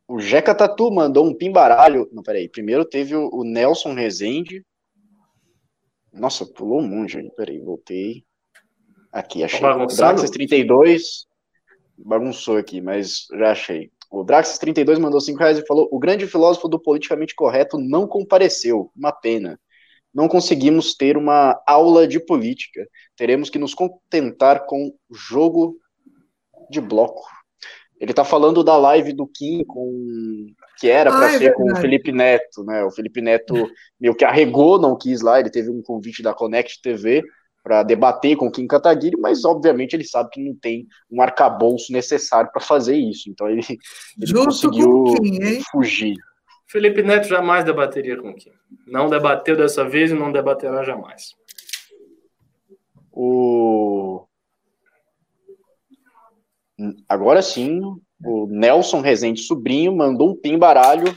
[0.06, 2.08] O Jeca Tatu mandou um pimbaralho.
[2.12, 2.48] Não, peraí.
[2.48, 4.64] Primeiro teve o, Nelson Rezende.
[6.12, 7.30] Nossa, pulou um monte.
[7.36, 8.24] Peraí, voltei.
[9.12, 9.60] Aqui, achei.
[9.60, 11.26] Tá o Draxis 32
[11.96, 13.90] bagunçou aqui, mas já achei.
[14.10, 18.06] O Draxis 32 mandou 5 reais e falou: O grande filósofo do politicamente correto não
[18.06, 18.90] compareceu.
[18.96, 19.60] Uma pena
[20.14, 22.86] não conseguimos ter uma aula de política.
[23.16, 25.76] Teremos que nos contentar com jogo
[26.70, 27.22] de bloco.
[28.00, 30.46] Ele está falando da live do Kim com
[30.78, 32.82] que era para ah, é ser com o Felipe Neto, né?
[32.82, 33.54] O Felipe Neto
[34.00, 35.38] meio que arregou, não quis lá.
[35.38, 37.22] Ele teve um convite da Connect TV
[37.62, 41.92] para debater com o Kim Kataguiri, mas obviamente ele sabe que não tem um arcabouço
[41.92, 43.28] necessário para fazer isso.
[43.28, 43.60] Então ele,
[44.18, 46.14] ele conseguiu Kim, fugir.
[46.70, 48.52] Felipe Neto jamais debateria com Kim.
[48.86, 51.34] Não debateu dessa vez e não debaterá jamais.
[53.10, 54.24] O...
[57.08, 57.80] Agora sim,
[58.24, 61.12] o Nelson Rezende Sobrinho mandou um pimbaralho,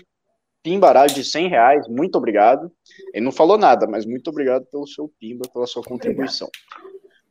[0.63, 2.71] pimbaralho de 100 reais, muito obrigado.
[3.13, 6.49] Ele não falou nada, mas muito obrigado pelo seu pimba, pela sua contribuição.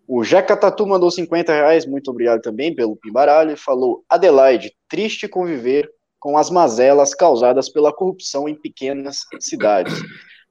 [0.06, 5.26] O Jeca Tatu mandou 50 reais, muito obrigado também pelo pimbaralho, e falou, Adelaide, triste
[5.26, 5.90] conviver
[6.22, 9.92] com as mazelas causadas pela corrupção em pequenas cidades.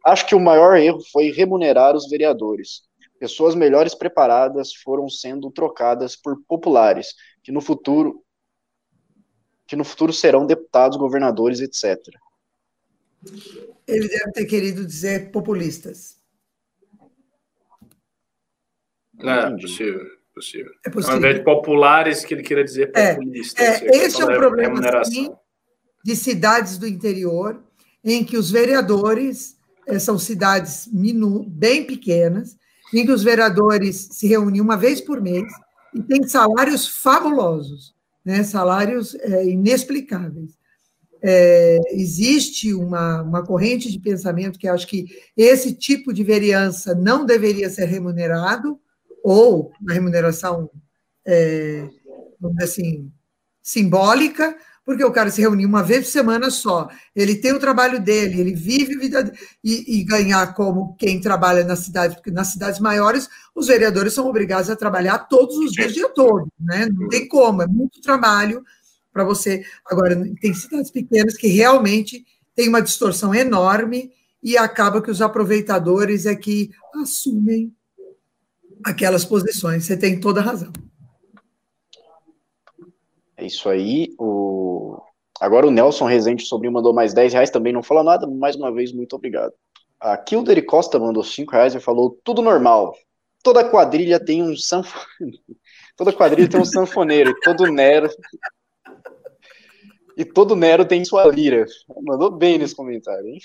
[0.05, 2.81] Acho que o maior erro foi remunerar os vereadores.
[3.17, 8.21] Pessoas melhores preparadas foram sendo trocadas por populares, que no futuro
[9.65, 11.97] que no futuro serão deputados, governadores, etc.
[13.87, 16.21] Ele deve ter querido dizer populistas.
[19.21, 20.71] É, possível, possível.
[20.85, 21.13] É possível.
[21.13, 23.81] Ao invés de populares, que ele queira dizer é, populistas.
[23.81, 25.33] É, é esse é o problema, sim,
[26.03, 27.61] de cidades do interior,
[28.03, 29.55] em que os vereadores
[29.87, 32.55] eh, são cidades minu, bem pequenas,
[32.93, 35.51] em que os vereadores se reúnem uma vez por mês
[35.93, 40.59] e têm salários fabulosos, né, salários é, inexplicáveis.
[41.23, 45.05] É, existe uma, uma corrente de pensamento que acho que
[45.37, 48.79] esse tipo de vereança não deveria ser remunerado,
[49.23, 50.69] ou uma remuneração,
[51.25, 51.87] é,
[52.59, 53.11] assim,
[53.61, 54.57] simbólica,
[54.91, 58.41] porque o cara se reunir uma vez por semana só, ele tem o trabalho dele,
[58.41, 62.81] ele vive a vida e, e, ganhar como quem trabalha na cidade, porque nas cidades
[62.81, 66.87] maiores os vereadores são obrigados a trabalhar todos os dias, o dia todo, né?
[66.91, 68.61] Não tem como, é muito trabalho
[69.13, 69.63] para você.
[69.85, 74.11] Agora, tem cidades pequenas que realmente tem uma distorção enorme
[74.43, 77.73] e acaba que os aproveitadores é que assumem
[78.83, 79.85] aquelas posições.
[79.85, 80.73] Você tem toda a razão.
[83.41, 84.13] É isso aí.
[84.19, 85.01] O...
[85.39, 88.27] Agora o Nelson Rezende Sobrinho mandou mais 10 reais, também não falou nada.
[88.27, 89.51] Mais uma vez, muito obrigado.
[89.99, 92.95] A Kilderi Costa mandou 5 reais e falou: tudo normal.
[93.43, 95.39] Toda quadrilha tem um sanfoneiro.
[95.97, 97.33] Toda quadrilha tem um sanfoneiro.
[97.43, 98.09] Todo Nero.
[100.15, 101.65] E todo Nero tem sua lira.
[102.03, 103.39] Mandou bem nesse comentário, hein?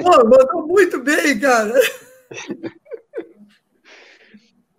[0.00, 1.74] Pô, mandou muito bem, cara.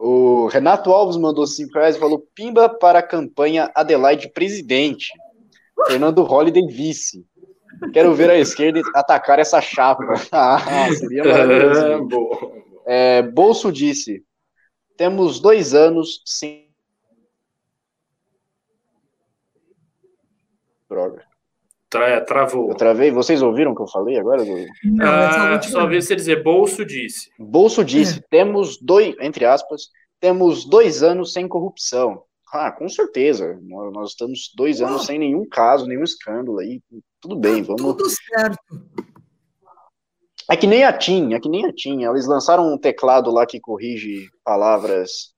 [0.04, 5.12] O Renato Alves mandou 5 reais e falou: Pimba para a campanha Adelaide presidente.
[5.86, 7.24] Fernando Holliday vice.
[7.94, 10.04] Quero ver a esquerda atacar essa chapa.
[10.34, 12.52] ah, seria maravilhoso.
[12.84, 14.26] É, Bolso disse:
[14.98, 16.72] temos dois anos sem.
[20.90, 21.31] Droga.
[21.92, 22.70] Tra travou.
[22.70, 23.12] Eu travei.
[23.12, 24.42] Vocês ouviram o que eu falei agora?
[24.82, 27.30] Não, ah, só ouvi você dizer, Bolso disse.
[27.38, 28.24] Bolso disse, é.
[28.30, 32.24] temos dois, entre aspas, temos dois anos sem corrupção.
[32.54, 33.60] Ah, com certeza.
[33.62, 34.86] Nós estamos dois oh.
[34.86, 36.82] anos sem nenhum caso, nenhum escândalo aí.
[37.20, 37.98] Tudo bem, tá vamos.
[37.98, 38.58] Tudo certo.
[40.50, 42.06] É que nem a TIM, é que nem a TIM.
[42.06, 45.34] Eles lançaram um teclado lá que corrige palavras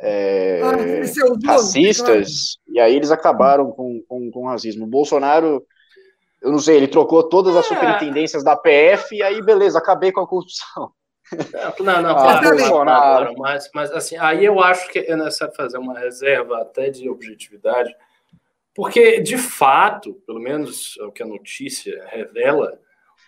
[0.00, 4.84] é, ah, racistas, e aí eles acabaram com, com, com racismo.
[4.84, 5.64] O Bolsonaro
[6.42, 7.68] eu não sei, ele trocou todas as é.
[7.68, 10.92] superintendências da PF e aí, beleza, acabei com a corrupção.
[11.80, 15.78] Não, não, ah, claro, claro, mas, mas assim, aí eu acho que é necessário fazer
[15.78, 17.94] uma reserva até de objetividade,
[18.74, 22.78] porque, de fato, pelo menos é o que a notícia revela,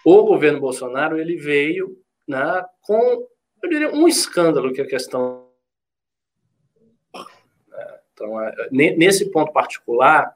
[0.04, 3.26] o governo Bolsonaro ele veio né, com
[3.62, 5.48] eu diria, um escândalo que é a questão.
[7.14, 10.34] Né, então, é, nesse ponto particular,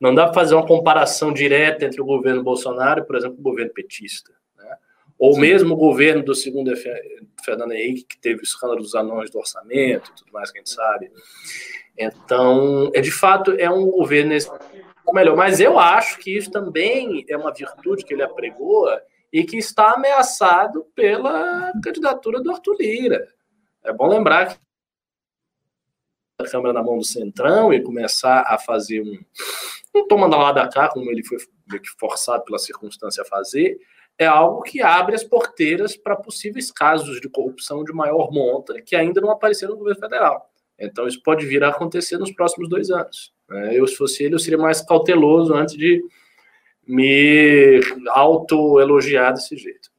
[0.00, 3.42] não dá para fazer uma comparação direta entre o governo Bolsonaro e, por exemplo, o
[3.42, 4.32] governo petista.
[4.56, 4.76] Né?
[5.18, 5.40] Ou Sim.
[5.40, 6.72] mesmo o governo do segundo
[7.44, 10.60] Fernando Henrique, que teve o escândalo dos anões do orçamento e tudo mais que a
[10.60, 11.10] gente sabe.
[11.96, 14.34] Então, é de fato, é um governo
[15.12, 15.36] melhor.
[15.36, 19.00] Mas eu acho que isso também é uma virtude que ele apregoa
[19.32, 23.28] e que está ameaçado pela candidatura do Arthur Lira.
[23.82, 24.64] É bom lembrar que
[26.38, 29.18] a Câmara na mão do Centrão e começar a fazer um,
[29.94, 31.38] um toma da lá da cá, como ele foi
[31.98, 33.78] forçado pela circunstância a fazer,
[34.18, 38.94] é algo que abre as porteiras para possíveis casos de corrupção de maior monta que
[38.94, 40.50] ainda não apareceram no governo federal.
[40.78, 43.32] Então, isso pode vir a acontecer nos próximos dois anos.
[43.48, 43.78] Né?
[43.78, 46.02] Eu, se fosse ele, eu seria mais cauteloso antes de
[46.86, 49.90] me autoelogiar desse jeito.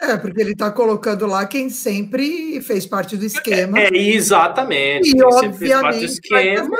[0.00, 3.78] É, porque ele está colocando lá quem sempre fez parte do esquema.
[3.78, 5.08] É, é exatamente.
[5.08, 6.78] E, quem obviamente, fez parte do esquema.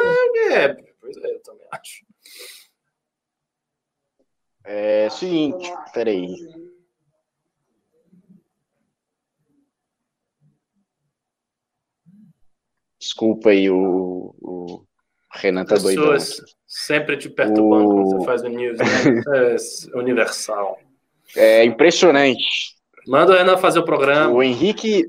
[0.53, 0.69] É,
[1.01, 2.05] pois é, eu também acho.
[4.67, 6.35] É seguinte, peraí.
[12.99, 14.85] Desculpa aí, o, o
[15.33, 16.03] Renan tá doido.
[16.67, 17.95] sempre te perturbando o...
[17.95, 18.85] quando você faz o news, né?
[19.95, 20.81] É universal.
[21.37, 22.75] É impressionante.
[23.07, 24.33] Manda o Renan fazer o programa.
[24.33, 25.05] O Henrique,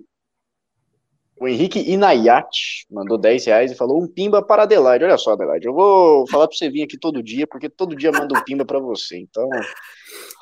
[1.39, 5.05] o Henrique Inayat mandou 10 reais e falou um pimba para Adelaide.
[5.05, 8.11] Olha só, Adelaide, eu vou falar para você vir aqui todo dia, porque todo dia
[8.11, 9.18] manda um pimba para você.
[9.18, 9.49] Então.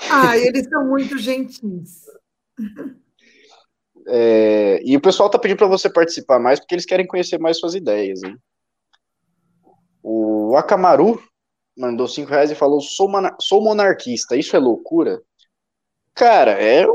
[0.09, 2.05] Ah, eles são muito gentis.
[4.07, 7.59] É, e o pessoal tá pedindo para você participar mais, porque eles querem conhecer mais
[7.59, 8.23] suas ideias.
[8.23, 8.38] Hein?
[10.01, 11.22] O Akamaru
[11.77, 13.09] mandou 5 reais e falou: sou,
[13.41, 15.22] sou monarquista, isso é loucura?
[16.13, 16.85] Cara, é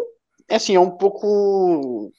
[0.51, 2.13] é assim, é um pouco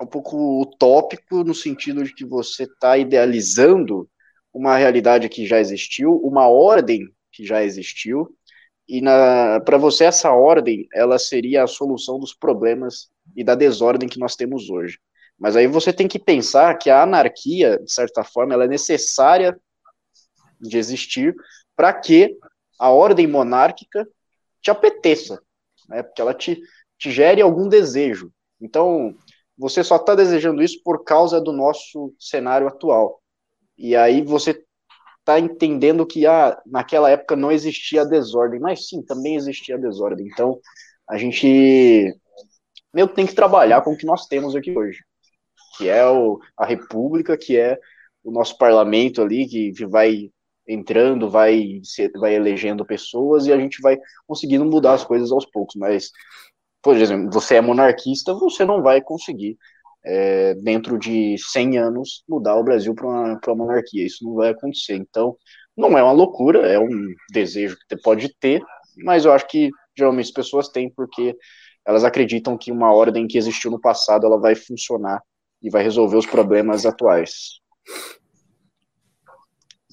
[0.00, 4.08] um pouco utópico no sentido de que você está idealizando
[4.52, 8.34] uma realidade que já existiu, uma ordem que já existiu,
[8.88, 9.00] e
[9.64, 14.34] para você essa ordem ela seria a solução dos problemas e da desordem que nós
[14.34, 14.98] temos hoje.
[15.38, 19.58] Mas aí você tem que pensar que a anarquia, de certa forma, ela é necessária
[20.60, 21.34] de existir
[21.76, 22.36] para que
[22.78, 24.06] a ordem monárquica
[24.60, 25.40] te apeteça,
[25.88, 26.02] né?
[26.02, 26.60] Porque ela te
[27.00, 28.30] te gere algum desejo.
[28.60, 29.16] Então,
[29.60, 33.20] você só está desejando isso por causa do nosso cenário atual.
[33.76, 34.64] E aí você
[35.18, 40.26] está entendendo que ah, naquela época não existia desordem, mas sim, também existia desordem.
[40.26, 40.58] Então,
[41.06, 42.16] a gente
[42.92, 45.00] meio que tem que trabalhar com o que nós temos aqui hoje,
[45.76, 47.78] que é o, a República, que é
[48.24, 50.30] o nosso parlamento ali, que, que vai
[50.66, 51.82] entrando, vai,
[52.18, 56.10] vai elegendo pessoas e a gente vai conseguindo mudar as coisas aos poucos, mas
[56.82, 59.56] por exemplo, você é monarquista, você não vai conseguir,
[60.04, 64.06] é, dentro de 100 anos, mudar o Brasil para uma, uma monarquia.
[64.06, 64.94] Isso não vai acontecer.
[64.94, 65.36] Então,
[65.76, 68.62] não é uma loucura, é um desejo que você pode ter,
[69.04, 71.36] mas eu acho que geralmente as pessoas têm porque
[71.86, 75.22] elas acreditam que uma ordem que existiu no passado ela vai funcionar
[75.62, 77.60] e vai resolver os problemas atuais.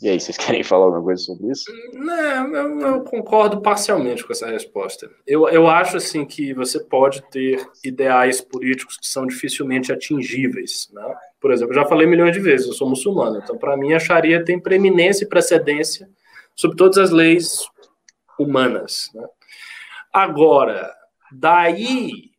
[0.02, 1.72] E aí, vocês querem falar alguma coisa sobre isso?
[1.94, 5.10] Não, eu, eu, concordo parcialmente com essa resposta.
[5.26, 10.90] Eu, eu acho assim que você pode ter ideais políticos que são dificilmente atingíveis.
[10.94, 11.16] Né?
[11.40, 14.00] Por exemplo, eu já falei milhões de vezes, eu sou muçulmano, então para mim a
[14.00, 16.10] Sharia tem preeminência e precedência
[16.56, 17.68] sobre todas as leis
[18.40, 19.12] humanas.
[19.14, 19.26] Né?
[20.14, 20.92] Agora,
[21.32, 22.32] daí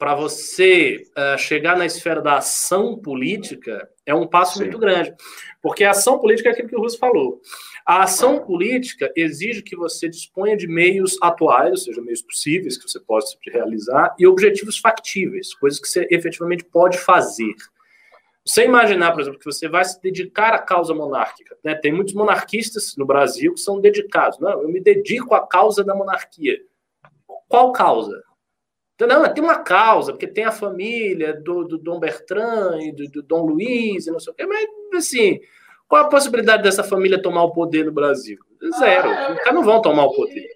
[0.00, 4.64] para você uh, chegar na esfera da ação política é um passo Sim.
[4.64, 5.14] muito grande.
[5.60, 7.38] Porque a ação política é aquilo que o Russo falou.
[7.84, 12.88] A ação política exige que você disponha de meios atuais, ou seja, meios possíveis que
[12.88, 17.54] você possa realizar, e objetivos factíveis, coisas que você efetivamente pode fazer.
[18.42, 21.58] Você imaginar, por exemplo, que você vai se dedicar à causa monárquica.
[21.62, 21.74] Né?
[21.74, 24.38] Tem muitos monarquistas no Brasil que são dedicados.
[24.38, 26.58] Não, eu me dedico à causa da monarquia.
[27.46, 28.29] Qual causa?
[29.06, 33.22] Não, tem uma causa, porque tem a família do, do Dom Bertrand e do, do
[33.22, 35.40] Dom Luiz e não sei o quê, mas assim,
[35.88, 38.38] qual a possibilidade dessa família tomar o poder no Brasil?
[38.78, 39.08] Zero.
[39.08, 40.46] Os não vão tomar o poder.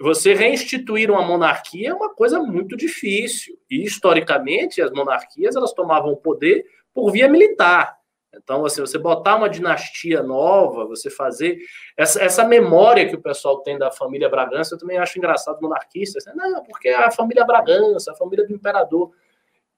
[0.00, 3.56] Você reinstituir uma monarquia é uma coisa muito difícil.
[3.70, 7.99] E, historicamente, as monarquias elas tomavam o poder por via militar.
[8.34, 11.58] Então, assim, você botar uma dinastia nova, você fazer
[11.96, 16.24] essa, essa memória que o pessoal tem da família Bragança, eu também acho engraçado monarquistas.
[16.26, 16.32] Né?
[16.36, 19.10] Não, porque é a família Bragança, a família do imperador.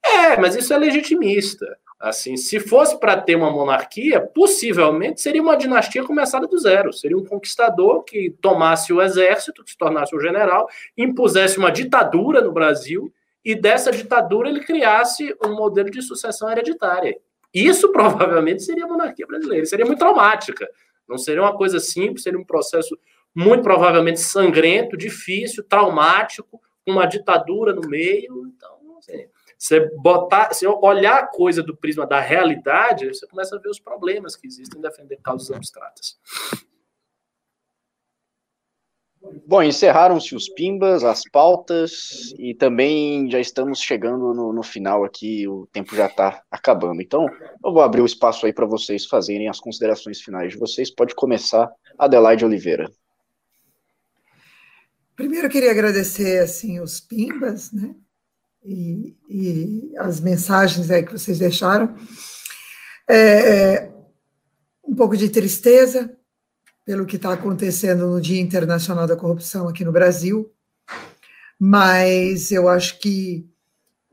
[0.05, 1.79] É, mas isso é legitimista.
[1.99, 6.93] Assim, se fosse para ter uma monarquia, possivelmente seria uma dinastia começada do zero.
[6.93, 10.69] Seria um conquistador que tomasse o exército, que se tornasse um general,
[10.99, 13.13] impusesse uma ditadura no Brasil
[13.45, 17.17] e dessa ditadura ele criasse um modelo de sucessão hereditária.
[17.53, 20.69] Isso provavelmente seria a monarquia brasileira, seria muito traumática.
[21.09, 22.99] Não seria uma coisa simples, seria um processo
[23.35, 28.47] muito provavelmente sangrento, difícil, traumático, uma ditadura no meio.
[28.47, 29.27] Então, assim,
[29.59, 33.79] você botar, você olhar a coisa do prisma da realidade, você começa a ver os
[33.79, 36.19] problemas que existem em defender causas abstratas.
[39.47, 45.47] Bom, encerraram-se os pimbas, as pautas, e também já estamos chegando no, no final aqui,
[45.47, 47.01] o tempo já está acabando.
[47.01, 47.27] Então,
[47.65, 50.91] eu vou abrir o espaço aí para vocês fazerem as considerações finais de vocês.
[50.91, 52.91] Pode começar, Adelaide Oliveira.
[55.15, 57.95] Primeiro, eu queria agradecer assim, os pimbas, né?
[58.65, 61.95] E, e as mensagens aí que vocês deixaram.
[63.09, 63.93] É, é
[64.85, 66.17] um pouco de tristeza,
[66.85, 70.53] pelo que está acontecendo no Dia Internacional da Corrupção aqui no Brasil,
[71.59, 73.49] mas eu acho que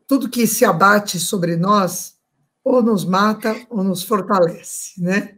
[0.08, 2.16] tudo que se abate sobre nós
[2.64, 5.36] ou nos mata ou nos fortalece, né?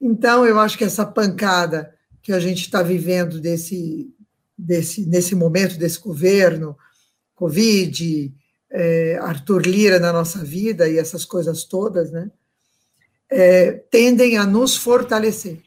[0.00, 4.12] Então, eu acho que essa pancada que a gente está vivendo desse,
[4.58, 6.76] desse, nesse momento desse governo,
[7.34, 8.34] Covid,
[8.70, 12.30] é, Arthur Lira na nossa vida e essas coisas todas, né?
[13.30, 15.62] É, tendem a nos fortalecer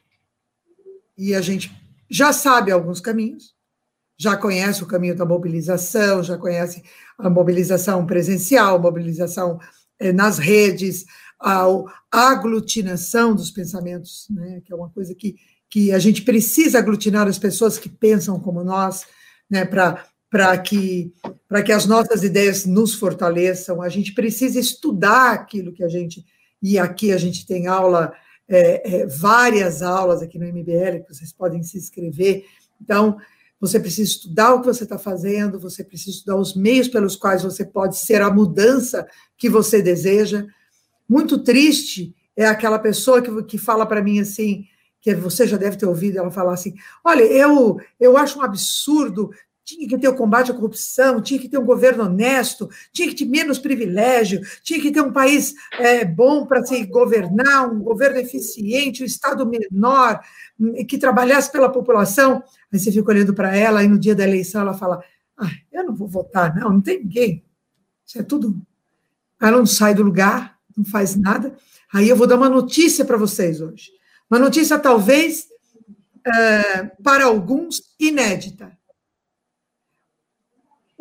[1.18, 1.72] e a gente
[2.10, 3.56] já sabe alguns caminhos,
[4.18, 6.84] já conhece o caminho da mobilização, já conhece
[7.18, 9.60] a mobilização presencial, mobilização
[10.00, 11.06] eh, nas redes,
[11.40, 11.66] a,
[12.12, 15.36] a, aglutinação dos pensamentos, né, que é uma coisa que,
[15.70, 19.06] que a gente precisa aglutinar as pessoas que pensam como nós,
[19.50, 21.14] né, para que,
[21.66, 23.82] que as nossas ideias nos fortaleçam.
[23.82, 26.26] A gente precisa estudar aquilo que a gente.
[26.62, 28.12] E aqui a gente tem aula
[28.48, 32.46] é, é, várias aulas aqui no MBL que vocês podem se inscrever.
[32.82, 33.18] Então,
[33.60, 37.44] você precisa estudar o que você está fazendo, você precisa estudar os meios pelos quais
[37.44, 39.08] você pode ser a mudança
[39.38, 40.46] que você deseja.
[41.10, 44.66] Muito triste é aquela pessoa que, que fala para mim assim,
[45.02, 49.32] que você já deve ter ouvido ela falar assim: olha, eu, eu acho um absurdo
[49.68, 53.16] tinha que ter o combate à corrupção, tinha que ter um governo honesto, tinha que
[53.16, 58.18] ter menos privilégio, tinha que ter um país é, bom para se governar, um governo
[58.18, 60.22] eficiente, um Estado menor,
[60.58, 62.42] hum, que trabalhasse pela população.
[62.72, 65.04] Aí você fica olhando para ela, e no dia da eleição ela fala:
[65.38, 67.44] ah, eu não vou votar, não, não tem ninguém.
[68.06, 68.56] Isso é tudo.
[69.42, 71.54] Ela não sai do lugar, não faz nada.
[71.94, 73.92] Aí eu vou dar uma notícia para vocês hoje.
[74.32, 75.48] Uma notícia, talvez,
[76.26, 78.77] é, para alguns, inédita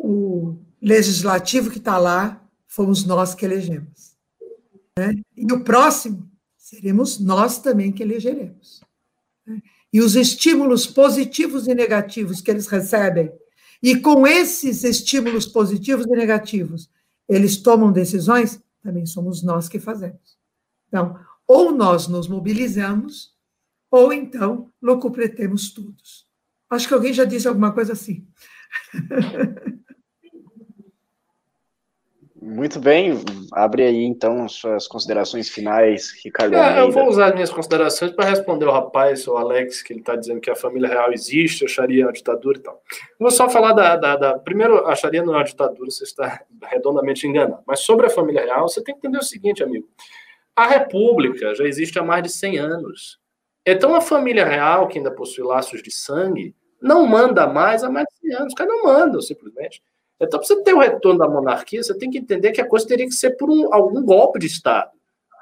[0.09, 4.15] o legislativo que está lá fomos nós que elegemos.
[4.97, 5.15] Né?
[5.35, 8.79] E o próximo seremos nós também que elegeremos.
[9.45, 9.61] Né?
[9.91, 13.29] E os estímulos positivos e negativos que eles recebem,
[13.83, 16.89] e com esses estímulos positivos e negativos,
[17.27, 20.37] eles tomam decisões, também somos nós que fazemos.
[20.87, 23.35] Então, ou nós nos mobilizamos,
[23.91, 26.25] ou então locupletemos todos.
[26.69, 28.25] Acho que alguém já disse alguma coisa assim.
[32.47, 33.11] Muito bem,
[33.51, 36.55] abre aí então suas considerações finais, Ricardo.
[36.55, 39.99] É, eu vou usar as minhas considerações para responder o rapaz, o Alex, que ele
[39.99, 42.81] está dizendo que a família real existe, acharia uma ditadura e tal.
[43.19, 47.27] vou só falar da, da, da, Primeiro, acharia não é uma ditadura, você está redondamente
[47.27, 47.61] enganado.
[47.67, 49.89] Mas sobre a família real, você tem que entender o seguinte, amigo.
[50.55, 53.19] A República já existe há mais de 100 anos.
[53.65, 58.07] Então, a família real, que ainda possui laços de sangue, não manda mais há mais
[58.07, 58.47] de 100 anos.
[58.47, 59.81] Os caras não mandam, simplesmente.
[60.19, 62.87] Então, para você ter o retorno da monarquia, você tem que entender que a coisa
[62.87, 64.91] teria que ser por um, algum golpe de Estado.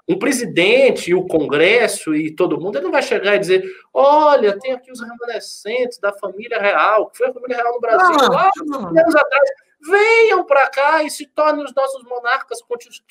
[0.08, 4.60] Um presidente e o Congresso e todo mundo, ele não vai chegar e dizer: olha,
[4.60, 8.16] tem aqui os remanescentes da família real, que foi a família real no Brasil.
[8.30, 9.50] Lá, anos atrás,
[9.90, 12.60] venham para cá e se tornem os nossos monarcas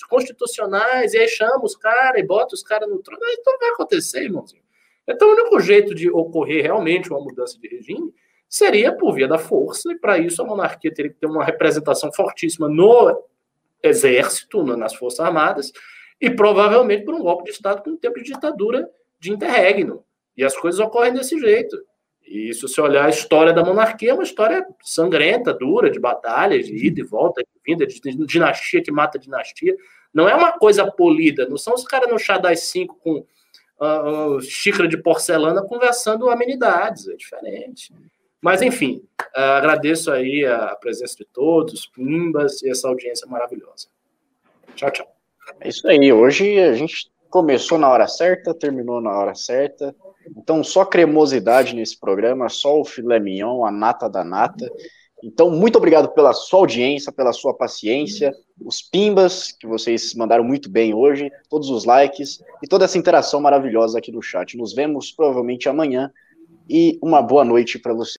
[0.09, 3.23] constitucionais, e aí chama os caras e bota os caras no trono.
[3.29, 4.63] Então vai acontecer, irmãozinho.
[5.07, 8.15] Então, o único jeito de ocorrer realmente uma mudança de regime
[8.55, 12.13] seria por via da força, e para isso a monarquia teria que ter uma representação
[12.13, 13.21] fortíssima no
[13.83, 15.73] exército, nas Forças Armadas,
[16.21, 20.05] e provavelmente por um golpe de Estado com um tempo de ditadura de interregno.
[20.37, 21.77] E as coisas ocorrem desse jeito.
[22.25, 26.67] E se você olhar a história da monarquia, é uma história sangrenta, dura, de batalhas,
[26.67, 29.75] de ida e volta, de vinda, de dinastia que mata dinastia.
[30.13, 33.27] Não é uma coisa polida, não são os caras no chá das cinco com
[33.81, 37.93] uh, uh, xícara de porcelana conversando amenidades, é diferente.
[38.45, 39.01] Mas, enfim,
[39.35, 43.89] uh, agradeço aí a presença de todos, Pimbas, e essa audiência maravilhosa.
[44.75, 45.07] Tchau, tchau.
[45.63, 46.13] É isso aí.
[46.13, 49.97] Hoje a gente começou na hora certa, terminou na hora certa.
[50.37, 54.71] Então, só cremosidade nesse programa, só o filé mignon, a nata da nata.
[55.23, 58.31] Então, muito obrigado pela sua audiência, pela sua paciência,
[58.63, 63.41] os pimbas que vocês mandaram muito bem hoje, todos os likes e toda essa interação
[63.41, 64.55] maravilhosa aqui no chat.
[64.55, 66.13] Nos vemos provavelmente amanhã
[66.69, 68.13] e uma boa noite para vocês.